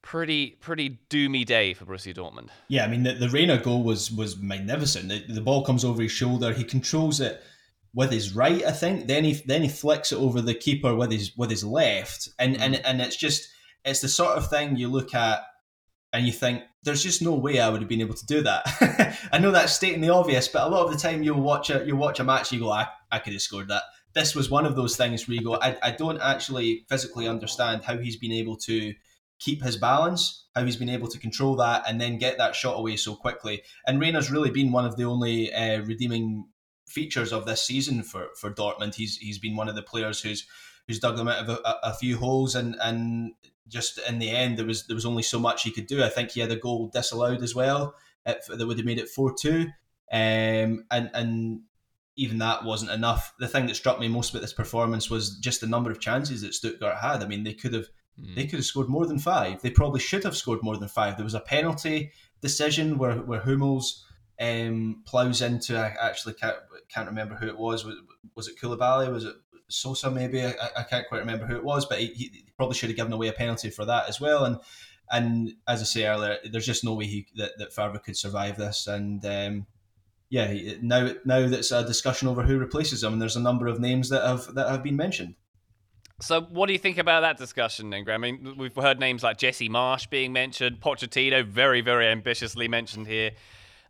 Pretty, 0.00 0.50
pretty 0.60 1.00
doomy 1.10 1.44
day 1.44 1.74
for 1.74 1.84
Borussia 1.84 2.16
Dortmund. 2.16 2.48
Yeah, 2.68 2.84
I 2.84 2.88
mean 2.88 3.02
the, 3.02 3.14
the 3.14 3.28
Reyna 3.28 3.58
goal 3.58 3.82
was 3.82 4.12
was 4.12 4.38
magnificent. 4.38 5.08
The, 5.08 5.34
the 5.34 5.40
ball 5.40 5.64
comes 5.64 5.84
over 5.84 6.00
his 6.00 6.12
shoulder, 6.12 6.52
he 6.52 6.62
controls 6.62 7.20
it 7.20 7.42
with 7.94 8.10
his 8.12 8.34
right, 8.34 8.64
I 8.64 8.72
think. 8.72 9.06
Then 9.06 9.24
he 9.24 9.34
then 9.34 9.62
he 9.62 9.68
flicks 9.68 10.12
it 10.12 10.18
over 10.18 10.40
the 10.40 10.54
keeper 10.54 10.94
with 10.94 11.10
his 11.10 11.36
with 11.36 11.50
his 11.50 11.64
left, 11.64 12.28
and 12.38 12.56
mm. 12.56 12.60
and 12.60 12.76
and 12.86 13.00
it's 13.00 13.16
just 13.16 13.48
it's 13.84 14.00
the 14.00 14.08
sort 14.08 14.36
of 14.36 14.48
thing 14.50 14.76
you 14.76 14.88
look 14.88 15.14
at 15.14 15.40
and 16.12 16.26
you 16.26 16.32
think 16.32 16.62
there's 16.82 17.02
just 17.02 17.22
no 17.22 17.34
way 17.34 17.60
I 17.60 17.68
would 17.68 17.80
have 17.80 17.88
been 17.88 18.00
able 18.00 18.14
to 18.14 18.26
do 18.26 18.42
that. 18.42 19.18
I 19.32 19.38
know 19.38 19.50
that's 19.50 19.72
stating 19.72 20.00
the 20.00 20.10
obvious, 20.10 20.48
but 20.48 20.66
a 20.66 20.68
lot 20.68 20.86
of 20.86 20.92
the 20.92 20.98
time 20.98 21.22
you'll 21.22 21.40
watch 21.40 21.70
a 21.70 21.84
you 21.84 21.96
watch 21.96 22.20
a 22.20 22.24
match, 22.24 22.52
you 22.52 22.60
go, 22.60 22.70
I, 22.70 22.86
I 23.10 23.18
could 23.18 23.32
have 23.32 23.42
scored 23.42 23.68
that. 23.68 23.82
This 24.14 24.34
was 24.34 24.50
one 24.50 24.64
of 24.64 24.74
those 24.74 24.96
things 24.96 25.28
where 25.28 25.34
you 25.34 25.44
go, 25.44 25.56
I, 25.56 25.76
I 25.82 25.90
don't 25.90 26.20
actually 26.20 26.86
physically 26.88 27.28
understand 27.28 27.84
how 27.84 27.98
he's 27.98 28.16
been 28.16 28.32
able 28.32 28.56
to 28.56 28.94
keep 29.38 29.62
his 29.62 29.76
balance, 29.76 30.46
how 30.56 30.64
he's 30.64 30.76
been 30.76 30.88
able 30.88 31.08
to 31.08 31.18
control 31.18 31.56
that, 31.56 31.84
and 31.86 32.00
then 32.00 32.18
get 32.18 32.38
that 32.38 32.54
shot 32.54 32.78
away 32.78 32.96
so 32.96 33.14
quickly. 33.14 33.62
And 33.86 34.00
Reyna's 34.00 34.30
really 34.30 34.50
been 34.50 34.72
one 34.72 34.86
of 34.86 34.96
the 34.96 35.04
only 35.04 35.52
uh, 35.52 35.82
redeeming 35.82 36.46
features 36.88 37.32
of 37.32 37.46
this 37.46 37.62
season 37.62 38.02
for 38.02 38.28
for 38.36 38.50
Dortmund. 38.50 38.94
He's 38.94 39.16
he's 39.16 39.38
been 39.38 39.56
one 39.56 39.68
of 39.68 39.74
the 39.74 39.82
players 39.82 40.20
who's 40.20 40.46
who's 40.86 40.98
dug 40.98 41.16
them 41.16 41.28
out 41.28 41.46
of 41.46 41.48
a, 41.50 41.76
a, 41.82 41.94
few 41.94 42.16
holes 42.16 42.54
and 42.54 42.74
and 42.80 43.34
just 43.68 44.00
in 44.08 44.18
the 44.18 44.30
end 44.30 44.56
there 44.56 44.64
was 44.64 44.86
there 44.86 44.94
was 44.94 45.04
only 45.04 45.22
so 45.22 45.38
much 45.38 45.62
he 45.62 45.70
could 45.70 45.86
do. 45.86 46.02
I 46.02 46.08
think 46.08 46.30
he 46.30 46.40
had 46.40 46.50
a 46.50 46.56
goal 46.56 46.88
disallowed 46.88 47.42
as 47.42 47.54
well 47.54 47.94
that 48.24 48.66
would 48.66 48.78
have 48.78 48.86
made 48.86 48.98
it 48.98 49.08
four 49.08 49.34
two, 49.38 49.66
um, 50.12 50.84
and 50.90 51.10
and 51.14 51.60
even 52.16 52.38
that 52.38 52.64
wasn't 52.64 52.90
enough. 52.90 53.32
The 53.38 53.48
thing 53.48 53.66
that 53.66 53.76
struck 53.76 54.00
me 54.00 54.08
most 54.08 54.30
about 54.30 54.42
this 54.42 54.52
performance 54.52 55.08
was 55.08 55.36
just 55.38 55.60
the 55.60 55.66
number 55.66 55.90
of 55.90 56.00
chances 56.00 56.42
that 56.42 56.54
Stuttgart 56.54 56.98
had. 56.98 57.22
I 57.22 57.26
mean, 57.26 57.44
they 57.44 57.54
could 57.54 57.72
have 57.74 57.86
mm. 58.20 58.34
they 58.34 58.44
could 58.44 58.58
have 58.58 58.64
scored 58.64 58.88
more 58.88 59.06
than 59.06 59.18
five. 59.18 59.62
They 59.62 59.70
probably 59.70 60.00
should 60.00 60.24
have 60.24 60.36
scored 60.36 60.62
more 60.62 60.76
than 60.76 60.88
five. 60.88 61.16
There 61.16 61.24
was 61.24 61.34
a 61.34 61.40
penalty 61.40 62.12
decision 62.40 62.98
where 62.98 63.14
where 63.14 63.40
Hummels 63.40 64.04
um, 64.40 65.02
plows 65.06 65.42
into. 65.42 65.78
I 65.78 65.94
actually 66.00 66.34
can't 66.34 66.56
can't 66.92 67.08
remember 67.08 67.34
who 67.34 67.46
it 67.46 67.58
was. 67.58 67.84
Was, 67.84 67.96
was 68.34 68.48
it 68.48 68.58
Coulibaly? 68.60 69.10
Was 69.12 69.24
it 69.24 69.34
Sosa? 69.68 70.10
Maybe 70.10 70.44
I, 70.44 70.54
I 70.76 70.82
can't 70.82 71.08
quite 71.08 71.20
remember 71.20 71.46
who 71.46 71.56
it 71.56 71.64
was, 71.64 71.86
but 71.86 71.98
he, 71.98 72.06
he, 72.06 72.44
probably 72.56 72.74
should 72.74 72.88
have 72.88 72.96
given 72.96 73.12
away 73.12 73.28
a 73.28 73.32
penalty 73.32 73.70
for 73.70 73.84
that 73.84 74.08
as 74.08 74.20
well. 74.20 74.44
And 74.44 74.58
and 75.10 75.52
as 75.66 75.80
I 75.80 75.84
say 75.84 76.06
earlier, 76.06 76.38
there's 76.50 76.66
just 76.66 76.84
no 76.84 76.94
way 76.94 77.06
he, 77.06 77.26
that 77.36 77.52
that 77.58 77.72
Favre 77.72 77.98
could 77.98 78.16
survive 78.16 78.56
this. 78.56 78.86
And 78.86 79.24
um, 79.24 79.66
yeah, 80.28 80.52
now 80.82 81.12
now 81.24 81.46
that's 81.48 81.72
a 81.72 81.84
discussion 81.84 82.28
over 82.28 82.42
who 82.42 82.58
replaces 82.58 83.02
him, 83.02 83.14
and 83.14 83.22
there's 83.22 83.36
a 83.36 83.40
number 83.40 83.66
of 83.66 83.80
names 83.80 84.08
that 84.10 84.26
have 84.26 84.54
that 84.54 84.68
have 84.68 84.82
been 84.82 84.96
mentioned. 84.96 85.34
So, 86.20 86.40
what 86.40 86.66
do 86.66 86.72
you 86.72 86.80
think 86.80 86.98
about 86.98 87.20
that 87.20 87.38
discussion, 87.38 87.90
then, 87.90 88.02
Graham? 88.02 88.24
I 88.24 88.32
mean, 88.32 88.56
we've 88.58 88.74
heard 88.74 88.98
names 88.98 89.22
like 89.22 89.38
Jesse 89.38 89.68
Marsch 89.68 90.10
being 90.10 90.32
mentioned, 90.32 90.80
Pochettino, 90.80 91.46
very, 91.46 91.80
very 91.80 92.08
ambitiously 92.08 92.66
mentioned 92.66 93.06
here. 93.06 93.30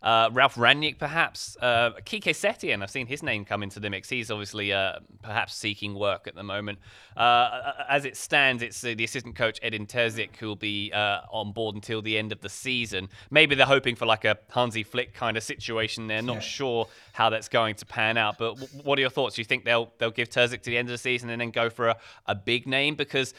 Uh, 0.02 0.30
Ralf 0.32 0.54
Rangnick, 0.54 0.98
perhaps. 0.98 1.56
Uh, 1.60 1.90
Quique 2.06 2.34
Setien, 2.34 2.82
I've 2.82 2.90
seen 2.90 3.06
his 3.06 3.22
name 3.22 3.44
come 3.44 3.62
into 3.62 3.80
the 3.80 3.90
mix. 3.90 4.08
He's 4.08 4.30
obviously 4.30 4.72
uh, 4.72 5.00
perhaps 5.22 5.54
seeking 5.54 5.94
work 5.94 6.28
at 6.28 6.34
the 6.34 6.42
moment. 6.42 6.78
Uh, 7.16 7.72
as 7.88 8.04
it 8.04 8.16
stands, 8.16 8.62
it's 8.62 8.80
the 8.80 9.02
assistant 9.02 9.34
coach 9.34 9.58
Edin 9.62 9.86
Terzic 9.86 10.36
who 10.36 10.46
will 10.46 10.56
be 10.56 10.92
uh, 10.92 11.20
on 11.32 11.52
board 11.52 11.74
until 11.74 12.00
the 12.00 12.16
end 12.16 12.30
of 12.30 12.40
the 12.40 12.48
season. 12.48 13.08
Maybe 13.30 13.54
they're 13.54 13.66
hoping 13.66 13.96
for 13.96 14.06
like 14.06 14.24
a 14.24 14.38
Hansi 14.50 14.84
Flick 14.84 15.14
kind 15.14 15.36
of 15.36 15.42
situation. 15.42 16.06
They're 16.06 16.22
not 16.22 16.34
yeah. 16.34 16.40
sure 16.40 16.88
how 17.12 17.30
that's 17.30 17.48
going 17.48 17.74
to 17.76 17.86
pan 17.86 18.16
out. 18.16 18.38
But 18.38 18.58
w- 18.58 18.82
what 18.84 18.98
are 18.98 19.00
your 19.00 19.10
thoughts? 19.10 19.34
Do 19.34 19.40
you 19.40 19.46
think 19.46 19.64
they'll 19.64 19.92
they'll 19.98 20.12
give 20.12 20.30
Terzic 20.30 20.62
to 20.62 20.70
the 20.70 20.78
end 20.78 20.88
of 20.88 20.92
the 20.92 20.98
season 20.98 21.30
and 21.30 21.40
then 21.40 21.50
go 21.50 21.70
for 21.70 21.88
a, 21.88 21.96
a 22.26 22.34
big 22.36 22.68
name? 22.68 22.94
Because 22.94 23.34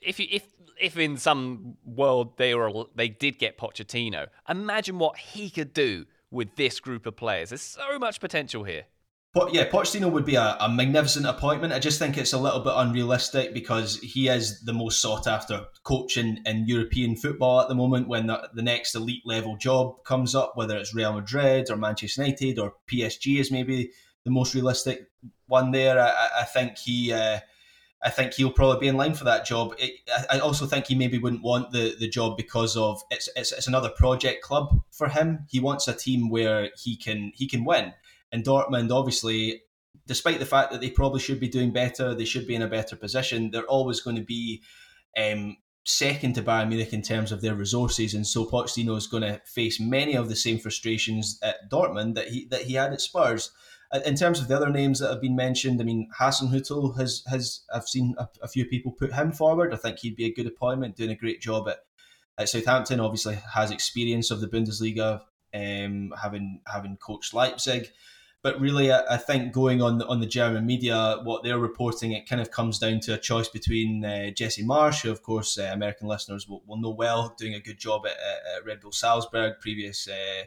if 0.00 0.20
you, 0.20 0.26
if 0.30 0.46
if 0.80 0.98
in 0.98 1.16
some 1.16 1.76
world 1.84 2.36
they 2.36 2.54
were 2.54 2.84
they 2.94 3.08
did 3.08 3.38
get 3.38 3.58
Pochettino, 3.58 4.28
imagine 4.48 4.98
what 4.98 5.18
he 5.18 5.50
could 5.50 5.72
do 5.72 6.06
with 6.30 6.56
this 6.56 6.80
group 6.80 7.06
of 7.06 7.16
players. 7.16 7.50
There's 7.50 7.62
so 7.62 7.98
much 7.98 8.20
potential 8.20 8.64
here. 8.64 8.84
But 9.34 9.52
yeah, 9.52 9.68
Pochettino 9.68 10.10
would 10.12 10.24
be 10.24 10.36
a, 10.36 10.56
a, 10.60 10.68
magnificent 10.68 11.26
appointment. 11.26 11.72
I 11.72 11.80
just 11.80 11.98
think 11.98 12.16
it's 12.16 12.32
a 12.32 12.38
little 12.38 12.60
bit 12.60 12.72
unrealistic 12.76 13.52
because 13.52 13.98
he 13.98 14.28
is 14.28 14.60
the 14.60 14.72
most 14.72 15.02
sought 15.02 15.26
after 15.26 15.64
coach 15.82 16.16
in, 16.16 16.40
in 16.46 16.68
European 16.68 17.16
football 17.16 17.60
at 17.60 17.68
the 17.68 17.74
moment. 17.74 18.06
When 18.06 18.28
the, 18.28 18.48
the 18.54 18.62
next 18.62 18.94
elite 18.94 19.26
level 19.26 19.56
job 19.56 20.04
comes 20.04 20.36
up, 20.36 20.52
whether 20.54 20.76
it's 20.76 20.94
Real 20.94 21.12
Madrid 21.12 21.68
or 21.68 21.76
Manchester 21.76 22.22
United 22.22 22.60
or 22.60 22.74
PSG 22.88 23.40
is 23.40 23.50
maybe 23.50 23.90
the 24.24 24.30
most 24.30 24.54
realistic 24.54 25.10
one 25.46 25.72
there. 25.72 26.00
I, 26.00 26.42
I 26.42 26.44
think 26.44 26.78
he. 26.78 27.12
Uh, 27.12 27.40
I 28.04 28.10
think 28.10 28.34
he'll 28.34 28.52
probably 28.52 28.80
be 28.80 28.88
in 28.88 28.98
line 28.98 29.14
for 29.14 29.24
that 29.24 29.46
job. 29.46 29.74
It, 29.78 29.92
I 30.30 30.38
also 30.38 30.66
think 30.66 30.86
he 30.86 30.94
maybe 30.94 31.18
wouldn't 31.18 31.42
want 31.42 31.72
the, 31.72 31.96
the 31.98 32.08
job 32.08 32.36
because 32.36 32.76
of 32.76 33.02
it's, 33.10 33.30
it's 33.34 33.50
it's 33.50 33.66
another 33.66 33.88
project 33.88 34.42
club 34.42 34.82
for 34.90 35.08
him. 35.08 35.46
He 35.48 35.58
wants 35.58 35.88
a 35.88 35.94
team 35.94 36.28
where 36.28 36.70
he 36.76 36.96
can 36.96 37.32
he 37.34 37.48
can 37.48 37.64
win. 37.64 37.94
And 38.30 38.44
Dortmund, 38.44 38.90
obviously, 38.92 39.62
despite 40.06 40.38
the 40.38 40.46
fact 40.46 40.70
that 40.70 40.82
they 40.82 40.90
probably 40.90 41.20
should 41.20 41.40
be 41.40 41.48
doing 41.48 41.72
better, 41.72 42.14
they 42.14 42.26
should 42.26 42.46
be 42.46 42.54
in 42.54 42.62
a 42.62 42.68
better 42.68 42.94
position. 42.94 43.50
They're 43.50 43.62
always 43.62 44.00
going 44.00 44.16
to 44.16 44.22
be 44.22 44.62
um, 45.16 45.56
second 45.84 46.34
to 46.34 46.42
Bayern 46.42 46.68
Munich 46.68 46.92
in 46.92 47.02
terms 47.02 47.32
of 47.32 47.40
their 47.40 47.54
resources, 47.54 48.12
and 48.12 48.26
so 48.26 48.44
Pochettino 48.44 48.96
is 48.96 49.06
going 49.06 49.22
to 49.22 49.40
face 49.46 49.80
many 49.80 50.14
of 50.14 50.28
the 50.28 50.36
same 50.36 50.58
frustrations 50.58 51.38
at 51.42 51.70
Dortmund 51.70 52.16
that 52.16 52.28
he 52.28 52.46
that 52.50 52.62
he 52.62 52.74
had 52.74 52.92
at 52.92 53.00
Spurs. 53.00 53.50
Uh, 53.92 54.00
in 54.06 54.14
terms 54.14 54.40
of 54.40 54.48
the 54.48 54.56
other 54.56 54.70
names 54.70 54.98
that 54.98 55.10
have 55.10 55.20
been 55.20 55.36
mentioned, 55.36 55.80
I 55.80 55.84
mean, 55.84 56.08
Hasenhüttl 56.18 56.98
has 56.98 57.22
has 57.28 57.62
I've 57.72 57.88
seen 57.88 58.14
a, 58.18 58.28
a, 58.42 58.48
few 58.48 58.64
people 58.64 58.92
put 58.92 59.12
him 59.12 59.32
forward. 59.32 59.72
I 59.72 59.76
think 59.76 59.98
he'd 59.98 60.16
be 60.16 60.26
a 60.26 60.34
good 60.34 60.46
appointment, 60.46 60.96
doing 60.96 61.10
a 61.10 61.16
great 61.16 61.40
job 61.40 61.68
at, 61.68 61.78
at 62.38 62.48
Southampton. 62.48 63.00
Obviously, 63.00 63.38
has 63.54 63.70
experience 63.70 64.30
of 64.30 64.40
the 64.40 64.48
Bundesliga, 64.48 65.20
um, 65.54 66.12
having 66.20 66.60
having 66.66 66.96
coached 66.96 67.34
Leipzig. 67.34 67.90
But 68.42 68.60
really, 68.60 68.92
I, 68.92 69.14
I 69.14 69.16
think 69.16 69.52
going 69.52 69.80
on 69.80 70.02
on 70.02 70.20
the 70.20 70.26
German 70.26 70.66
media, 70.66 71.18
what 71.22 71.42
they're 71.42 71.58
reporting, 71.58 72.12
it 72.12 72.28
kind 72.28 72.42
of 72.42 72.50
comes 72.50 72.78
down 72.78 73.00
to 73.00 73.14
a 73.14 73.18
choice 73.18 73.48
between 73.48 74.04
uh, 74.04 74.30
Jesse 74.30 74.64
Marsch, 74.64 75.02
who 75.02 75.10
of 75.10 75.22
course 75.22 75.58
uh, 75.58 75.70
American 75.72 76.08
listeners 76.08 76.48
will, 76.48 76.62
will 76.66 76.76
know 76.76 76.90
well, 76.90 77.34
doing 77.38 77.54
a 77.54 77.60
good 77.60 77.78
job 77.78 78.06
at, 78.06 78.12
at 78.12 78.66
Red 78.66 78.80
Bull 78.80 78.92
Salzburg, 78.92 79.54
previous. 79.60 80.08
Uh, 80.08 80.44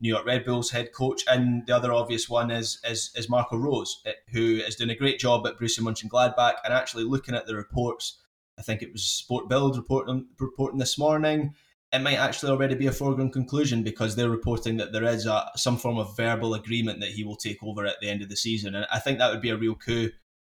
New 0.00 0.08
York 0.08 0.26
Red 0.26 0.44
Bulls 0.44 0.70
head 0.70 0.92
coach, 0.92 1.22
and 1.28 1.66
the 1.66 1.74
other 1.74 1.92
obvious 1.92 2.28
one 2.28 2.50
is 2.50 2.80
is, 2.84 3.10
is 3.16 3.28
Marco 3.28 3.56
Rose, 3.56 4.00
eh, 4.06 4.12
who 4.32 4.56
is 4.56 4.76
doing 4.76 4.90
a 4.90 4.94
great 4.94 5.18
job 5.18 5.46
at 5.46 5.58
Borussia 5.58 5.80
Mönchengladbach. 5.80 6.04
And 6.04 6.10
Gladbach. 6.10 6.54
And 6.64 6.74
actually, 6.74 7.04
looking 7.04 7.34
at 7.34 7.46
the 7.46 7.54
reports, 7.54 8.20
I 8.58 8.62
think 8.62 8.82
it 8.82 8.92
was 8.92 9.04
Sport 9.04 9.48
Bild 9.48 9.76
reporting 9.76 10.26
reporting 10.38 10.78
this 10.78 10.98
morning. 10.98 11.54
It 11.92 12.00
might 12.00 12.16
actually 12.16 12.50
already 12.50 12.74
be 12.74 12.88
a 12.88 12.92
foregone 12.92 13.30
conclusion 13.30 13.84
because 13.84 14.16
they're 14.16 14.28
reporting 14.28 14.78
that 14.78 14.92
there 14.92 15.04
is 15.04 15.26
a, 15.26 15.48
some 15.54 15.76
form 15.76 15.96
of 15.96 16.16
verbal 16.16 16.54
agreement 16.54 16.98
that 17.00 17.10
he 17.10 17.22
will 17.22 17.36
take 17.36 17.62
over 17.62 17.86
at 17.86 18.00
the 18.00 18.10
end 18.10 18.20
of 18.20 18.28
the 18.28 18.36
season, 18.36 18.74
and 18.74 18.86
I 18.90 18.98
think 18.98 19.18
that 19.18 19.30
would 19.30 19.42
be 19.42 19.50
a 19.50 19.56
real 19.56 19.76
coup 19.76 20.10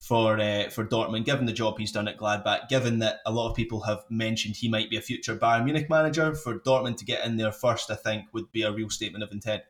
for 0.06 0.40
uh, 0.40 0.70
for 0.70 0.86
Dortmund, 0.86 1.26
given 1.26 1.48
the 1.48 1.54
job 1.54 1.80
he's 1.80 1.92
done 1.92 2.08
at 2.08 2.18
Gladbach, 2.18 2.70
given 2.70 3.00
that 3.00 3.22
a 3.26 3.32
lot 3.32 3.50
of 3.50 3.56
people 3.56 3.82
have 3.82 4.04
mentioned 4.08 4.56
he 4.56 4.70
might 4.70 4.88
be 4.88 4.98
a 4.98 5.02
future 5.02 5.36
Bayern 5.36 5.64
Munich 5.64 5.90
manager, 5.90 6.36
for 6.36 6.60
Dortmund 6.60 6.98
to 6.98 7.06
get 7.06 7.26
in 7.26 7.38
there 7.38 7.52
first, 7.52 7.90
I 7.90 7.96
think, 7.96 8.26
would 8.32 8.52
be 8.52 8.62
a 8.62 8.72
real 8.72 8.92
statement 8.92 9.24
of 9.24 9.32
intent. 9.32 9.64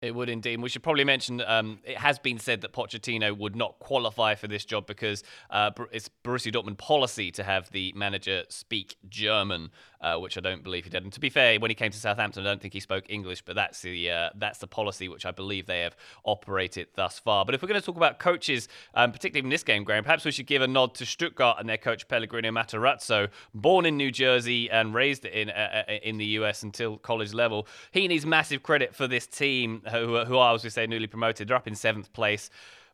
It 0.00 0.14
would 0.14 0.28
indeed. 0.28 0.62
We 0.62 0.68
should 0.68 0.84
probably 0.84 1.02
mention 1.02 1.40
um, 1.40 1.80
it 1.82 1.96
has 1.98 2.20
been 2.20 2.38
said 2.38 2.60
that 2.60 2.72
Pochettino 2.72 3.36
would 3.36 3.56
not 3.56 3.80
qualify 3.80 4.36
for 4.36 4.46
this 4.46 4.64
job 4.64 4.86
because 4.86 5.24
uh, 5.50 5.72
it's 5.90 6.08
Borussia 6.22 6.52
Dortmund 6.52 6.78
policy 6.78 7.32
to 7.32 7.42
have 7.42 7.68
the 7.72 7.92
manager 7.96 8.44
speak 8.48 8.96
German, 9.08 9.70
uh, 10.00 10.14
which 10.18 10.38
I 10.38 10.40
don't 10.40 10.62
believe 10.62 10.84
he 10.84 10.90
did. 10.90 11.02
And 11.02 11.12
to 11.14 11.18
be 11.18 11.30
fair, 11.30 11.58
when 11.58 11.72
he 11.72 11.74
came 11.74 11.90
to 11.90 11.98
Southampton, 11.98 12.46
I 12.46 12.50
don't 12.50 12.62
think 12.62 12.74
he 12.74 12.80
spoke 12.80 13.06
English, 13.08 13.42
but 13.42 13.56
that's 13.56 13.82
the 13.82 14.08
uh, 14.08 14.30
that's 14.36 14.60
the 14.60 14.68
policy 14.68 15.08
which 15.08 15.26
I 15.26 15.32
believe 15.32 15.66
they 15.66 15.80
have 15.80 15.96
operated 16.24 16.86
thus 16.94 17.18
far. 17.18 17.44
But 17.44 17.56
if 17.56 17.62
we're 17.62 17.68
going 17.68 17.80
to 17.80 17.84
talk 17.84 17.96
about 17.96 18.20
coaches, 18.20 18.68
um, 18.94 19.10
particularly 19.10 19.46
in 19.46 19.50
this 19.50 19.64
game, 19.64 19.82
Graham, 19.82 20.04
perhaps 20.04 20.24
we 20.24 20.30
should 20.30 20.46
give 20.46 20.62
a 20.62 20.68
nod 20.68 20.94
to 20.94 21.06
Stuttgart 21.06 21.56
and 21.58 21.68
their 21.68 21.76
coach 21.76 22.06
Pellegrino 22.06 22.52
Matarazzo, 22.52 23.30
born 23.52 23.84
in 23.84 23.96
New 23.96 24.12
Jersey 24.12 24.70
and 24.70 24.94
raised 24.94 25.24
in 25.24 25.50
uh, 25.50 25.82
uh, 25.88 25.92
in 26.04 26.18
the 26.18 26.26
US 26.26 26.62
until 26.62 26.98
college 26.98 27.34
level. 27.34 27.66
He 27.90 28.06
needs 28.06 28.24
massive 28.24 28.62
credit 28.62 28.94
for 28.94 29.08
this 29.08 29.26
team 29.26 29.82
who, 29.90 30.24
who 30.24 30.36
are, 30.36 30.54
as 30.54 30.64
we 30.64 30.70
say, 30.70 30.86
newly 30.86 31.06
promoted. 31.06 31.48
They're 31.48 31.56
up 31.56 31.66
in 31.66 31.74
seventh 31.74 32.12
place. 32.12 32.50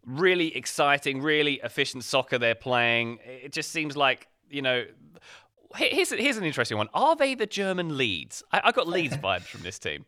Really 0.07 0.55
exciting, 0.57 1.23
really 1.23 1.61
efficient 1.63 2.05
soccer 2.05 2.39
they're 2.39 2.55
playing. 2.55 3.19
It 3.25 3.53
just 3.53 3.71
seems 3.71 3.97
like, 3.97 4.29
you 4.51 4.63
know, 4.63 4.85
here's, 5.77 6.11
here's 6.11 6.37
an 6.37 6.45
interesting 6.45 6.77
one. 6.77 6.89
Are 6.95 7.17
they 7.17 7.35
the 7.35 7.47
German 7.47 7.97
Leeds? 7.97 8.43
I, 8.53 8.63
I 8.65 8.73
got 8.73 8.87
Leeds 8.87 9.17
vibes 9.23 9.45
from 9.45 9.63
this 9.63 9.79
team. 9.79 10.05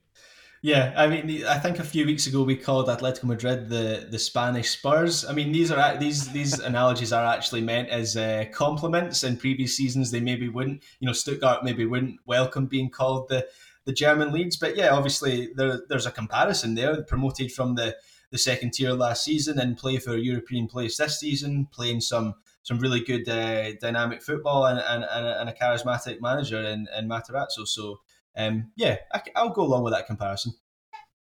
Yeah, 0.62 0.94
I 0.96 1.06
mean, 1.06 1.44
I 1.44 1.58
think 1.58 1.78
a 1.78 1.84
few 1.84 2.06
weeks 2.06 2.26
ago 2.26 2.42
we 2.42 2.56
called 2.56 2.88
Atletico 2.88 3.24
Madrid 3.24 3.68
the, 3.68 4.08
the 4.10 4.18
Spanish 4.18 4.70
Spurs. 4.70 5.24
I 5.24 5.32
mean, 5.32 5.52
these 5.52 5.70
are 5.70 5.96
these 5.96 6.30
these 6.30 6.58
analogies 6.72 7.12
are 7.12 7.24
actually 7.24 7.60
meant 7.60 7.88
as 7.90 8.16
uh, 8.16 8.46
compliments. 8.52 9.22
In 9.22 9.36
previous 9.36 9.76
seasons, 9.76 10.10
they 10.10 10.18
maybe 10.18 10.48
wouldn't. 10.48 10.82
You 10.98 11.06
know, 11.06 11.12
Stuttgart 11.12 11.62
maybe 11.62 11.84
wouldn't 11.84 12.18
welcome 12.26 12.66
being 12.66 12.90
called 12.90 13.28
the 13.28 13.46
the 13.86 13.92
German 13.92 14.32
Leeds. 14.32 14.56
But 14.56 14.76
yeah, 14.76 14.90
obviously 14.90 15.50
there, 15.54 15.80
there's 15.88 16.06
a 16.06 16.10
comparison 16.10 16.74
there. 16.74 17.02
Promoted 17.02 17.50
from 17.50 17.76
the, 17.76 17.96
the 18.30 18.38
second 18.38 18.72
tier 18.72 18.92
last 18.92 19.24
season 19.24 19.58
and 19.58 19.78
play 19.78 19.96
for 19.96 20.14
a 20.14 20.18
European 20.18 20.66
place 20.66 20.98
this 20.98 21.18
season, 21.18 21.68
playing 21.72 22.02
some 22.02 22.34
some 22.62 22.80
really 22.80 23.00
good 23.00 23.28
uh, 23.28 23.72
dynamic 23.80 24.20
football 24.20 24.66
and, 24.66 24.80
and, 24.80 25.04
and, 25.04 25.48
a 25.48 25.52
charismatic 25.52 26.20
manager 26.20 26.60
in, 26.60 26.88
in 26.98 27.08
Matarazzo. 27.08 27.64
So 27.64 28.00
um, 28.36 28.72
yeah, 28.74 28.96
I, 29.14 29.22
I'll 29.36 29.50
go 29.50 29.62
along 29.62 29.84
with 29.84 29.92
that 29.92 30.08
comparison. 30.08 30.52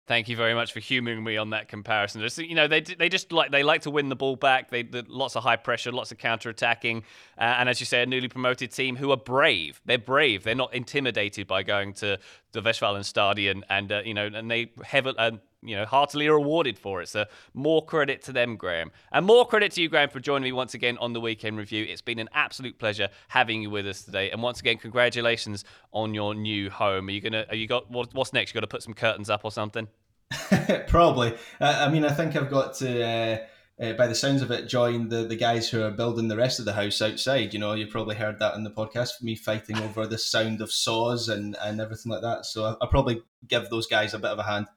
Thank 0.07 0.29
you 0.29 0.35
very 0.35 0.53
much 0.53 0.71
for 0.71 0.79
humouring 0.79 1.23
me 1.23 1.35
on 1.35 1.49
that 1.49 1.67
comparison. 1.67 2.21
Just 2.21 2.37
you 2.37 2.53
know, 2.53 2.67
they 2.67 2.81
they 2.81 3.09
just 3.09 3.31
like 3.31 3.51
they 3.51 3.63
like 3.63 3.81
to 3.81 3.89
win 3.89 4.09
the 4.09 4.15
ball 4.15 4.35
back. 4.35 4.69
They, 4.69 4.83
they 4.83 5.01
lots 5.07 5.35
of 5.35 5.41
high 5.41 5.55
pressure, 5.55 5.91
lots 5.91 6.11
of 6.11 6.19
counter 6.19 6.49
attacking, 6.49 7.03
uh, 7.39 7.55
and 7.57 7.67
as 7.67 7.79
you 7.79 7.87
say, 7.87 8.03
a 8.03 8.05
newly 8.05 8.27
promoted 8.27 8.71
team 8.71 8.97
who 8.97 9.09
are 9.09 9.17
brave. 9.17 9.81
They're 9.85 9.97
brave. 9.97 10.43
They're 10.43 10.53
not 10.53 10.75
intimidated 10.75 11.47
by 11.47 11.63
going 11.63 11.93
to 11.93 12.19
the 12.51 12.61
Westfalenstadion, 12.61 13.63
and 13.67 13.91
uh, 13.91 14.01
you 14.05 14.13
know, 14.13 14.27
and 14.27 14.49
they 14.51 14.71
have 14.83 15.07
uh, 15.07 15.31
you 15.65 15.75
know 15.75 15.85
heartily 15.85 16.29
rewarded 16.29 16.77
for 16.77 17.01
it. 17.01 17.09
So 17.09 17.25
more 17.53 17.85
credit 17.85 18.21
to 18.23 18.33
them, 18.33 18.55
Graham, 18.55 18.91
and 19.11 19.25
more 19.25 19.45
credit 19.47 19.71
to 19.73 19.81
you, 19.81 19.89
Graham, 19.89 20.09
for 20.09 20.19
joining 20.19 20.43
me 20.43 20.51
once 20.51 20.73
again 20.73 20.97
on 20.99 21.13
the 21.13 21.21
weekend 21.21 21.57
review. 21.57 21.85
It's 21.87 22.01
been 22.01 22.19
an 22.19 22.29
absolute 22.33 22.77
pleasure 22.79 23.09
having 23.27 23.61
you 23.61 23.69
with 23.69 23.87
us 23.87 24.03
today, 24.03 24.31
and 24.31 24.41
once 24.41 24.59
again, 24.59 24.77
congratulations 24.77 25.63
on 25.91 26.13
your 26.13 26.35
new 26.35 26.69
home. 26.69 27.07
Are 27.07 27.11
you 27.11 27.21
gonna? 27.21 27.45
Are 27.49 27.55
you 27.55 27.67
got 27.67 27.89
what's 27.89 28.33
next? 28.33 28.51
You 28.51 28.55
got 28.55 28.61
to 28.61 28.67
put 28.67 28.83
some 28.83 28.93
curtains 28.93 29.29
up 29.29 29.41
or 29.43 29.51
something? 29.51 29.87
Probably. 30.87 31.33
Uh, 31.59 31.85
I 31.87 31.89
mean, 31.89 32.05
I 32.05 32.11
think 32.11 32.35
I've 32.35 32.49
got 32.49 32.75
to. 32.75 33.03
Uh, 33.03 33.37
uh, 33.77 33.91
by 33.93 34.07
the 34.07 34.15
sounds 34.15 34.41
of 34.41 34.51
it, 34.51 34.69
join 34.69 35.09
the, 35.09 35.25
the 35.25 35.35
guys 35.35 35.69
who 35.69 35.83
are 35.83 35.91
building 35.91 36.29
the 36.29 36.37
rest 36.37 36.59
of 36.59 36.65
the 36.65 36.73
house 36.73 37.01
outside. 37.01 37.53
You 37.53 37.59
know, 37.59 37.73
you 37.73 37.87
probably 37.87 38.15
heard 38.15 38.39
that 38.39 38.55
in 38.55 38.63
the 38.63 38.71
podcast, 38.71 39.21
me 39.21 39.35
fighting 39.35 39.77
over 39.79 40.07
the 40.07 40.17
sound 40.17 40.61
of 40.61 40.71
saws 40.71 41.27
and, 41.27 41.57
and 41.61 41.81
everything 41.81 42.11
like 42.11 42.21
that. 42.21 42.45
So 42.45 42.63
I'll, 42.63 42.77
I'll 42.81 42.87
probably 42.87 43.21
give 43.47 43.69
those 43.69 43.87
guys 43.87 44.13
a 44.13 44.19
bit 44.19 44.31
of 44.31 44.39
a 44.39 44.43
hand. 44.43 44.67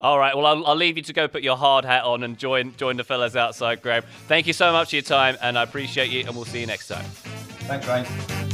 All 0.00 0.18
right. 0.18 0.36
Well, 0.36 0.46
I'll, 0.46 0.66
I'll, 0.66 0.76
leave 0.76 0.96
you 0.98 1.02
to 1.04 1.12
go 1.12 1.26
put 1.26 1.42
your 1.42 1.56
hard 1.56 1.84
hat 1.84 2.04
on 2.04 2.22
and 2.22 2.38
join 2.38 2.76
join 2.76 2.96
the 2.96 3.04
fellas 3.04 3.34
outside, 3.34 3.80
Graham. 3.80 4.02
Thank 4.28 4.46
you 4.46 4.52
so 4.52 4.70
much 4.72 4.90
for 4.90 4.96
your 4.96 5.02
time, 5.02 5.38
and 5.40 5.58
I 5.58 5.62
appreciate 5.62 6.10
you. 6.10 6.20
And 6.26 6.36
we'll 6.36 6.44
see 6.44 6.60
you 6.60 6.66
next 6.66 6.88
time. 6.88 7.04
Thanks, 7.04 7.86
Ryan. 7.86 8.45